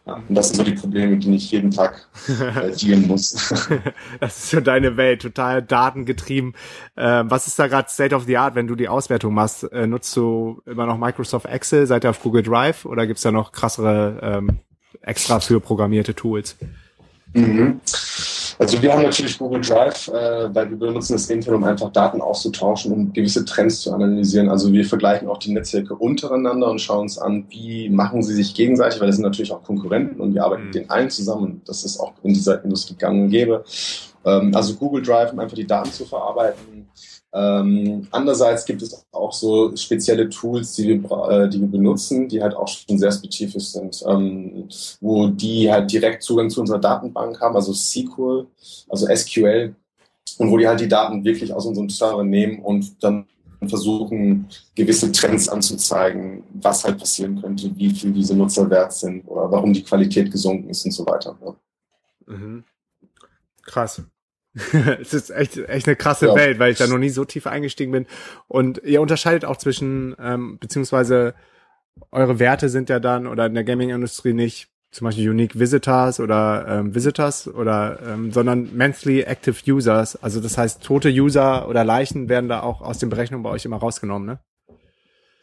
Ja, 0.05 0.15
und 0.15 0.35
das 0.35 0.49
sind 0.49 0.57
so 0.57 0.63
die 0.63 0.73
Probleme, 0.73 1.15
die 1.17 1.33
ich 1.33 1.49
jeden 1.51 1.71
Tag 1.71 2.09
äh, 2.27 2.71
dealen 2.81 3.07
muss. 3.07 3.31
das 4.19 4.37
ist 4.37 4.49
so 4.49 4.59
deine 4.59 4.97
Welt, 4.97 5.21
total 5.21 5.61
datengetrieben. 5.61 6.55
Äh, 6.95 7.23
was 7.25 7.47
ist 7.47 7.57
da 7.57 7.67
gerade 7.67 7.89
State 7.89 8.13
of 8.13 8.25
the 8.25 8.35
Art, 8.35 8.55
wenn 8.55 8.67
du 8.67 8.75
die 8.75 8.89
Auswertung 8.89 9.33
machst? 9.33 9.63
Äh, 9.71 9.87
nutzt 9.87 10.13
du 10.17 10.61
immer 10.65 10.85
noch 10.85 10.97
Microsoft 10.97 11.45
Excel? 11.45 11.87
Seid 11.87 12.03
ihr 12.03 12.09
auf 12.09 12.21
Google 12.21 12.43
Drive 12.43 12.83
oder 12.83 13.07
gibt's 13.07 13.21
da 13.21 13.31
noch 13.31 13.53
krassere 13.53 14.19
ähm, 14.21 14.59
extra 15.03 15.39
für 15.39 15.59
programmierte 15.59 16.15
Tools? 16.15 16.55
Mhm. 17.33 17.79
Also 18.59 18.81
wir 18.81 18.93
haben 18.93 19.01
natürlich 19.01 19.37
Google 19.37 19.61
Drive, 19.61 20.07
äh, 20.09 20.53
weil 20.53 20.69
wir 20.69 20.77
benutzen 20.77 21.13
das 21.13 21.29
intern, 21.29 21.55
um 21.55 21.63
einfach 21.63 21.91
Daten 21.91 22.21
auszutauschen, 22.21 22.91
um 22.91 23.13
gewisse 23.13 23.43
Trends 23.45 23.81
zu 23.81 23.91
analysieren. 23.91 24.49
Also 24.49 24.71
wir 24.71 24.85
vergleichen 24.85 25.27
auch 25.27 25.39
die 25.39 25.51
Netzwerke 25.51 25.95
untereinander 25.95 26.69
und 26.69 26.79
schauen 26.79 27.01
uns 27.01 27.17
an, 27.17 27.45
wie 27.49 27.89
machen 27.89 28.21
sie 28.21 28.35
sich 28.35 28.53
gegenseitig, 28.53 28.99
weil 28.99 29.07
das 29.07 29.15
sind 29.15 29.25
natürlich 29.25 29.51
auch 29.51 29.63
Konkurrenten 29.63 30.21
und 30.21 30.33
wir 30.35 30.43
arbeiten 30.43 30.61
mhm. 30.61 30.67
mit 30.67 30.75
denen 30.75 30.89
allen 30.89 31.09
zusammen 31.09 31.43
und 31.43 31.69
das 31.69 31.83
ist 31.83 31.99
auch 31.99 32.13
in 32.21 32.33
dieser 32.33 32.63
Industrie 32.63 32.95
gang 32.95 33.23
und 33.23 33.29
gäbe. 33.29 33.63
Ähm, 34.25 34.55
also 34.55 34.75
Google 34.75 35.01
Drive, 35.01 35.33
um 35.33 35.39
einfach 35.39 35.55
die 35.55 35.67
Daten 35.67 35.91
zu 35.91 36.05
verarbeiten. 36.05 36.82
Ähm, 37.35 38.07
andererseits 38.11 38.63
gibt 38.63 38.83
es 38.83 39.05
auch 39.11 39.33
so 39.33 39.75
spezielle 39.75 40.29
Tools, 40.29 40.75
die 40.75 40.87
wir, 40.87 41.29
äh, 41.29 41.49
die 41.49 41.59
wir 41.59 41.67
benutzen, 41.67 42.29
die 42.29 42.41
halt 42.41 42.55
auch 42.55 42.67
schon 42.67 42.99
sehr 42.99 43.11
spezifisch 43.11 43.65
sind, 43.65 44.03
ähm, 44.07 44.69
wo 45.01 45.27
die 45.27 45.71
halt 45.71 45.91
direkt 45.91 46.21
Zugang 46.21 46.51
zu 46.51 46.61
unserer 46.61 46.79
Datenbank 46.79 47.41
haben, 47.41 47.55
also 47.55 47.73
SQL, 47.73 48.45
also 48.87 49.07
SQL, 49.07 49.75
und 50.37 50.51
wo 50.51 50.57
die 50.57 50.67
halt 50.67 50.79
die 50.79 50.87
Daten 50.87 51.25
wirklich 51.25 51.51
aus 51.53 51.65
unserem 51.65 51.89
Server 51.89 52.23
nehmen 52.23 52.59
und 52.59 53.03
dann 53.03 53.25
versuchen, 53.67 54.47
gewisse 54.75 55.11
Trends 55.11 55.49
anzuzeigen, 55.49 56.43
was 56.53 56.83
halt 56.83 56.99
passieren 56.99 57.41
könnte, 57.41 57.71
wie 57.75 57.89
viel 57.89 58.11
diese 58.11 58.35
Nutzer 58.35 58.69
wert 58.69 58.93
sind 58.93 59.25
oder 59.27 59.51
warum 59.51 59.73
die 59.73 59.83
Qualität 59.83 60.31
gesunken 60.31 60.69
ist 60.69 60.85
und 60.85 60.91
so 60.91 61.05
weiter. 61.05 61.35
Mhm. 62.27 62.63
Krass. 63.63 64.03
es 65.01 65.13
ist 65.13 65.29
echt, 65.31 65.57
echt 65.57 65.87
eine 65.87 65.95
krasse 65.95 66.27
ja. 66.27 66.35
Welt, 66.35 66.59
weil 66.59 66.71
ich 66.71 66.77
da 66.77 66.87
noch 66.87 66.97
nie 66.97 67.09
so 67.09 67.25
tief 67.25 67.47
eingestiegen 67.47 67.91
bin. 67.91 68.05
Und 68.47 68.81
ihr 68.83 69.01
unterscheidet 69.01 69.45
auch 69.45 69.57
zwischen, 69.57 70.15
ähm, 70.19 70.57
beziehungsweise 70.59 71.33
eure 72.11 72.39
Werte 72.39 72.69
sind 72.69 72.89
ja 72.89 72.99
dann, 72.99 73.27
oder 73.27 73.45
in 73.45 73.53
der 73.53 73.63
Gaming-Industrie 73.63 74.33
nicht 74.33 74.69
zum 74.91 75.05
Beispiel 75.05 75.27
Unique 75.27 75.57
Visitors 75.57 76.19
oder 76.19 76.65
ähm, 76.67 76.93
Visitors 76.93 77.47
oder 77.47 77.99
ähm, 78.07 78.31
sondern 78.31 78.77
Monthly 78.77 79.21
Active 79.21 79.55
Users. 79.67 80.21
Also 80.21 80.39
das 80.39 80.57
heißt, 80.57 80.83
tote 80.83 81.09
User 81.09 81.67
oder 81.67 81.83
Leichen 81.83 82.29
werden 82.29 82.47
da 82.47 82.61
auch 82.61 82.81
aus 82.81 82.99
den 82.99 83.09
Berechnungen 83.09 83.43
bei 83.43 83.49
euch 83.49 83.65
immer 83.65 83.77
rausgenommen, 83.77 84.27
ne? 84.27 84.39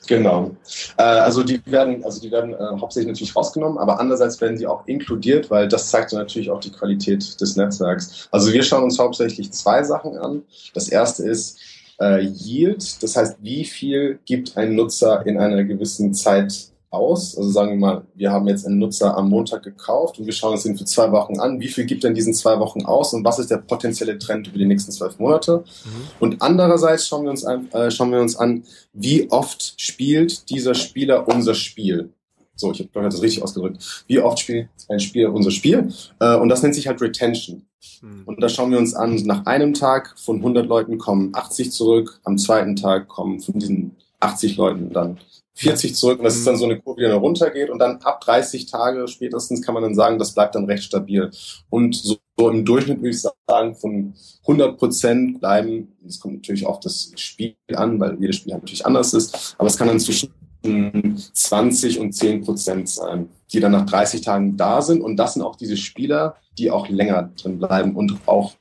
Genau. 0.07 0.51
Äh, 0.97 1.03
also 1.03 1.43
die 1.43 1.61
werden, 1.67 2.05
also 2.05 2.21
die 2.21 2.31
werden 2.31 2.55
äh, 2.55 2.81
hauptsächlich 2.81 3.09
natürlich 3.09 3.37
rausgenommen, 3.37 3.79
aber 3.79 4.01
andererseits 4.01 4.41
werden 4.41 4.57
sie 4.57 4.67
auch 4.67 4.87
inkludiert, 4.87 5.51
weil 5.51 5.69
das 5.69 5.91
zeigt 5.91 6.13
natürlich 6.13 6.51
auch 6.51 6.61
die 6.61 6.73
Qualität 6.73 7.41
des 7.41 7.57
Netzwerks. 7.57 8.29
Also 8.31 8.53
wir 8.53 8.63
schauen 8.63 8.85
uns 8.85 8.99
hauptsächlich 8.99 9.53
zwei 9.53 9.83
Sachen 9.85 10.17
an. 10.19 10.43
Das 10.75 10.89
erste 10.89 11.25
ist 11.25 11.59
äh, 12.01 12.25
Yield, 12.25 13.03
das 13.03 13.17
heißt, 13.17 13.37
wie 13.41 13.65
viel 13.65 14.19
gibt 14.25 14.57
ein 14.57 14.75
Nutzer 14.75 15.25
in 15.27 15.39
einer 15.39 15.65
gewissen 15.65 16.15
Zeit 16.15 16.71
aus. 16.91 17.37
Also 17.37 17.51
sagen 17.51 17.71
wir 17.71 17.79
mal, 17.79 18.07
wir 18.15 18.33
haben 18.33 18.49
jetzt 18.49 18.67
einen 18.67 18.79
Nutzer 18.79 19.17
am 19.17 19.31
Montag 19.31 19.63
gekauft 19.63 20.19
und 20.19 20.27
wir 20.27 20.33
schauen 20.33 20.53
uns 20.53 20.65
den 20.65 20.77
für 20.77 20.85
zwei 20.85 21.11
Wochen 21.13 21.39
an. 21.39 21.61
Wie 21.61 21.69
viel 21.69 21.85
gibt 21.85 22.05
er 22.05 22.09
in 22.09 22.15
diesen 22.15 22.35
zwei 22.35 22.59
Wochen 22.59 22.85
aus 22.85 23.15
und 23.15 23.25
was 23.25 23.39
ist 23.39 23.51
der 23.51 23.59
potenzielle 23.59 24.19
Trend 24.19 24.49
über 24.49 24.59
die 24.59 24.67
nächsten 24.67 24.93
zwölf 24.93 25.19
Monate? 25.19 25.65
Mhm. 25.85 25.91
Und 26.19 26.43
andererseits 26.43 27.07
schauen 27.07 27.25
wir, 27.25 27.31
uns 27.31 27.45
an, 27.45 27.71
äh, 27.73 27.91
schauen 27.91 28.13
wir 28.13 28.21
uns 28.21 28.37
an, 28.37 28.65
wie 28.93 29.31
oft 29.31 29.81
spielt 29.81 30.51
dieser 30.51 30.75
Spieler 30.75 31.29
unser 31.29 31.55
Spiel. 31.55 32.11
So, 32.57 32.73
ich 32.73 32.81
habe 32.81 33.09
das 33.09 33.23
richtig 33.23 33.43
ausgedrückt. 33.43 34.05
Wie 34.07 34.21
oft 34.21 34.41
spielt 34.41 34.69
ein 34.89 35.01
Spieler 35.01 35.33
unser 35.33 35.51
Spiel? 35.51 35.89
Äh, 36.19 36.37
und 36.37 36.51
das 36.51 36.63
nennt 36.63 36.75
sich 36.75 36.89
halt 36.89 37.01
Retention. 37.01 37.63
Mhm. 38.03 38.23
Und 38.27 38.43
da 38.43 38.49
schauen 38.49 38.71
wir 38.71 38.79
uns 38.79 38.95
an, 38.95 39.15
nach 39.25 39.47
einem 39.47 39.73
Tag 39.75 40.19
von 40.19 40.37
100 40.37 40.67
Leuten 40.67 40.99
kommen 40.99 41.31
80 41.35 41.73
zurück, 41.73 42.21
am 42.25 42.37
zweiten 42.37 42.77
Tag 42.77 43.09
kommen 43.09 43.41
von 43.41 43.59
diesen 43.59 43.90
80 44.21 44.57
Leuten 44.57 44.93
dann 44.93 45.19
40 45.55 45.95
zurück 45.95 46.19
und 46.19 46.25
das 46.25 46.37
ist 46.37 46.47
dann 46.47 46.57
so 46.57 46.65
eine 46.65 46.81
Kurve, 46.81 47.01
die 47.01 47.07
dann 47.07 47.19
runtergeht 47.19 47.71
und 47.71 47.79
dann 47.79 47.99
ab 48.03 48.21
30 48.23 48.67
Tage 48.67 49.07
spätestens 49.09 49.61
kann 49.63 49.75
man 49.75 49.83
dann 49.83 49.95
sagen, 49.95 50.19
das 50.19 50.33
bleibt 50.33 50.55
dann 50.55 50.65
recht 50.65 50.85
stabil. 50.85 51.31
Und 51.69 51.95
so, 51.95 52.17
so 52.39 52.49
im 52.49 52.65
Durchschnitt 52.65 52.99
würde 52.99 53.11
ich 53.11 53.21
sagen, 53.21 53.75
von 53.75 54.15
100 54.43 54.79
Prozent 54.79 55.41
bleiben, 55.41 55.93
das 56.03 56.19
kommt 56.19 56.37
natürlich 56.37 56.67
auf 56.67 56.81
das 56.81 57.13
Spiel 57.17 57.57
an, 57.75 58.01
weil 58.01 58.17
jedes 58.21 58.37
Spiel 58.37 58.53
halt 58.55 58.63
natürlich 58.63 58.87
anders 58.87 59.13
ist, 59.13 59.55
aber 59.59 59.69
es 59.69 59.77
kann 59.77 59.89
dann 59.89 60.01
zwischen 60.01 60.31
20 60.63 61.99
und 62.01 62.13
10 62.13 62.43
Prozent 62.43 62.89
sein, 62.89 63.29
die 63.53 63.61
dann 63.61 63.73
nach 63.73 63.87
30 63.87 64.21
Tagen 64.21 64.57
da 64.57 64.83
sind 64.83 65.03
und 65.03 65.17
das 65.17 65.35
sind 65.35 65.43
auch 65.43 65.57
diese 65.57 65.77
Spieler, 65.77 66.37
die 66.59 66.71
auch 66.71 66.89
länger 66.89 67.31
drin 67.37 67.59
bleiben 67.59 67.97
und 67.97 68.17
auch 68.27 68.53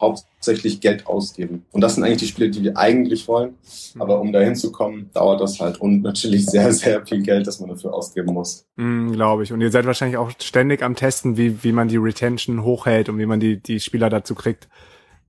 hauptsächlich 0.00 0.80
Geld 0.80 1.06
ausgeben. 1.06 1.64
Und 1.72 1.80
das 1.80 1.94
sind 1.94 2.04
eigentlich 2.04 2.18
die 2.18 2.26
Spiele, 2.26 2.50
die 2.50 2.62
wir 2.62 2.76
eigentlich 2.76 3.26
wollen. 3.26 3.54
Aber 3.98 4.20
um 4.20 4.32
dahin 4.32 4.54
zu 4.54 4.70
kommen, 4.70 5.10
dauert 5.12 5.40
das 5.40 5.58
halt 5.58 5.80
und 5.80 6.02
natürlich 6.02 6.46
sehr, 6.46 6.72
sehr 6.72 7.04
viel 7.04 7.22
Geld, 7.22 7.46
das 7.46 7.60
man 7.60 7.68
dafür 7.68 7.94
ausgeben 7.94 8.32
muss. 8.32 8.66
Mm, 8.76 9.12
Glaube 9.12 9.42
ich. 9.42 9.52
Und 9.52 9.60
ihr 9.60 9.70
seid 9.70 9.86
wahrscheinlich 9.86 10.16
auch 10.16 10.30
ständig 10.40 10.82
am 10.82 10.94
Testen, 10.94 11.36
wie, 11.36 11.64
wie 11.64 11.72
man 11.72 11.88
die 11.88 11.96
Retention 11.96 12.62
hochhält 12.62 13.08
und 13.08 13.18
wie 13.18 13.26
man 13.26 13.40
die, 13.40 13.60
die 13.60 13.80
Spieler 13.80 14.08
dazu 14.08 14.34
kriegt, 14.34 14.68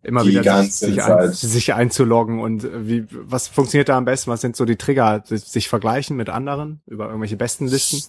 immer 0.03 0.23
die 0.23 0.29
wieder 0.29 0.63
sich, 0.63 1.01
ein, 1.01 1.31
sich 1.31 1.73
einzuloggen 1.73 2.39
und 2.39 2.67
wie, 2.87 3.05
was 3.09 3.47
funktioniert 3.47 3.89
da 3.89 3.97
am 3.97 4.05
besten? 4.05 4.31
Was 4.31 4.41
sind 4.41 4.55
so 4.55 4.65
die 4.65 4.77
Trigger? 4.77 5.23
Sich 5.25 5.67
vergleichen 5.67 6.15
mit 6.15 6.29
anderen 6.29 6.81
über 6.85 7.07
irgendwelche 7.07 7.37
besten 7.37 7.67
Listen? 7.67 8.03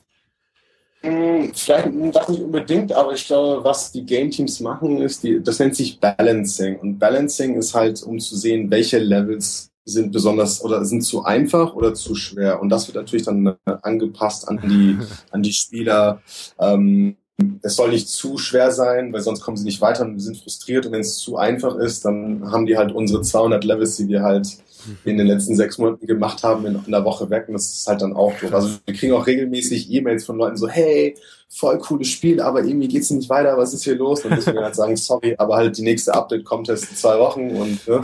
Hm, 1.03 1.53
vielleicht 1.55 1.89
das 2.15 2.29
nicht 2.29 2.43
unbedingt, 2.43 2.93
aber 2.93 3.15
ich 3.15 3.27
glaube, 3.27 3.65
was 3.65 3.91
die 3.91 4.05
Game 4.05 4.31
Teams 4.31 4.61
machen, 4.61 5.01
ist, 5.01 5.23
die, 5.23 5.43
das 5.43 5.59
nennt 5.59 5.75
sich 5.75 5.99
Balancing. 5.99 6.79
Und 6.79 6.99
Balancing 6.99 7.55
ist 7.57 7.75
halt, 7.75 8.03
um 8.03 8.19
zu 8.19 8.37
sehen, 8.37 8.71
welche 8.71 8.99
Levels 8.99 9.71
sind 9.85 10.13
besonders 10.13 10.63
oder 10.63 10.85
sind 10.85 11.03
zu 11.03 11.25
einfach 11.25 11.75
oder 11.75 11.95
zu 11.95 12.15
schwer. 12.15 12.61
Und 12.61 12.69
das 12.69 12.87
wird 12.87 12.97
natürlich 12.97 13.25
dann 13.25 13.47
äh, 13.47 13.77
angepasst 13.83 14.47
an 14.49 14.61
die, 14.63 14.99
an 15.31 15.43
die 15.43 15.53
Spieler. 15.53 16.21
Ähm, 16.59 17.17
es 17.63 17.77
soll 17.77 17.91
nicht 17.91 18.09
zu 18.09 18.39
schwer 18.39 18.71
sein, 18.71 19.13
weil 19.13 19.21
sonst 19.21 19.41
kommen 19.41 19.57
sie 19.57 19.65
nicht 19.65 19.81
weiter 19.81 20.05
und 20.05 20.15
wir 20.15 20.23
sind 20.23 20.39
frustriert. 20.39 20.87
Und 20.87 20.93
wenn 20.93 21.01
es 21.01 21.19
zu 21.19 21.37
einfach 21.37 21.77
ist, 21.77 22.05
dann 22.05 22.51
haben 22.51 22.67
die 22.67 22.77
halt 22.77 22.93
unsere 22.93 23.23
200 23.23 23.65
Levels, 23.65 23.97
die 23.97 24.09
wir 24.09 24.23
halt 24.23 24.59
in 25.05 25.19
den 25.19 25.27
letzten 25.27 25.55
sechs 25.57 25.79
Monaten 25.79 26.07
gemacht 26.07 26.43
haben, 26.43 26.65
in 26.67 26.81
einer 26.87 27.05
Woche 27.05 27.29
weg. 27.31 27.45
Und 27.49 27.55
das 27.55 27.71
ist 27.73 27.87
halt 27.87 28.03
dann 28.03 28.15
auch 28.15 28.33
doof. 28.41 28.55
Also 28.55 28.79
wir 28.85 28.95
kriegen 28.95 29.13
auch 29.13 29.27
regelmäßig 29.27 29.91
E-Mails 29.91 30.25
von 30.25 30.39
Leuten 30.39 30.57
so, 30.57 30.69
hey, 30.69 31.15
voll 31.49 31.79
cooles 31.79 32.09
Spiel, 32.09 32.41
aber 32.41 32.63
irgendwie 32.65 32.89
geht's 32.89 33.11
nicht 33.11 33.29
weiter, 33.29 33.59
was 33.59 33.75
ist 33.75 33.83
hier 33.83 33.97
los? 33.97 34.23
Dann 34.23 34.35
müssen 34.37 34.55
wir 34.55 34.63
halt 34.63 34.77
sagen, 34.77 34.97
sorry, 34.97 35.35
aber 35.37 35.57
halt 35.57 35.77
die 35.77 35.83
nächste 35.83 36.15
Update 36.15 36.45
kommt 36.45 36.69
erst 36.69 36.91
in 36.91 36.97
zwei 36.97 37.19
Wochen 37.19 37.51
und 37.51 37.87
ne, 37.89 38.03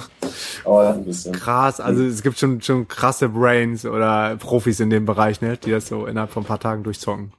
aber 0.64 0.94
ein 0.94 1.05
bisschen. 1.05 1.33
Krass, 1.33 1.79
also 1.79 2.05
es 2.05 2.22
gibt 2.22 2.38
schon, 2.38 2.61
schon 2.61 2.88
krasse 2.88 3.29
Brains 3.29 3.87
oder 3.87 4.37
Profis 4.37 4.81
in 4.81 4.90
dem 4.90 5.07
Bereich, 5.07 5.40
ne, 5.40 5.57
die 5.57 5.70
das 5.70 5.87
so 5.87 6.07
innerhalb 6.07 6.33
von 6.33 6.42
ein 6.42 6.46
paar 6.46 6.59
Tagen 6.59 6.83
durchzocken. 6.83 7.33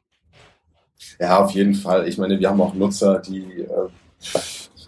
Ja, 1.20 1.44
auf 1.44 1.52
jeden 1.52 1.76
Fall. 1.76 2.08
Ich 2.08 2.18
meine, 2.18 2.40
wir 2.40 2.50
haben 2.50 2.62
auch 2.62 2.74
Nutzer, 2.74 3.20
die 3.20 3.62
äh, 3.62 3.90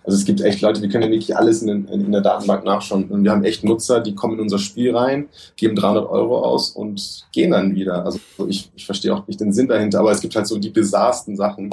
also 0.03 0.17
es 0.17 0.25
gibt 0.25 0.41
echt 0.41 0.61
Leute, 0.61 0.81
die 0.81 0.89
können 0.89 1.03
ja 1.03 1.11
wirklich 1.11 1.37
alles 1.37 1.61
in, 1.61 1.69
in, 1.69 2.05
in, 2.05 2.11
der 2.11 2.21
Datenbank 2.21 2.65
nachschauen. 2.65 3.05
Und 3.09 3.23
wir 3.23 3.29
haben 3.31 3.43
echt 3.43 3.63
Nutzer, 3.63 3.99
die 3.99 4.15
kommen 4.15 4.35
in 4.35 4.39
unser 4.39 4.57
Spiel 4.57 4.95
rein, 4.95 5.29
geben 5.55 5.75
300 5.75 6.09
Euro 6.09 6.43
aus 6.43 6.71
und 6.71 7.27
gehen 7.31 7.51
dann 7.51 7.75
wieder. 7.75 8.05
Also 8.05 8.19
ich, 8.47 8.71
ich 8.75 8.85
verstehe 8.87 9.13
auch 9.13 9.27
nicht 9.27 9.39
den 9.39 9.53
Sinn 9.53 9.67
dahinter, 9.67 9.99
aber 9.99 10.11
es 10.11 10.21
gibt 10.21 10.35
halt 10.35 10.47
so 10.47 10.57
die 10.57 10.71
bizarrsten 10.71 11.35
Sachen. 11.35 11.69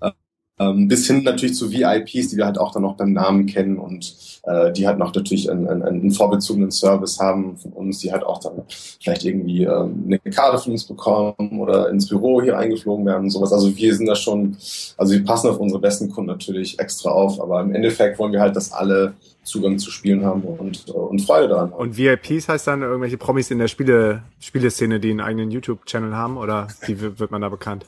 Ja. 0.00 0.14
Ähm, 0.58 0.88
bis 0.88 1.06
hin 1.06 1.22
natürlich 1.22 1.54
zu 1.54 1.70
VIPs, 1.70 2.28
die 2.28 2.36
wir 2.38 2.46
halt 2.46 2.56
auch 2.56 2.72
dann 2.72 2.82
noch 2.82 2.96
beim 2.96 3.12
Namen 3.12 3.44
kennen 3.44 3.78
und 3.78 4.16
äh, 4.44 4.72
die 4.72 4.86
halt 4.86 4.98
noch 4.98 5.14
natürlich 5.14 5.50
einen, 5.50 5.68
einen, 5.68 5.82
einen 5.82 6.10
vorbezogenen 6.12 6.70
Service 6.70 7.18
haben 7.20 7.58
von 7.58 7.72
uns, 7.72 7.98
die 7.98 8.10
halt 8.10 8.24
auch 8.24 8.40
dann 8.40 8.62
vielleicht 8.68 9.24
irgendwie 9.26 9.64
ähm, 9.64 10.04
eine 10.06 10.18
Karte 10.32 10.56
von 10.58 10.72
uns 10.72 10.84
bekommen 10.84 11.60
oder 11.60 11.90
ins 11.90 12.08
Büro 12.08 12.40
hier 12.40 12.56
eingeflogen 12.56 13.04
werden 13.04 13.24
und 13.24 13.30
sowas. 13.30 13.52
Also 13.52 13.76
wir 13.76 13.94
sind 13.94 14.06
da 14.06 14.14
schon, 14.14 14.56
also 14.96 15.12
wir 15.12 15.24
passen 15.24 15.50
auf 15.50 15.58
unsere 15.58 15.80
besten 15.80 16.08
Kunden 16.10 16.30
natürlich 16.30 16.78
extra 16.78 17.10
auf, 17.10 17.38
aber 17.38 17.60
im 17.60 17.74
Endeffekt 17.74 18.18
wollen 18.18 18.32
wir 18.32 18.40
halt, 18.40 18.56
dass 18.56 18.72
alle 18.72 19.12
Zugang 19.42 19.78
zu 19.78 19.90
Spielen 19.90 20.24
haben 20.24 20.42
und, 20.42 20.88
äh, 20.88 20.92
und 20.92 21.20
Freude 21.20 21.48
daran 21.48 21.70
haben. 21.70 21.80
Und 21.80 21.98
VIPs 21.98 22.48
heißt 22.48 22.66
dann 22.66 22.80
irgendwelche 22.80 23.18
Promis 23.18 23.50
in 23.50 23.58
der 23.58 23.68
Spiele, 23.68 24.22
Spieleszene, 24.40 25.00
die 25.00 25.10
einen 25.10 25.20
eigenen 25.20 25.50
YouTube-Channel 25.50 26.16
haben 26.16 26.38
oder 26.38 26.68
wie 26.86 26.98
wird 26.98 27.30
man 27.30 27.42
da 27.42 27.50
bekannt? 27.50 27.84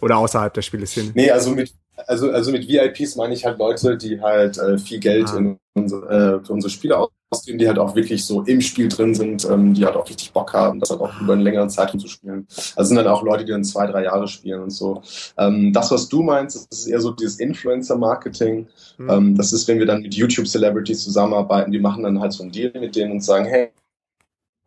Oder 0.00 0.18
außerhalb 0.18 0.52
der 0.54 0.62
Spieleszene? 0.62 1.10
Nee, 1.14 1.30
also 1.30 1.50
mit 1.50 1.72
also, 2.06 2.30
also 2.30 2.52
mit 2.52 2.68
VIPs 2.68 3.16
meine 3.16 3.34
ich 3.34 3.44
halt 3.44 3.58
Leute, 3.58 3.96
die 3.96 4.20
halt 4.20 4.58
äh, 4.58 4.78
viel 4.78 5.00
Geld 5.00 5.28
ah. 5.30 5.38
in 5.38 5.58
unsere, 5.74 6.06
äh, 6.40 6.44
für 6.44 6.52
unsere 6.52 6.70
Spiele 6.70 7.08
ausgeben, 7.30 7.58
die 7.58 7.66
halt 7.66 7.78
auch 7.78 7.94
wirklich 7.94 8.24
so 8.24 8.42
im 8.42 8.60
Spiel 8.60 8.88
drin 8.88 9.14
sind, 9.14 9.44
ähm, 9.44 9.74
die 9.74 9.84
halt 9.84 9.96
auch 9.96 10.08
richtig 10.08 10.32
Bock 10.32 10.52
haben, 10.52 10.80
das 10.80 10.90
halt 10.90 11.00
auch 11.00 11.20
über 11.20 11.32
einen 11.32 11.42
längeren 11.42 11.70
Zeitraum 11.70 12.00
zu 12.00 12.08
spielen. 12.08 12.46
Also 12.76 12.88
sind 12.88 12.96
dann 12.96 13.08
auch 13.08 13.22
Leute, 13.22 13.44
die 13.44 13.52
dann 13.52 13.64
zwei, 13.64 13.86
drei 13.86 14.04
Jahre 14.04 14.28
spielen 14.28 14.62
und 14.62 14.70
so. 14.70 15.02
Ähm, 15.36 15.72
das, 15.72 15.90
was 15.90 16.08
du 16.08 16.22
meinst, 16.22 16.56
das 16.56 16.80
ist 16.80 16.86
eher 16.86 17.00
so 17.00 17.12
dieses 17.12 17.40
Influencer-Marketing. 17.40 18.68
Mhm. 18.98 19.10
Ähm, 19.10 19.36
das 19.36 19.52
ist, 19.52 19.66
wenn 19.68 19.78
wir 19.78 19.86
dann 19.86 20.02
mit 20.02 20.14
YouTube-Celebrities 20.14 21.04
zusammenarbeiten, 21.04 21.72
die 21.72 21.80
machen 21.80 22.04
dann 22.04 22.20
halt 22.20 22.32
so 22.32 22.42
einen 22.42 22.52
Deal 22.52 22.72
mit 22.78 22.94
denen 22.96 23.12
und 23.12 23.24
sagen, 23.24 23.46
hey, 23.46 23.70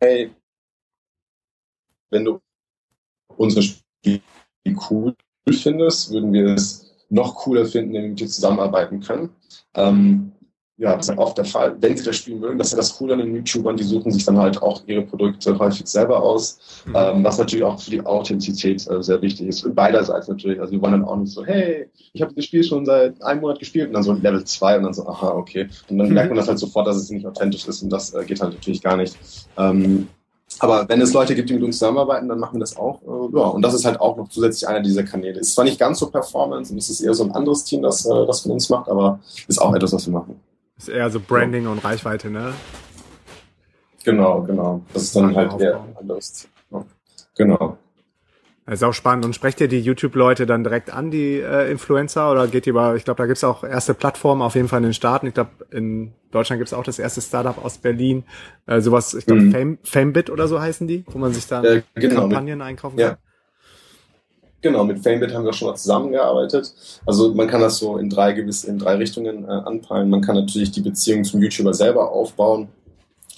hey, 0.00 0.30
wenn 2.10 2.24
du 2.24 2.40
unsere 3.36 3.62
Spiele 3.62 4.20
cool 4.90 5.14
findest, 5.50 6.12
würden 6.12 6.32
wir 6.32 6.54
es 6.54 6.89
noch 7.10 7.34
cooler 7.34 7.66
finden, 7.66 7.94
wenn 7.94 8.18
wir 8.18 8.26
zusammenarbeiten 8.26 9.00
können. 9.00 9.30
Ähm, 9.74 10.32
ja, 10.80 10.96
das 10.96 11.10
ist 11.10 11.18
oft 11.18 11.36
der 11.36 11.44
Fall. 11.44 11.76
Wenn 11.78 11.94
sie 11.94 12.04
das 12.04 12.16
Spiel 12.16 12.36
mögen, 12.36 12.56
das 12.56 12.68
ist 12.68 12.72
ja 12.72 12.78
das 12.78 12.96
Coole 12.96 13.12
an 13.12 13.18
den 13.18 13.34
YouTubern, 13.34 13.76
die 13.76 13.84
suchen 13.84 14.10
sich 14.10 14.24
dann 14.24 14.38
halt 14.38 14.62
auch 14.62 14.82
ihre 14.86 15.02
Produkte 15.02 15.58
häufig 15.58 15.86
selber 15.86 16.22
aus, 16.22 16.82
mhm. 16.86 16.94
ähm, 16.96 17.22
was 17.22 17.36
natürlich 17.36 17.64
auch 17.66 17.78
für 17.78 17.90
die 17.90 18.00
Authentizität 18.00 18.88
äh, 18.88 19.02
sehr 19.02 19.20
wichtig 19.20 19.48
ist. 19.48 19.62
Und 19.62 19.74
beiderseits 19.74 20.28
natürlich. 20.28 20.58
Also 20.58 20.72
wir 20.72 20.80
wollen 20.80 20.92
dann 20.92 21.04
auch 21.04 21.16
nicht 21.16 21.32
so, 21.32 21.44
hey, 21.44 21.90
ich 22.14 22.22
habe 22.22 22.32
das 22.32 22.46
Spiel 22.46 22.64
schon 22.64 22.86
seit 22.86 23.22
einem 23.22 23.42
Monat 23.42 23.58
gespielt 23.58 23.88
und 23.88 23.92
dann 23.92 24.04
so 24.04 24.14
Level 24.14 24.42
2 24.42 24.78
und 24.78 24.84
dann 24.84 24.94
so, 24.94 25.06
aha, 25.06 25.34
okay. 25.34 25.68
Und 25.90 25.98
dann 25.98 26.08
mhm. 26.08 26.14
merkt 26.14 26.30
man 26.30 26.38
das 26.38 26.48
halt 26.48 26.58
sofort, 26.58 26.86
dass 26.86 26.96
es 26.96 27.10
nicht 27.10 27.26
authentisch 27.26 27.68
ist 27.68 27.82
und 27.82 27.90
das 27.90 28.14
äh, 28.14 28.24
geht 28.24 28.40
halt 28.40 28.54
natürlich 28.54 28.80
gar 28.80 28.96
nicht. 28.96 29.18
Ähm, 29.58 30.08
aber 30.58 30.88
wenn 30.88 31.00
es 31.00 31.12
Leute 31.12 31.34
gibt, 31.34 31.48
die 31.48 31.54
mit 31.54 31.62
uns 31.62 31.78
zusammenarbeiten, 31.78 32.28
dann 32.28 32.38
machen 32.38 32.56
wir 32.56 32.60
das 32.60 32.76
auch. 32.76 33.00
Äh, 33.02 33.36
ja, 33.36 33.44
und 33.44 33.62
das 33.62 33.74
ist 33.74 33.84
halt 33.84 34.00
auch 34.00 34.16
noch 34.16 34.28
zusätzlich 34.28 34.68
einer 34.68 34.80
dieser 34.80 35.04
Kanäle. 35.04 35.38
Ist 35.38 35.54
zwar 35.54 35.64
nicht 35.64 35.78
ganz 35.78 35.98
so 35.98 36.10
Performance 36.10 36.72
und 36.72 36.78
es 36.78 36.90
ist 36.90 37.00
eher 37.00 37.14
so 37.14 37.24
ein 37.24 37.32
anderes 37.32 37.64
Team, 37.64 37.82
das 37.82 38.04
äh, 38.04 38.26
das 38.26 38.40
von 38.40 38.52
uns 38.52 38.68
macht, 38.68 38.88
aber 38.88 39.20
ist 39.48 39.60
auch 39.60 39.74
etwas, 39.74 39.92
was 39.92 40.06
wir 40.06 40.12
machen. 40.12 40.40
Ist 40.76 40.88
eher 40.88 41.08
so 41.10 41.20
Branding 41.20 41.64
ja. 41.64 41.70
und 41.70 41.84
Reichweite, 41.84 42.30
ne? 42.30 42.52
Genau, 44.04 44.42
genau. 44.42 44.80
Das 44.92 45.04
ist 45.04 45.16
dann 45.16 45.34
halt 45.36 45.60
eher 45.60 45.76
ein 45.76 45.96
anderes 45.98 46.32
Team. 46.32 46.50
Genau. 47.36 47.76
Das 48.70 48.78
ist 48.78 48.84
auch 48.84 48.94
spannend. 48.94 49.24
Und 49.24 49.34
sprecht 49.34 49.60
ihr 49.60 49.66
die 49.66 49.80
YouTube-Leute 49.80 50.46
dann 50.46 50.62
direkt 50.62 50.94
an, 50.94 51.10
die 51.10 51.40
äh, 51.40 51.68
Influencer, 51.72 52.30
oder 52.30 52.46
geht 52.46 52.68
ihr 52.68 52.70
über, 52.70 52.94
ich 52.94 53.04
glaube, 53.04 53.18
da 53.18 53.26
gibt's 53.26 53.42
auch 53.42 53.64
erste 53.64 53.94
Plattformen 53.94 54.42
auf 54.42 54.54
jeden 54.54 54.68
Fall 54.68 54.78
in 54.78 54.84
den 54.84 54.94
Staaten. 54.94 55.26
Ich 55.26 55.34
glaube, 55.34 55.50
in 55.72 56.12
Deutschland 56.30 56.60
gibt's 56.60 56.72
auch 56.72 56.84
das 56.84 57.00
erste 57.00 57.20
Startup 57.20 57.58
aus 57.64 57.78
Berlin. 57.78 58.22
Äh, 58.66 58.80
sowas, 58.80 59.12
ich 59.14 59.26
glaube, 59.26 59.40
mhm. 59.40 59.50
Fame, 59.50 59.78
Famebit 59.82 60.30
oder 60.30 60.46
so 60.46 60.60
heißen 60.60 60.86
die, 60.86 61.04
wo 61.08 61.18
man 61.18 61.32
sich 61.32 61.48
dann 61.48 61.64
äh, 61.64 61.82
genau, 61.96 62.20
Kampagnen 62.20 62.58
mit, 62.58 62.66
einkaufen 62.68 62.96
kann. 62.96 63.06
Ja. 63.06 63.18
Genau, 64.60 64.84
mit 64.84 65.02
Famebit 65.02 65.34
haben 65.34 65.44
wir 65.44 65.52
schon 65.52 65.66
mal 65.66 65.74
zusammengearbeitet. 65.74 66.72
Also 67.04 67.34
man 67.34 67.48
kann 67.48 67.62
das 67.62 67.78
so 67.78 67.96
in 67.96 68.08
drei 68.08 68.34
gewiss, 68.34 68.62
in 68.62 68.78
drei 68.78 68.94
Richtungen 68.94 69.46
äh, 69.46 69.48
anpeilen. 69.48 70.08
Man 70.08 70.20
kann 70.20 70.36
natürlich 70.36 70.70
die 70.70 70.82
Beziehung 70.82 71.24
zum 71.24 71.42
YouTuber 71.42 71.74
selber 71.74 72.12
aufbauen, 72.12 72.68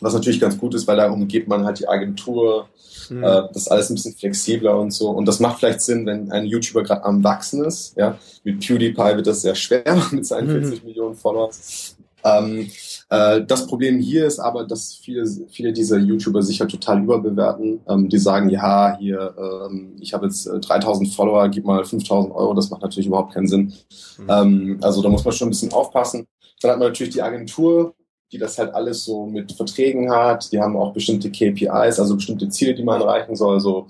was 0.03 0.15
natürlich 0.15 0.41
ganz 0.41 0.59
gut 0.59 0.75
ist, 0.75 0.87
weil 0.87 0.97
da 0.97 1.11
umgeht 1.11 1.49
man 1.49 1.65
halt 1.65 1.79
die 1.79 1.89
Agentur, 1.89 2.69
Mhm. 3.13 3.25
Äh, 3.25 3.43
das 3.53 3.63
ist 3.63 3.69
alles 3.69 3.91
ein 3.91 3.95
bisschen 3.95 4.15
flexibler 4.15 4.79
und 4.79 4.91
so. 4.91 5.11
Und 5.11 5.27
das 5.27 5.41
macht 5.41 5.59
vielleicht 5.59 5.81
Sinn, 5.81 6.07
wenn 6.07 6.31
ein 6.31 6.47
YouTuber 6.47 6.83
gerade 6.83 7.05
am 7.05 7.23
Wachsen 7.23 7.65
ist. 7.65 7.97
Ja? 7.97 8.19
Mit 8.45 8.61
PewDiePie 8.61 9.17
wird 9.17 9.27
das 9.27 9.43
sehr 9.43 9.55
schwer 9.55 10.03
mit 10.11 10.27
seinen 10.27 10.49
40 10.49 10.83
mhm. 10.83 10.89
Millionen 10.89 11.15
Followers. 11.15 11.97
Ähm, 12.25 12.71
äh, 13.11 13.43
das 13.45 13.67
Problem 13.67 13.99
hier 13.99 14.27
ist 14.27 14.39
aber, 14.39 14.65
dass 14.65 14.95
viele, 14.95 15.27
viele 15.51 15.73
dieser 15.73 15.99
YouTuber 15.99 16.41
sich 16.43 16.59
ja 16.59 16.67
total 16.67 17.03
überbewerten. 17.03 17.81
Ähm, 17.89 18.09
die 18.09 18.19
sagen, 18.19 18.49
ja, 18.49 18.97
hier, 18.99 19.35
ähm, 19.37 19.97
ich 20.01 20.15
habe 20.15 20.27
jetzt 20.27 20.47
äh, 20.47 20.61
3000 20.61 21.13
Follower, 21.13 21.49
gib 21.49 21.65
mal 21.65 21.85
5000 21.85 22.33
Euro. 22.33 22.55
Das 22.55 22.71
macht 22.71 22.83
natürlich 22.83 23.09
überhaupt 23.09 23.35
keinen 23.35 23.49
Sinn. 23.49 23.73
Mhm. 24.19 24.27
Ähm, 24.29 24.79
also 24.83 25.03
da 25.03 25.09
muss 25.09 25.25
man 25.25 25.35
schon 25.35 25.49
ein 25.49 25.51
bisschen 25.51 25.73
aufpassen. 25.73 26.27
Dann 26.61 26.71
hat 26.71 26.79
man 26.79 26.89
natürlich 26.89 27.13
die 27.13 27.23
Agentur, 27.23 27.95
die 28.33 28.39
das 28.39 28.59
halt 28.59 28.75
alles 28.75 29.05
so 29.05 29.27
mit 29.27 29.53
Verträgen 29.53 30.11
hat. 30.11 30.51
Die 30.53 30.59
haben 30.59 30.77
auch 30.77 30.93
bestimmte 30.95 31.31
KPIs, 31.31 32.01
also 32.01 32.17
bestimmte 32.17 32.49
Ziele, 32.49 32.75
die 32.75 32.83
man 32.83 33.01
erreichen 33.01 33.37
soll. 33.37 33.55
Also 33.55 33.87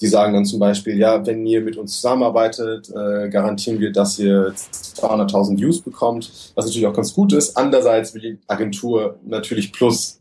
die 0.00 0.06
sagen 0.06 0.34
dann 0.34 0.44
zum 0.44 0.60
Beispiel, 0.60 0.98
ja, 0.98 1.24
wenn 1.26 1.46
ihr 1.46 1.62
mit 1.62 1.78
uns 1.78 1.94
zusammenarbeitet, 1.94 2.90
äh, 2.90 3.30
garantieren 3.30 3.80
wir, 3.80 3.92
dass 3.92 4.18
ihr 4.18 4.52
200.000 4.54 5.58
Views 5.58 5.80
bekommt, 5.80 6.30
was 6.54 6.66
natürlich 6.66 6.86
auch 6.86 6.94
ganz 6.94 7.14
gut 7.14 7.32
ist. 7.32 7.56
Andererseits 7.56 8.14
will 8.14 8.20
die 8.20 8.38
Agentur 8.46 9.18
natürlich 9.24 9.72
plus 9.72 10.20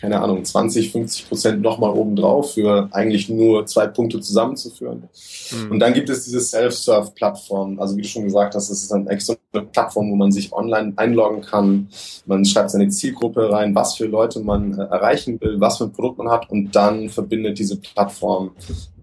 keine 0.00 0.20
Ahnung, 0.20 0.44
20, 0.44 0.92
50 0.92 1.28
Prozent 1.28 1.62
nochmal 1.62 1.90
obendrauf 1.90 2.54
für 2.54 2.88
eigentlich 2.92 3.28
nur 3.28 3.66
zwei 3.66 3.86
Punkte 3.86 4.20
zusammenzuführen. 4.20 5.08
Mhm. 5.50 5.72
Und 5.72 5.80
dann 5.80 5.92
gibt 5.92 6.08
es 6.08 6.24
diese 6.24 6.40
Self-Serve-Plattform. 6.40 7.80
Also 7.80 7.96
wie 7.96 8.02
du 8.02 8.08
schon 8.08 8.24
gesagt 8.24 8.54
hast, 8.54 8.70
das 8.70 8.82
ist 8.82 8.92
dann 8.92 9.08
extra 9.08 9.34
eine 9.52 9.64
Plattform, 9.64 10.10
wo 10.10 10.16
man 10.16 10.30
sich 10.30 10.52
online 10.52 10.92
einloggen 10.96 11.40
kann. 11.40 11.88
Man 12.26 12.44
schreibt 12.44 12.70
seine 12.70 12.88
Zielgruppe 12.88 13.50
rein, 13.50 13.74
was 13.74 13.96
für 13.96 14.06
Leute 14.06 14.40
man 14.40 14.78
äh, 14.78 14.82
erreichen 14.84 15.40
will, 15.40 15.60
was 15.60 15.78
für 15.78 15.84
ein 15.84 15.92
Produkt 15.92 16.18
man 16.18 16.30
hat 16.30 16.48
und 16.50 16.74
dann 16.74 17.08
verbindet 17.08 17.58
diese 17.58 17.76
Plattform 17.76 18.52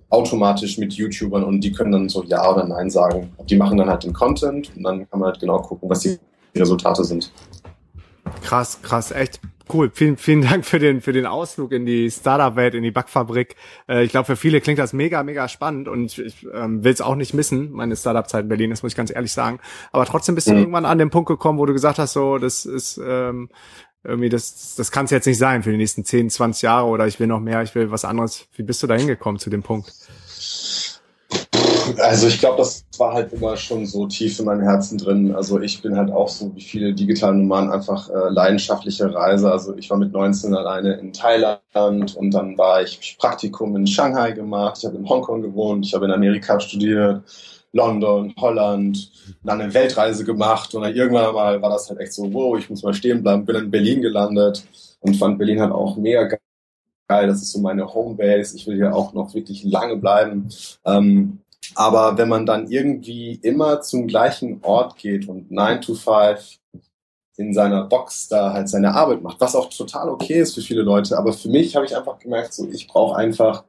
automatisch 0.10 0.77
mit 0.77 0.93
YouTubern 0.93 1.43
und 1.43 1.62
die 1.62 1.71
können 1.71 1.91
dann 1.91 2.10
so 2.10 2.23
Ja 2.23 2.49
oder 2.49 2.65
Nein 2.65 2.89
sagen. 2.89 3.34
Die 3.49 3.58
machen 3.58 3.77
dann 3.77 3.89
halt 3.89 4.03
den 4.03 4.13
Content 4.13 4.71
und 4.75 4.84
dann 4.84 5.10
kann 5.10 5.19
man 5.19 5.31
halt 5.31 5.39
genau 5.39 5.60
gucken, 5.60 5.89
was 5.89 6.01
die 6.01 6.17
Resultate 6.55 7.03
sind. 7.03 7.31
Krass, 8.41 8.81
krass, 8.81 9.11
echt 9.11 9.39
Cool, 9.71 9.89
vielen, 9.91 10.17
vielen 10.17 10.41
Dank 10.41 10.63
für 10.63 10.77
den, 10.77 11.01
für 11.01 11.11
den 11.11 11.25
Ausflug 11.25 11.71
in 11.71 11.88
die 11.88 12.11
Startup-Welt, 12.11 12.75
in 12.75 12.83
die 12.83 12.91
Backfabrik. 12.91 13.55
Äh, 13.89 14.03
ich 14.03 14.11
glaube, 14.11 14.25
für 14.25 14.35
viele 14.35 14.61
klingt 14.61 14.77
das 14.77 14.93
mega, 14.93 15.23
mega 15.23 15.47
spannend 15.47 15.88
und 15.88 16.05
ich, 16.05 16.19
ich 16.19 16.47
ähm, 16.53 16.83
will 16.83 16.93
es 16.93 17.01
auch 17.01 17.15
nicht 17.15 17.33
missen, 17.33 17.71
meine 17.71 17.95
Startup-Zeit 17.95 18.43
in 18.43 18.49
Berlin, 18.49 18.69
das 18.69 18.83
muss 18.83 18.91
ich 18.91 18.95
ganz 18.95 19.13
ehrlich 19.13 19.31
sagen. 19.31 19.59
Aber 19.91 20.05
trotzdem 20.05 20.35
bist 20.35 20.47
du 20.47 20.51
mhm. 20.51 20.59
irgendwann 20.59 20.85
an 20.85 20.99
den 20.99 21.09
Punkt 21.09 21.27
gekommen, 21.27 21.57
wo 21.57 21.65
du 21.65 21.73
gesagt 21.73 21.97
hast, 21.97 22.13
so, 22.13 22.38
das 22.38 22.65
ist 22.65 23.01
ähm, 23.03 23.49
irgendwie, 24.03 24.29
das, 24.29 24.75
das 24.75 24.91
kann 24.91 25.05
es 25.05 25.11
jetzt 25.11 25.25
nicht 25.25 25.39
sein 25.39 25.63
für 25.63 25.71
die 25.71 25.77
nächsten 25.77 26.05
10, 26.05 26.29
20 26.29 26.61
Jahre 26.61 26.85
oder 26.85 27.07
ich 27.07 27.19
will 27.19 27.27
noch 27.27 27.39
mehr, 27.39 27.63
ich 27.63 27.73
will 27.73 27.89
was 27.89 28.05
anderes. 28.05 28.47
Wie 28.55 28.63
bist 28.63 28.83
du 28.83 28.88
da 28.88 28.93
hingekommen 28.93 29.39
zu 29.39 29.49
dem 29.49 29.63
Punkt? 29.63 29.91
Also 32.00 32.28
ich 32.28 32.39
glaube, 32.39 32.58
das 32.58 32.86
war 32.98 33.13
halt 33.13 33.34
immer 33.34 33.56
schon 33.58 33.86
so 33.86 34.08
tief 34.08 34.39
in 34.39 34.45
meinem 34.45 34.62
Herzen 34.62 34.98
drin. 34.98 35.36
Also 35.36 35.60
ich 35.60 35.82
bin 35.82 35.95
halt 35.95 36.12
auch 36.12 36.30
so 36.30 36.56
wie 36.56 36.62
viele 36.62 36.93
digitale 36.93 37.36
Nomaden 37.36 37.71
einfach 37.71 38.10
äh, 38.10 38.30
leidenschaftliche 38.30 39.14
Reise. 39.14 39.51
Also 39.51 39.76
ich 39.76 39.89
war 39.89 39.97
mit 39.97 40.12
19 40.12 40.53
alleine 40.55 40.93
in 40.93 41.14
Thailand 41.14 42.16
und 42.16 42.34
dann 42.34 42.57
war 42.57 42.82
ich 42.82 43.18
Praktikum 43.20 43.76
in 43.76 43.88
Shanghai 43.88 44.32
gemacht. 44.32 44.78
Ich 44.80 44.86
habe 44.86 44.97
in 44.97 45.07
Hongkong 45.07 45.41
gewohnt. 45.41 45.86
Ich 45.86 45.93
habe 45.93 46.05
in 46.05 46.12
Amerika 46.12 46.59
studiert. 46.59 47.24
London, 47.76 48.34
Holland, 48.39 49.12
dann 49.43 49.59
eine 49.59 49.74
Weltreise 49.74 50.24
gemacht 50.24 50.74
und 50.74 50.84
dann 50.84 50.95
irgendwann 50.95 51.34
mal 51.34 51.62
war 51.62 51.70
das 51.70 51.89
halt 51.89 51.99
echt 51.99 52.14
so, 52.14 52.34
wow, 52.34 52.57
ich 52.57 52.70
muss 52.70 52.84
mal 52.84 52.93
stehen 52.93 53.22
bleiben, 53.22 53.43
bin 53.43 53.57
in 53.57 53.70
Berlin 53.70 54.01
gelandet 54.01 54.64
und 55.01 55.18
fand 55.18 55.38
Berlin 55.38 55.59
halt 55.59 55.74
auch 55.74 55.97
mega 55.97 56.38
geil. 57.07 57.28
Das 57.28 57.41
ist 57.41 57.51
so 57.51 57.59
meine 57.59 57.93
Homebase. 57.93 58.55
Ich 58.55 58.66
will 58.68 58.76
hier 58.76 58.95
auch 58.95 59.14
noch 59.14 59.34
wirklich 59.34 59.64
lange 59.64 59.97
bleiben. 59.97 60.49
Ähm, 60.86 61.39
aber 61.76 62.17
wenn 62.17 62.30
man 62.30 62.45
dann 62.45 62.67
irgendwie 62.71 63.36
immer 63.41 63.82
zum 63.82 64.07
gleichen 64.07 64.59
Ort 64.63 64.97
geht 64.97 65.28
und 65.28 65.51
9 65.51 65.82
to 65.82 65.93
5 65.93 66.57
in 67.38 67.53
seiner 67.53 67.84
Box 67.84 68.30
da 68.30 68.53
halt 68.53 68.69
seine 68.69 68.93
Arbeit 68.95 69.21
macht, 69.21 69.41
was 69.41 69.55
auch 69.55 69.69
total 69.69 70.09
okay 70.09 70.39
ist 70.39 70.55
für 70.55 70.61
viele 70.61 70.84
Leute, 70.84 71.17
aber 71.17 71.34
für 71.34 71.49
mich 71.49 71.76
habe 71.76 71.86
ich 71.86 71.95
einfach 71.95 72.17
gemerkt, 72.19 72.53
so 72.53 72.67
ich 72.69 72.88
brauche 72.88 73.17
einfach 73.17 73.65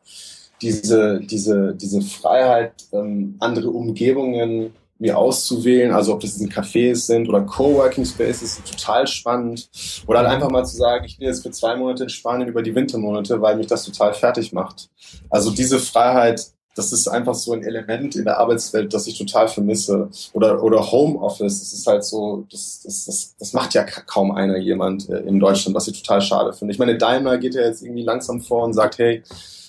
diese, 0.62 1.20
diese, 1.20 1.74
diese 1.74 2.00
Freiheit, 2.00 2.72
ähm, 2.92 3.36
andere 3.40 3.70
Umgebungen 3.70 4.72
mir 4.98 5.18
auszuwählen, 5.18 5.92
also 5.92 6.14
ob 6.14 6.20
das 6.20 6.40
in 6.40 6.48
Cafés 6.48 7.06
sind 7.06 7.28
oder 7.28 7.42
Coworking 7.42 8.06
Spaces, 8.06 8.62
total 8.64 9.06
spannend. 9.06 9.68
Oder 10.06 10.20
halt 10.20 10.28
einfach 10.28 10.50
mal 10.50 10.64
zu 10.64 10.76
sagen, 10.76 11.04
ich 11.04 11.18
bin 11.18 11.28
jetzt 11.28 11.42
für 11.42 11.50
zwei 11.50 11.76
Monate 11.76 12.04
in 12.04 12.08
Spanien 12.08 12.48
über 12.48 12.62
die 12.62 12.74
Wintermonate, 12.74 13.40
weil 13.42 13.56
mich 13.56 13.66
das 13.66 13.84
total 13.84 14.14
fertig 14.14 14.52
macht. 14.52 14.88
Also 15.28 15.50
diese 15.50 15.78
Freiheit, 15.78 16.46
das 16.76 16.92
ist 16.92 17.08
einfach 17.08 17.34
so 17.34 17.54
ein 17.54 17.64
Element 17.64 18.16
in 18.16 18.26
der 18.26 18.38
Arbeitswelt, 18.38 18.92
das 18.92 19.06
ich 19.06 19.18
total 19.18 19.48
vermisse. 19.48 20.10
Oder, 20.34 20.62
oder 20.62 20.92
Homeoffice, 20.92 21.58
das 21.58 21.72
ist 21.72 21.86
halt 21.86 22.04
so, 22.04 22.46
das, 22.50 22.82
das, 22.84 23.06
das, 23.06 23.34
das 23.38 23.52
macht 23.54 23.72
ja 23.72 23.82
kaum 23.82 24.30
einer 24.30 24.58
jemand 24.58 25.08
äh, 25.08 25.20
in 25.20 25.40
Deutschland, 25.40 25.74
was 25.74 25.88
ich 25.88 26.02
total 26.02 26.20
schade 26.20 26.52
finde. 26.52 26.72
Ich 26.72 26.78
meine, 26.78 26.98
Daimler 26.98 27.38
geht 27.38 27.54
ja 27.54 27.62
jetzt 27.62 27.82
irgendwie 27.82 28.02
langsam 28.02 28.42
vor 28.42 28.64
und 28.64 28.74
sagt, 28.74 28.98
hey, 28.98 29.22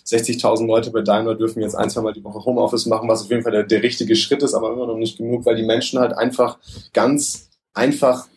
60.000 0.06 0.68
Leute 0.68 0.92
bei 0.92 1.02
Daimler 1.02 1.36
dürfen 1.36 1.62
jetzt 1.62 1.76
ein, 1.76 1.90
zwei 1.90 2.02
Mal 2.02 2.14
die 2.14 2.24
Woche 2.24 2.44
Homeoffice 2.44 2.86
machen, 2.88 3.08
was 3.08 3.24
auf 3.24 3.30
jeden 3.30 3.44
Fall 3.44 3.54
der, 3.54 3.64
der 3.64 3.84
richtige 3.84 4.16
Schritt 4.16 4.44
ist, 4.44 4.54
aber 4.54 4.74
immer 4.74 4.86
noch 4.86 4.98
nicht 4.98 5.18
genug, 5.18 5.46
weil 5.46 5.56
die 5.56 5.66
Menschen 5.66 6.00
halt 6.00 6.14
einfach 6.14 6.60
ganz 6.92 7.50
einfach 7.74 8.28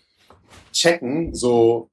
checken, 0.72 1.34
so, 1.34 1.88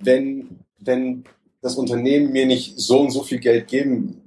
wenn, 0.00 0.58
wenn 0.80 1.24
das 1.62 1.76
Unternehmen 1.76 2.32
mir 2.32 2.46
nicht 2.46 2.78
so 2.78 3.00
und 3.00 3.10
so 3.10 3.22
viel 3.22 3.38
Geld 3.38 3.68
geben 3.68 4.19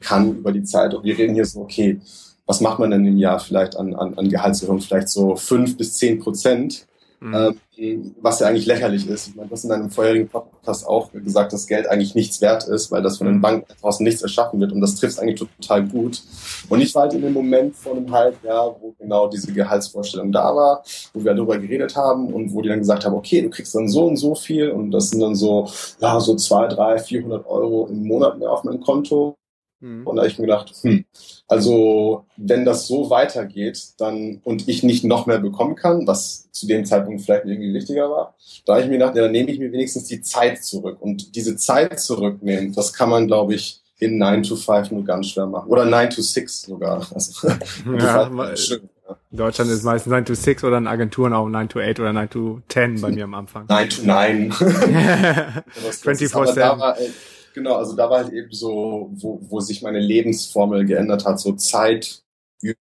kann 0.00 0.36
über 0.36 0.52
die 0.52 0.64
Zeit 0.64 0.94
und 0.94 1.04
wir 1.04 1.16
reden 1.16 1.34
hier 1.34 1.44
so, 1.44 1.60
okay, 1.60 2.00
was 2.46 2.60
macht 2.60 2.80
man 2.80 2.90
denn 2.90 3.06
im 3.06 3.16
Jahr 3.16 3.38
vielleicht 3.38 3.76
an, 3.76 3.94
an, 3.94 4.14
an 4.18 4.28
Gehaltserhöhung? 4.28 4.80
Vielleicht 4.80 5.08
so 5.08 5.36
fünf 5.36 5.76
bis 5.76 5.94
zehn 5.94 6.18
Prozent. 6.18 6.86
Mhm. 7.20 7.34
Ähm, 7.34 8.14
was 8.20 8.40
ja 8.40 8.46
eigentlich 8.46 8.66
lächerlich 8.66 9.06
ist. 9.06 9.28
Ich 9.28 9.36
meine, 9.36 9.48
du 9.48 9.52
hast 9.52 9.64
in 9.64 9.72
einem 9.72 9.90
vorherigen 9.90 10.28
Podcast 10.28 10.86
auch 10.86 11.12
gesagt, 11.12 11.52
dass 11.52 11.66
Geld 11.66 11.86
eigentlich 11.86 12.14
nichts 12.14 12.40
wert 12.40 12.66
ist, 12.66 12.90
weil 12.90 13.02
das 13.02 13.18
von 13.18 13.26
den 13.26 13.36
mhm. 13.36 13.40
Banken 13.42 13.72
draußen 13.80 14.04
nichts 14.04 14.22
erschaffen 14.22 14.60
wird 14.60 14.72
und 14.72 14.80
das 14.80 14.96
trifft 14.96 15.18
eigentlich 15.18 15.38
total 15.38 15.86
gut. 15.86 16.22
Und 16.68 16.80
ich 16.80 16.94
war 16.94 17.02
halt 17.02 17.14
in 17.14 17.22
dem 17.22 17.32
Moment 17.32 17.76
vor 17.76 17.96
einem 17.96 18.10
halben 18.10 18.44
Jahr, 18.46 18.76
wo 18.80 18.94
genau 18.98 19.28
diese 19.28 19.52
Gehaltsvorstellung 19.52 20.32
da 20.32 20.54
war, 20.54 20.82
wo 21.14 21.24
wir 21.24 21.34
darüber 21.34 21.58
geredet 21.58 21.94
haben 21.94 22.32
und 22.32 22.52
wo 22.54 22.62
die 22.62 22.68
dann 22.68 22.80
gesagt 22.80 23.04
haben, 23.04 23.14
okay, 23.14 23.42
du 23.42 23.50
kriegst 23.50 23.74
dann 23.74 23.88
so 23.88 24.06
und 24.06 24.16
so 24.16 24.34
viel 24.34 24.70
und 24.70 24.90
das 24.90 25.10
sind 25.10 25.20
dann 25.20 25.34
so, 25.34 25.68
ja, 26.00 26.20
so 26.20 26.36
zwei, 26.36 26.68
drei, 26.68 26.98
vierhundert 26.98 27.46
Euro 27.46 27.86
im 27.86 28.06
Monat 28.06 28.38
mehr 28.38 28.50
auf 28.50 28.64
meinem 28.64 28.80
Konto. 28.80 29.36
Mhm. 29.80 30.06
Und 30.06 30.16
da 30.16 30.22
habe 30.22 30.30
ich 30.30 30.38
mir 30.38 30.46
gedacht, 30.46 30.72
hm, 30.82 31.04
also 31.48 32.24
wenn 32.36 32.64
das 32.64 32.86
so 32.86 33.10
weitergeht, 33.10 33.80
dann 33.98 34.40
und 34.44 34.68
ich 34.68 34.82
nicht 34.82 35.04
noch 35.04 35.26
mehr 35.26 35.38
bekommen 35.38 35.74
kann, 35.74 36.06
was 36.06 36.50
zu 36.52 36.66
dem 36.66 36.84
Zeitpunkt 36.84 37.22
vielleicht 37.22 37.46
irgendwie 37.46 37.74
wichtiger 37.74 38.10
war, 38.10 38.34
da 38.66 38.74
habe 38.74 38.82
ich 38.82 38.88
mir 38.88 38.98
gedacht, 38.98 39.16
ja, 39.16 39.22
dann 39.22 39.32
nehme 39.32 39.50
ich 39.50 39.58
mir 39.58 39.72
wenigstens 39.72 40.04
die 40.04 40.20
Zeit 40.20 40.62
zurück. 40.62 40.98
Und 41.00 41.34
diese 41.34 41.56
Zeit 41.56 41.98
zurücknehmen, 41.98 42.74
das 42.74 42.92
kann 42.92 43.08
man, 43.08 43.26
glaube 43.26 43.54
ich, 43.54 43.80
in 43.98 44.18
9 44.18 44.42
to 44.42 44.56
5 44.56 44.90
nur 44.90 45.04
ganz 45.04 45.28
schwer 45.28 45.46
machen. 45.46 45.68
Oder 45.68 45.84
9 45.84 46.10
to 46.10 46.22
6 46.22 46.62
sogar. 46.62 47.06
Also, 47.14 47.48
ja, 47.48 48.56
schön, 48.56 48.88
ja. 49.08 49.16
In 49.30 49.38
Deutschland 49.38 49.70
ist 49.70 49.84
meistens 49.84 50.10
9 50.10 50.24
to 50.24 50.34
6 50.34 50.64
oder 50.64 50.78
in 50.78 50.86
Agenturen 50.86 51.32
auch 51.32 51.48
9 51.48 51.68
to 51.68 51.80
8 51.80 52.00
oder 52.00 52.12
9 52.12 52.30
to 52.30 52.60
10 52.68 53.00
bei 53.00 53.10
mir 53.10 53.24
am 53.24 53.34
Anfang. 53.34 53.66
9 53.68 53.88
to 53.88 54.02
9. 54.04 54.52
24-7. 54.52 56.96
Genau, 57.60 57.74
also 57.74 57.94
da 57.94 58.08
war 58.08 58.24
halt 58.24 58.32
eben 58.32 58.50
so, 58.52 59.10
wo, 59.12 59.38
wo 59.42 59.60
sich 59.60 59.82
meine 59.82 60.00
Lebensformel 60.00 60.86
geändert 60.86 61.26
hat, 61.26 61.38
so 61.38 61.52
Zeit 61.52 62.22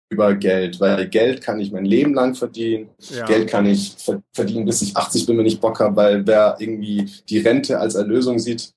über 0.08 0.34
Geld, 0.34 0.80
weil 0.80 1.10
Geld 1.10 1.42
kann 1.42 1.60
ich 1.60 1.72
mein 1.72 1.84
Leben 1.84 2.14
lang 2.14 2.34
verdienen, 2.34 2.88
ja. 3.10 3.26
Geld 3.26 3.50
kann 3.50 3.66
ich 3.66 3.94
verdienen, 4.32 4.64
bis 4.64 4.80
ich 4.80 4.96
80 4.96 5.26
bin, 5.26 5.36
wenn 5.36 5.44
ich 5.44 5.60
Bock 5.60 5.78
habe, 5.80 5.96
weil 5.96 6.26
wer 6.26 6.56
irgendwie 6.58 7.06
die 7.28 7.40
Rente 7.40 7.80
als 7.80 7.96
Erlösung 7.96 8.38
sieht, 8.38 8.72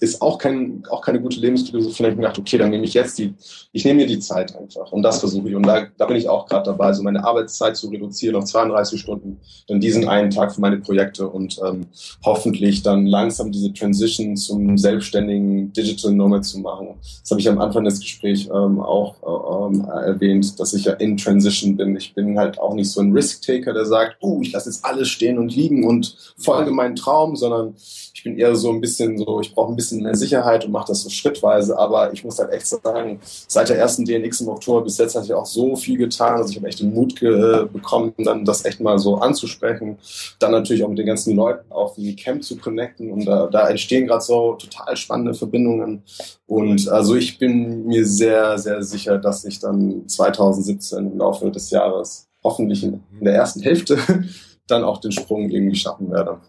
ist 0.00 0.22
auch, 0.22 0.38
kein, 0.38 0.82
auch 0.88 1.02
keine 1.02 1.20
gute 1.20 1.38
Lebensphilosophie. 1.38 1.94
Vielleicht 1.94 2.16
gedacht, 2.16 2.38
okay, 2.38 2.56
dann 2.56 2.70
nehme 2.70 2.84
ich 2.84 2.94
jetzt 2.94 3.18
die, 3.18 3.34
ich 3.72 3.84
nehme 3.84 4.00
mir 4.00 4.06
die 4.06 4.18
Zeit 4.18 4.56
einfach. 4.56 4.90
Und 4.92 5.02
das 5.02 5.20
versuche 5.20 5.50
ich. 5.50 5.54
Und 5.54 5.66
da, 5.66 5.86
da 5.98 6.06
bin 6.06 6.16
ich 6.16 6.28
auch 6.28 6.46
gerade 6.46 6.64
dabei, 6.64 6.92
so 6.94 7.02
meine 7.02 7.22
Arbeitszeit 7.22 7.76
zu 7.76 7.88
reduzieren 7.88 8.36
auf 8.36 8.44
32 8.44 8.98
Stunden, 8.98 9.38
dann 9.68 9.78
diesen 9.78 10.08
einen 10.08 10.30
Tag 10.30 10.54
für 10.54 10.60
meine 10.62 10.78
Projekte 10.78 11.28
und 11.28 11.60
ähm, 11.64 11.86
hoffentlich 12.24 12.82
dann 12.82 13.04
langsam 13.04 13.52
diese 13.52 13.72
Transition 13.74 14.36
zum 14.36 14.78
selbstständigen 14.78 15.72
Digital 15.74 16.12
Nomad 16.12 16.46
zu 16.46 16.60
machen. 16.60 16.88
Das 17.20 17.30
habe 17.30 17.40
ich 17.40 17.48
am 17.48 17.58
Anfang 17.58 17.84
des 17.84 18.00
Gesprächs 18.00 18.46
ähm, 18.46 18.80
auch 18.80 19.70
ähm, 19.70 19.84
erwähnt, 19.84 20.58
dass 20.58 20.72
ich 20.72 20.86
ja 20.86 20.94
in 20.94 21.18
Transition 21.18 21.76
bin. 21.76 21.94
Ich 21.96 22.14
bin 22.14 22.38
halt 22.38 22.58
auch 22.58 22.74
nicht 22.74 22.90
so 22.90 23.02
ein 23.02 23.12
Risk-Taker, 23.12 23.74
der 23.74 23.84
sagt, 23.84 24.16
uh, 24.22 24.40
ich 24.40 24.52
lasse 24.52 24.70
jetzt 24.70 24.82
alles 24.82 25.08
stehen 25.08 25.38
und 25.38 25.54
liegen 25.54 25.86
und 25.86 26.16
folge 26.38 26.70
meinen 26.70 26.96
Traum, 26.96 27.36
sondern 27.36 27.74
ich 28.20 28.24
bin 28.24 28.36
eher 28.36 28.54
so 28.54 28.70
ein 28.70 28.80
bisschen 28.80 29.16
so, 29.16 29.40
ich 29.40 29.54
brauche 29.54 29.72
ein 29.72 29.76
bisschen 29.76 29.89
mehr 29.92 30.14
Sicherheit 30.14 30.64
und 30.64 30.72
mache 30.72 30.88
das 30.88 31.02
so 31.02 31.10
schrittweise. 31.10 31.78
Aber 31.78 32.12
ich 32.12 32.24
muss 32.24 32.38
halt 32.38 32.52
echt 32.52 32.66
sagen, 32.66 33.20
seit 33.22 33.68
der 33.68 33.78
ersten 33.78 34.04
DNX 34.04 34.40
im 34.40 34.48
Oktober 34.48 34.82
bis 34.82 34.98
jetzt 34.98 35.14
hat 35.14 35.24
sich 35.24 35.34
auch 35.34 35.46
so 35.46 35.76
viel 35.76 35.98
getan. 35.98 36.36
Also 36.36 36.50
ich 36.50 36.56
habe 36.56 36.68
echt 36.68 36.80
den 36.80 36.94
Mut 36.94 37.18
bekommen, 37.20 38.14
dann 38.18 38.44
das 38.44 38.64
echt 38.64 38.80
mal 38.80 38.98
so 38.98 39.16
anzusprechen. 39.16 39.98
Dann 40.38 40.52
natürlich 40.52 40.84
auch 40.84 40.88
mit 40.88 40.98
den 40.98 41.06
ganzen 41.06 41.36
Leuten 41.36 41.70
auf 41.70 41.94
die 41.94 42.16
Camp 42.16 42.42
zu 42.44 42.56
connecten. 42.56 43.10
Und 43.12 43.26
da, 43.26 43.46
da 43.46 43.68
entstehen 43.68 44.06
gerade 44.06 44.22
so 44.22 44.54
total 44.54 44.96
spannende 44.96 45.34
Verbindungen. 45.34 46.02
Und 46.46 46.88
also 46.88 47.14
ich 47.14 47.38
bin 47.38 47.86
mir 47.86 48.06
sehr, 48.06 48.58
sehr 48.58 48.82
sicher, 48.82 49.18
dass 49.18 49.44
ich 49.44 49.58
dann 49.60 50.08
2017 50.08 51.12
im 51.12 51.18
Laufe 51.18 51.50
des 51.50 51.70
Jahres 51.70 52.28
hoffentlich 52.42 52.82
in 52.84 53.02
der 53.20 53.34
ersten 53.34 53.60
Hälfte 53.60 53.98
dann 54.66 54.84
auch 54.84 54.98
den 54.98 55.12
Sprung 55.12 55.50
irgendwie 55.50 55.76
schaffen 55.76 56.10
werde. 56.10 56.40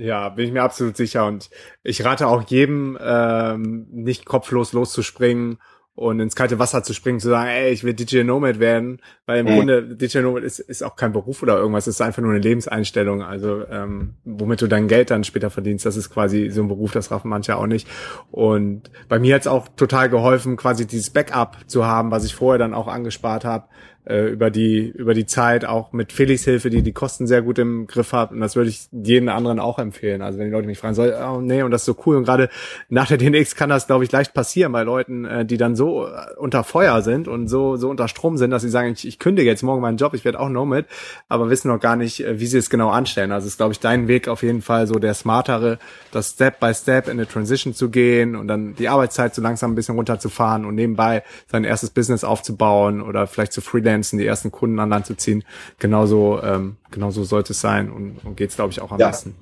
Ja, 0.00 0.30
bin 0.30 0.46
ich 0.46 0.52
mir 0.52 0.62
absolut 0.62 0.96
sicher. 0.96 1.26
Und 1.26 1.50
ich 1.82 2.02
rate 2.06 2.26
auch 2.26 2.42
jedem, 2.48 2.96
ähm, 3.00 3.86
nicht 3.90 4.24
kopflos 4.24 4.72
loszuspringen 4.72 5.58
und 5.94 6.20
ins 6.20 6.34
kalte 6.34 6.58
Wasser 6.58 6.82
zu 6.82 6.94
springen, 6.94 7.20
zu 7.20 7.28
sagen, 7.28 7.50
ey, 7.50 7.70
ich 7.70 7.84
will 7.84 7.92
Digital 7.92 8.24
Nomad 8.24 8.60
werden, 8.60 9.02
weil 9.26 9.40
im 9.40 9.46
mhm. 9.46 9.56
Grunde 9.56 9.82
Digital 9.96 10.22
Nomad 10.22 10.42
ist, 10.42 10.58
ist 10.58 10.82
auch 10.82 10.96
kein 10.96 11.12
Beruf 11.12 11.42
oder 11.42 11.58
irgendwas, 11.58 11.86
es 11.86 11.96
ist 11.96 12.00
einfach 12.00 12.22
nur 12.22 12.30
eine 12.30 12.40
Lebenseinstellung, 12.40 13.22
also 13.22 13.66
ähm, 13.68 14.14
womit 14.24 14.62
du 14.62 14.68
dein 14.68 14.88
Geld 14.88 15.10
dann 15.10 15.24
später 15.24 15.50
verdienst, 15.50 15.84
das 15.84 15.98
ist 15.98 16.08
quasi 16.08 16.48
so 16.48 16.62
ein 16.62 16.68
Beruf, 16.68 16.92
das 16.92 17.10
raffen 17.10 17.28
manche 17.28 17.56
auch 17.56 17.66
nicht. 17.66 17.86
Und 18.30 18.90
bei 19.10 19.18
mir 19.18 19.34
hat's 19.34 19.46
auch 19.46 19.68
total 19.76 20.08
geholfen, 20.08 20.56
quasi 20.56 20.86
dieses 20.86 21.10
Backup 21.10 21.58
zu 21.66 21.84
haben, 21.84 22.10
was 22.10 22.24
ich 22.24 22.34
vorher 22.34 22.58
dann 22.58 22.72
auch 22.72 22.88
angespart 22.88 23.44
habe, 23.44 23.66
äh, 24.10 24.28
über 24.28 24.50
die 24.50 24.88
über 24.88 25.14
die 25.14 25.26
Zeit 25.26 25.64
auch 25.64 25.92
mit 25.92 26.12
Felix 26.12 26.44
Hilfe, 26.44 26.68
die 26.68 26.82
die 26.82 26.92
Kosten 26.92 27.26
sehr 27.26 27.42
gut 27.42 27.58
im 27.58 27.86
Griff 27.86 28.12
hat 28.12 28.32
und 28.32 28.40
das 28.40 28.56
würde 28.56 28.70
ich 28.70 28.88
jeden 28.90 29.28
anderen 29.28 29.60
auch 29.60 29.78
empfehlen. 29.78 30.20
Also 30.20 30.38
wenn 30.38 30.46
die 30.46 30.52
Leute 30.52 30.66
mich 30.66 30.78
fragen, 30.78 30.94
soll 30.94 31.14
oh 31.14 31.40
nee 31.40 31.62
und 31.62 31.70
das 31.70 31.82
ist 31.82 31.86
so 31.86 31.96
cool 32.06 32.16
und 32.16 32.24
gerade 32.24 32.48
nach 32.88 33.06
der 33.06 33.18
DNX 33.18 33.54
kann 33.54 33.70
das 33.70 33.86
glaube 33.86 34.04
ich 34.04 34.12
leicht 34.12 34.34
passieren 34.34 34.72
bei 34.72 34.82
Leuten, 34.82 35.24
äh, 35.24 35.46
die 35.46 35.56
dann 35.56 35.76
so 35.76 36.06
äh, 36.06 36.34
unter 36.36 36.64
Feuer 36.64 37.02
sind 37.02 37.28
und 37.28 37.48
so 37.48 37.76
so 37.76 37.88
unter 37.88 38.08
Strom 38.08 38.36
sind, 38.36 38.50
dass 38.50 38.62
sie 38.62 38.68
sagen, 38.68 38.92
ich, 38.92 39.06
ich 39.06 39.18
kündige 39.18 39.48
jetzt 39.48 39.62
morgen 39.62 39.80
meinen 39.80 39.96
Job, 39.96 40.14
ich 40.14 40.24
werde 40.24 40.40
auch 40.40 40.48
Nomad, 40.48 40.86
aber 41.28 41.48
wissen 41.48 41.68
noch 41.68 41.80
gar 41.80 41.96
nicht, 41.96 42.24
äh, 42.24 42.40
wie 42.40 42.46
sie 42.46 42.58
es 42.58 42.68
genau 42.68 42.90
anstellen. 42.90 43.30
Also 43.30 43.46
ist 43.46 43.58
glaube 43.58 43.72
ich 43.72 43.80
dein 43.80 44.08
Weg 44.08 44.26
auf 44.26 44.42
jeden 44.42 44.62
Fall 44.62 44.88
so 44.88 44.94
der 44.94 45.14
smartere, 45.14 45.78
das 46.10 46.30
Step 46.30 46.58
by 46.58 46.74
Step 46.74 47.06
in 47.06 47.12
eine 47.12 47.28
Transition 47.28 47.74
zu 47.74 47.90
gehen 47.90 48.34
und 48.34 48.48
dann 48.48 48.74
die 48.74 48.88
Arbeitszeit 48.88 49.34
so 49.34 49.40
langsam 49.40 49.72
ein 49.72 49.74
bisschen 49.76 49.94
runterzufahren 49.94 50.64
und 50.64 50.74
nebenbei 50.74 51.22
sein 51.46 51.62
erstes 51.62 51.90
Business 51.90 52.24
aufzubauen 52.24 53.00
oder 53.02 53.28
vielleicht 53.28 53.52
zu 53.52 53.60
freelancen 53.60 53.99
Freelancen 54.00 54.18
die 54.18 54.26
ersten 54.26 54.50
Kunden 54.50 54.78
an 54.78 54.90
Land 54.90 55.06
zu 55.06 55.14
ziehen. 55.14 55.44
Genauso, 55.78 56.40
ähm, 56.42 56.76
genauso 56.90 57.24
sollte 57.24 57.52
es 57.52 57.60
sein 57.60 57.90
und, 57.90 58.18
und 58.24 58.36
geht 58.36 58.50
es, 58.50 58.56
glaube 58.56 58.72
ich, 58.72 58.80
auch 58.80 58.92
am 58.92 58.98
ja, 58.98 59.08
besten. 59.08 59.34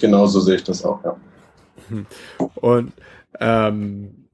Genau 0.00 0.26
so 0.26 0.40
sehe 0.40 0.56
ich 0.56 0.64
das 0.64 0.84
auch, 0.84 1.02
ja. 1.04 1.16
Und 2.56 2.92
ähm, 3.40 4.28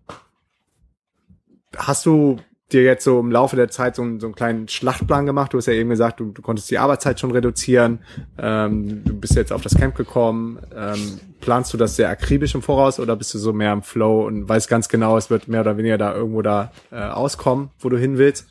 hast 1.77 2.05
du 2.05 2.39
dir 2.73 2.83
jetzt 2.83 3.05
so 3.05 3.21
im 3.21 3.31
Laufe 3.31 3.55
der 3.55 3.69
Zeit 3.69 3.95
so, 3.95 4.03
einen, 4.03 4.19
so 4.19 4.27
einen 4.27 4.35
kleinen 4.35 4.69
Schlachtplan 4.69 5.27
gemacht? 5.27 5.53
Du 5.53 5.59
hast 5.59 5.67
ja 5.67 5.73
eben 5.73 5.91
gesagt, 5.91 6.19
du, 6.19 6.33
du 6.33 6.43
konntest 6.43 6.71
die 6.71 6.79
Arbeitszeit 6.79 7.21
schon 7.21 7.31
reduzieren. 7.31 8.01
Ähm, 8.39 9.05
du 9.05 9.15
bist 9.19 9.37
jetzt 9.37 9.53
auf 9.53 9.63
das 9.63 9.77
Camp 9.77 9.95
gekommen. 9.95 10.59
Ähm, 10.75 11.21
planst 11.41 11.73
du 11.73 11.77
das 11.77 11.97
sehr 11.97 12.09
akribisch 12.09 12.55
im 12.55 12.63
Voraus 12.63 12.99
oder 12.99 13.15
bist 13.17 13.33
du 13.35 13.39
so 13.39 13.53
mehr 13.53 13.73
im 13.73 13.83
Flow 13.83 14.27
und 14.27 14.49
weißt 14.49 14.69
ganz 14.69 14.89
genau, 14.89 15.17
es 15.17 15.31
wird 15.31 15.47
mehr 15.47 15.61
oder 15.61 15.77
weniger 15.77 15.99
da 15.99 16.15
irgendwo 16.15 16.43
da 16.43 16.73
äh, 16.91 16.97
auskommen, 16.97 17.71
wo 17.79 17.89
du 17.89 17.99
hin 17.99 18.19
willst? 18.19 18.47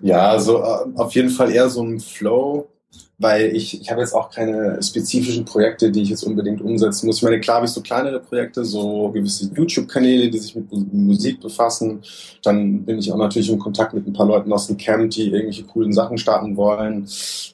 Ja, 0.00 0.30
also 0.30 0.58
äh, 0.58 0.86
auf 0.96 1.14
jeden 1.14 1.30
Fall 1.30 1.52
eher 1.52 1.68
so 1.68 1.82
ein 1.82 2.00
Flow. 2.00 2.68
Weil 3.20 3.54
ich, 3.54 3.78
ich 3.78 3.90
habe 3.90 4.00
jetzt 4.00 4.14
auch 4.14 4.30
keine 4.30 4.82
spezifischen 4.82 5.44
Projekte, 5.44 5.90
die 5.90 6.00
ich 6.00 6.08
jetzt 6.08 6.24
unbedingt 6.24 6.62
umsetzen 6.62 7.06
muss. 7.06 7.18
Ich 7.18 7.22
meine, 7.22 7.38
klar 7.38 7.56
habe 7.56 7.66
ich 7.66 7.72
so 7.72 7.82
kleinere 7.82 8.18
Projekte, 8.18 8.64
so 8.64 9.10
gewisse 9.10 9.50
YouTube-Kanäle, 9.54 10.30
die 10.30 10.38
sich 10.38 10.56
mit 10.56 10.72
Musik 10.90 11.38
befassen. 11.38 12.00
Dann 12.42 12.82
bin 12.82 12.98
ich 12.98 13.12
auch 13.12 13.18
natürlich 13.18 13.50
in 13.50 13.58
Kontakt 13.58 13.92
mit 13.92 14.06
ein 14.06 14.14
paar 14.14 14.26
Leuten 14.26 14.50
aus 14.50 14.68
dem 14.68 14.78
Camp, 14.78 15.10
die 15.10 15.26
irgendwelche 15.26 15.64
coolen 15.64 15.92
Sachen 15.92 16.16
starten 16.16 16.56
wollen. 16.56 17.06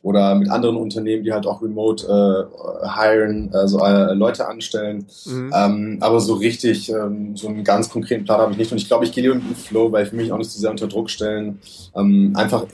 Oder 0.05 0.37
mit 0.37 0.49
anderen 0.51 0.77
Unternehmen, 0.77 1.25
die 1.25 1.33
halt 1.33 1.49
auch 1.49 1.61
remote 1.61 2.07
äh, 2.07 2.89
hiren, 2.89 3.51
also 3.53 3.81
äh, 3.81 4.15
Leute 4.15 4.47
anstellen. 4.47 5.07
Mhm. 5.25 5.53
Ähm, 5.53 5.99
aber 6.01 6.21
so 6.21 6.35
richtig, 6.35 6.91
ähm, 6.91 7.37
so 7.37 7.49
einen 7.49 7.65
ganz 7.65 7.91
konkreten 7.91 8.25
Plan 8.25 8.39
habe 8.39 8.53
ich 8.53 8.59
nicht. 8.59 8.71
Und 8.71 8.79
ich 8.79 8.87
glaube, 8.87 9.05
ich 9.05 9.11
gehe 9.11 9.25
lieber 9.25 9.35
mit 9.35 9.45
dem 9.45 9.57
Flow, 9.57 9.91
weil 9.91 10.07
ich 10.07 10.13
mich 10.13 10.31
auch 10.31 10.39
nicht 10.39 10.53
zu 10.53 10.61
sehr 10.61 10.71
unter 10.71 10.87
Druck 10.87 11.11
stellen. 11.11 11.59
Ähm, 11.97 12.35
einfach 12.37 12.67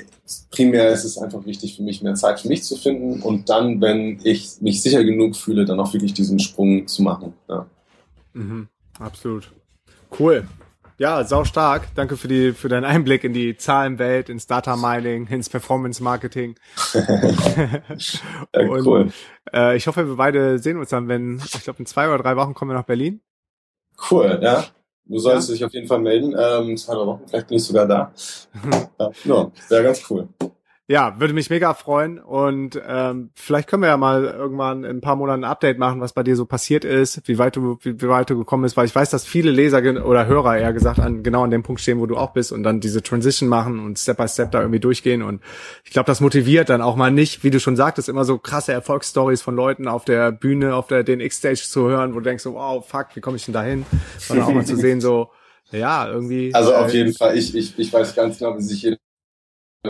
primär 0.51 0.91
ist 0.91 1.05
es 1.05 1.19
einfach 1.19 1.45
wichtig 1.45 1.77
für 1.77 1.83
mich, 1.83 2.03
mehr 2.03 2.15
Zeit 2.15 2.41
für 2.41 2.49
mich 2.49 2.63
zu 2.65 2.77
finden 2.77 3.23
und 3.23 3.49
dann, 3.49 3.81
wenn 3.81 4.21
ich 4.23 4.61
mich 4.61 4.83
sicher 4.83 5.05
genug 5.05 5.37
fühle, 5.37 5.65
dann 5.65 5.81
auch 5.81 5.93
wirklich 5.93 6.15
diesen 6.15 6.39
Sprung 6.39 6.87
zu 6.87 7.03
machen. 7.03 7.35
Ja. 7.49 7.67
Mhm, 8.35 8.69
absolut. 8.99 9.53
Cool. 10.19 10.47
Ja, 10.99 11.25
sau 11.25 11.45
stark. 11.45 11.89
Danke 11.97 12.17
für 12.17 12.29
die 12.29 12.53
für 12.53 12.69
deinen 12.69 12.85
Einblick 12.85 13.25
in 13.25 13.33
die 13.33 13.57
Zahlenwelt, 13.57 14.29
ins 14.29 14.47
Data 14.47 14.77
Mining, 14.77 15.27
ins 15.27 15.49
Performance 15.49 16.03
Marketing. 16.03 16.55
ja, 16.95 18.61
und, 18.61 18.87
cool. 18.87 19.13
Äh, 19.53 19.77
ich 19.77 19.87
hoffe, 19.87 20.07
wir 20.07 20.17
beide 20.17 20.59
sehen 20.59 20.79
uns 20.79 20.91
dann, 20.91 21.09
wenn 21.09 21.43
ich 21.45 21.65
glaube 21.65 21.81
in 21.81 21.87
zwei 21.87 22.07
oder 22.09 22.23
drei 22.23 22.37
Wochen 22.37 22.55
kommen 22.55 22.71
wir 22.71 22.77
nach 22.77 22.85
Berlin. 22.85 23.21
Cool, 24.11 24.39
ja. 24.43 24.67
Du 25.05 25.19
sollst 25.19 25.49
ja? 25.49 25.55
dich 25.55 25.65
auf 25.65 25.73
jeden 25.73 25.87
Fall 25.87 26.01
melden. 26.01 26.35
Ähm, 26.39 26.77
zwei, 26.77 26.95
drei 26.95 27.07
Wochen, 27.07 27.23
vielleicht 27.27 27.49
bin 27.49 27.57
ich 27.57 27.65
sogar 27.65 27.87
da. 27.87 28.13
ja, 29.25 29.51
wäre 29.69 29.83
ganz 29.83 30.03
cool 30.11 30.29
ja, 30.93 31.19
würde 31.19 31.33
mich 31.33 31.49
mega 31.49 31.73
freuen 31.73 32.19
und 32.19 32.79
ähm, 32.87 33.31
vielleicht 33.35 33.67
können 33.67 33.83
wir 33.83 33.89
ja 33.89 33.97
mal 33.97 34.25
irgendwann 34.25 34.85
in 34.85 34.99
ein 34.99 35.01
paar 35.01 35.17
Monaten 35.17 35.43
ein 35.43 35.51
Update 35.51 35.79
machen, 35.79 36.03
was 36.03 36.13
bei 36.13 36.23
dir 36.23 36.37
so 36.37 36.45
passiert 36.45 36.85
ist, 36.85 37.27
wie 37.27 37.39
weit 37.39 37.57
du 37.57 37.79
wie, 37.81 37.99
wie 38.03 38.09
weit 38.09 38.29
du 38.29 38.37
gekommen 38.37 38.65
bist, 38.65 38.77
weil 38.77 38.85
ich 38.85 38.95
weiß, 38.95 39.09
dass 39.09 39.25
viele 39.25 39.53
Leser 39.53 39.79
oder 40.05 40.27
Hörer 40.27 40.59
eher 40.59 40.75
gesagt 40.75 41.01
an 41.01 41.23
genau 41.23 41.45
an 41.45 41.51
dem 41.51 41.63
Punkt 41.63 41.81
stehen, 41.81 41.99
wo 41.99 42.05
du 42.05 42.19
auch 42.19 42.35
bist 42.35 42.53
und 42.53 42.63
dann 42.63 42.81
diese 42.81 43.03
Transition 43.03 43.49
machen 43.49 43.81
und 43.81 43.99
Step 43.99 44.19
by 44.19 44.29
Step 44.29 44.51
da 44.51 44.61
irgendwie 44.61 44.81
durchgehen 44.81 45.23
und 45.23 45.41
ich 45.83 45.93
glaube, 45.93 46.09
das 46.09 46.21
motiviert 46.21 46.69
dann 46.69 46.83
auch 46.83 46.95
mal 46.95 47.11
nicht, 47.11 47.43
wie 47.43 47.51
du 47.51 47.59
schon 47.59 47.75
sagtest, 47.75 48.11
immer 48.11 48.27
so 48.27 48.37
krasse 48.37 48.75
Erfolgsstories 48.75 49.41
von 49.41 49.57
Leuten 49.57 49.89
auf 49.89 50.05
der 50.05 50.31
Bühne, 50.31 50.75
auf 50.75 50.89
der 50.89 51.05
DNX 51.05 51.39
Stage 51.39 51.63
zu 51.65 51.89
hören, 51.89 52.13
wo 52.13 52.19
du 52.19 52.25
denkst 52.25 52.43
so, 52.43 52.53
wow, 52.53 52.87
fuck, 52.87 53.07
wie 53.15 53.23
komme 53.23 53.39
ich 53.39 53.47
denn 53.47 53.55
dahin? 53.55 53.87
Sondern 54.19 54.47
auch 54.47 54.53
mal 54.53 54.67
zu 54.67 54.77
sehen 54.77 55.01
so 55.01 55.31
ja, 55.71 56.07
irgendwie. 56.07 56.55
Also 56.55 56.75
auf 56.75 56.93
äh, 56.93 56.99
jeden 56.99 57.15
Fall, 57.15 57.35
ich, 57.35 57.55
ich, 57.55 57.79
ich 57.79 57.91
weiß 57.91 58.15
ganz 58.15 58.39
genau, 58.39 58.59
wie 58.59 58.63
sich 58.63 58.83
jeder 58.83 58.99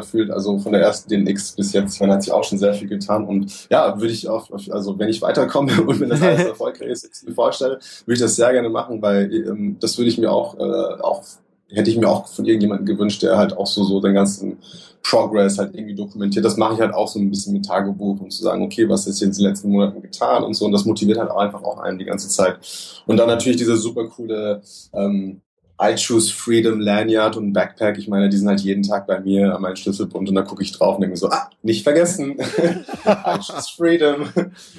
fühlt. 0.01 0.31
Also 0.31 0.59
von 0.59 0.73
der 0.73 0.81
ersten 0.81 1.11
DNX 1.11 1.53
bis 1.53 1.75
jetzt, 1.75 2.01
man 2.01 2.11
hat 2.11 2.23
sich 2.23 2.33
auch 2.33 2.45
schon 2.45 2.59
sehr 2.59 2.73
viel 2.73 2.89
getan. 2.89 3.27
Und 3.27 3.69
ja, 3.69 4.01
würde 4.01 4.13
ich 4.13 4.27
auch, 4.27 4.51
also 4.51 4.99
wenn 4.99 5.11
ich 5.11 5.21
weiterkomme 5.21 5.83
und 5.87 6.01
wenn 6.01 6.09
das 6.09 6.23
alles 6.23 6.45
erfolgreich 6.47 6.89
ist, 6.89 7.27
mir 7.27 7.35
vorstelle, 7.35 7.79
würde 8.07 8.15
ich 8.15 8.21
das 8.21 8.37
sehr 8.37 8.53
gerne 8.53 8.71
machen, 8.71 9.03
weil 9.03 9.31
ähm, 9.31 9.77
das 9.81 9.99
würde 9.99 10.09
ich 10.09 10.17
mir 10.17 10.33
auch, 10.33 10.59
äh, 10.59 11.03
auch, 11.03 11.23
hätte 11.69 11.91
ich 11.91 11.99
mir 11.99 12.09
auch 12.09 12.27
von 12.27 12.47
irgendjemandem 12.47 12.87
gewünscht, 12.87 13.23
der 13.23 13.37
halt 13.37 13.55
auch 13.55 13.67
so, 13.67 13.85
so 13.85 14.01
den 14.01 14.15
ganzen 14.15 14.59
Progress 15.03 15.59
halt 15.59 15.75
irgendwie 15.75 15.95
dokumentiert. 15.95 16.45
Das 16.45 16.57
mache 16.57 16.75
ich 16.75 16.81
halt 16.81 16.95
auch 16.95 17.09
so 17.09 17.19
ein 17.19 17.29
bisschen 17.29 17.53
mit 17.53 17.67
Tagebuch, 17.67 18.21
um 18.21 18.31
zu 18.31 18.43
sagen, 18.43 18.63
okay, 18.63 18.89
was 18.89 19.07
ist 19.07 19.21
jetzt 19.21 19.37
in 19.37 19.45
den 19.45 19.51
letzten 19.51 19.71
Monaten 19.71 20.01
getan 20.01 20.43
und 20.43 20.55
so. 20.55 20.65
Und 20.65 20.73
das 20.73 20.87
motiviert 20.87 21.19
halt 21.19 21.31
auch 21.31 21.39
einfach 21.39 21.63
auch 21.63 21.81
einen 21.81 21.99
die 21.99 22.05
ganze 22.07 22.29
Zeit. 22.29 22.59
Und 23.07 23.19
dann 23.19 23.29
natürlich 23.29 23.59
diese 23.59 23.77
super 23.77 24.07
coole 24.07 24.63
ähm, 24.95 25.43
I 25.81 25.95
Choose 25.97 26.33
Freedom 26.33 26.81
Lanyard 26.81 27.37
und 27.37 27.53
Backpack. 27.53 27.99
Ich 27.99 28.09
meine, 28.09 28.29
die 28.29 28.37
sind 28.37 28.49
halt 28.49 28.61
jeden 28.61 28.83
Tag 28.83 29.07
bei 29.07 29.21
mir 29.21 29.55
an 29.55 29.63
meinem 29.63 29.77
Schlüsselbund 29.77 30.29
und 30.29 30.35
da 30.35 30.43
gucke 30.43 30.63
ich 30.63 30.73
drauf 30.73 30.97
und 30.97 31.03
denke 31.03 31.13
mir 31.13 31.19
so, 31.19 31.29
ah, 31.31 31.51
nicht 31.63 31.83
vergessen. 31.83 32.37
I 33.05 33.39
Choose 33.39 33.73
Freedom. 33.77 34.29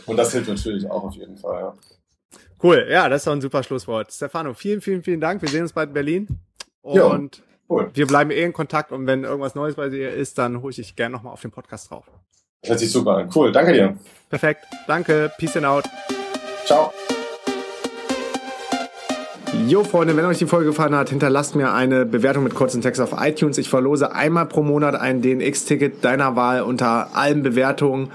Und 0.06 0.18
das 0.18 0.32
hilft 0.32 0.50
natürlich 0.50 0.90
auch 0.90 1.04
auf 1.04 1.16
jeden 1.16 1.38
Fall, 1.38 1.62
ja. 1.62 1.74
Cool, 2.62 2.88
ja, 2.90 3.10
das 3.10 3.22
ist 3.22 3.28
doch 3.28 3.34
ein 3.34 3.42
super 3.42 3.62
Schlusswort. 3.62 4.14
Stefano, 4.14 4.54
vielen, 4.54 4.80
vielen, 4.80 5.04
vielen 5.04 5.20
Dank. 5.20 5.42
Wir 5.42 5.50
sehen 5.50 5.64
uns 5.64 5.74
bald 5.74 5.90
in 5.90 5.94
Berlin. 5.94 6.28
Und 6.82 7.38
jo, 7.38 7.44
cool. 7.70 7.92
wir 7.94 8.08
bleiben 8.08 8.32
eh 8.32 8.42
in 8.42 8.54
Kontakt 8.54 8.94
und 8.94 9.06
wenn 9.06 9.26
irgendwas 9.26 9.56
Neues 9.56 9.76
bei 9.76 9.90
dir 9.90 10.12
ist, 10.12 10.38
dann 10.38 10.62
hole 10.62 10.72
ich 10.72 10.78
dich 10.78 10.96
gerne 10.96 11.14
nochmal 11.14 11.34
auf 11.34 11.42
den 11.42 11.52
Podcast 11.52 11.92
drauf. 11.92 12.06
Hört 12.66 12.80
sich 12.80 12.92
super 12.92 13.18
an. 13.18 13.30
Cool, 13.34 13.52
danke 13.52 13.74
dir. 13.74 13.98
Perfekt, 14.30 14.66
danke. 14.88 15.32
Peace 15.38 15.58
and 15.58 15.66
out. 15.66 15.84
Ciao. 16.66 16.94
Jo, 19.68 19.84
Freunde, 19.84 20.18
wenn 20.18 20.26
euch 20.26 20.40
die 20.40 20.48
Folge 20.48 20.68
gefallen 20.68 20.96
hat, 20.96 21.10
hinterlasst 21.10 21.56
mir 21.56 21.74
eine 21.74 22.06
Bewertung 22.06 22.44
mit 22.44 22.56
kurzem 22.56 22.82
Text 22.82 23.00
auf 23.00 23.12
iTunes. 23.20 23.58
Ich 23.58 23.70
verlose 23.70 24.12
einmal 24.12 24.48
pro 24.48 24.64
Monat 24.64 24.96
ein 24.96 25.22
DNX-Ticket 25.22 26.04
deiner 26.04 26.36
Wahl 26.36 26.64
unter 26.64 27.16
allen 27.16 27.44
Bewertungen. 27.44 28.10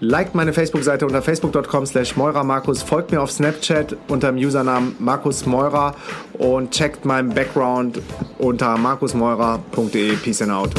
Liked 0.00 0.36
meine 0.36 0.52
Facebook-Seite 0.52 1.04
unter 1.04 1.20
facebook.com 1.20 1.84
slash 1.84 2.16
Markus, 2.16 2.82
folgt 2.82 3.10
mir 3.10 3.20
auf 3.20 3.32
Snapchat 3.32 3.96
unter 4.06 4.30
dem 4.30 4.38
Usernamen 4.38 4.94
Markus 5.00 5.44
Meurer 5.44 5.96
und 6.34 6.70
checkt 6.70 7.04
meinen 7.04 7.30
Background 7.30 8.00
unter 8.38 8.78
markusmeurer.de. 8.78 10.16
Peace 10.16 10.42
and 10.42 10.52
out. 10.52 10.70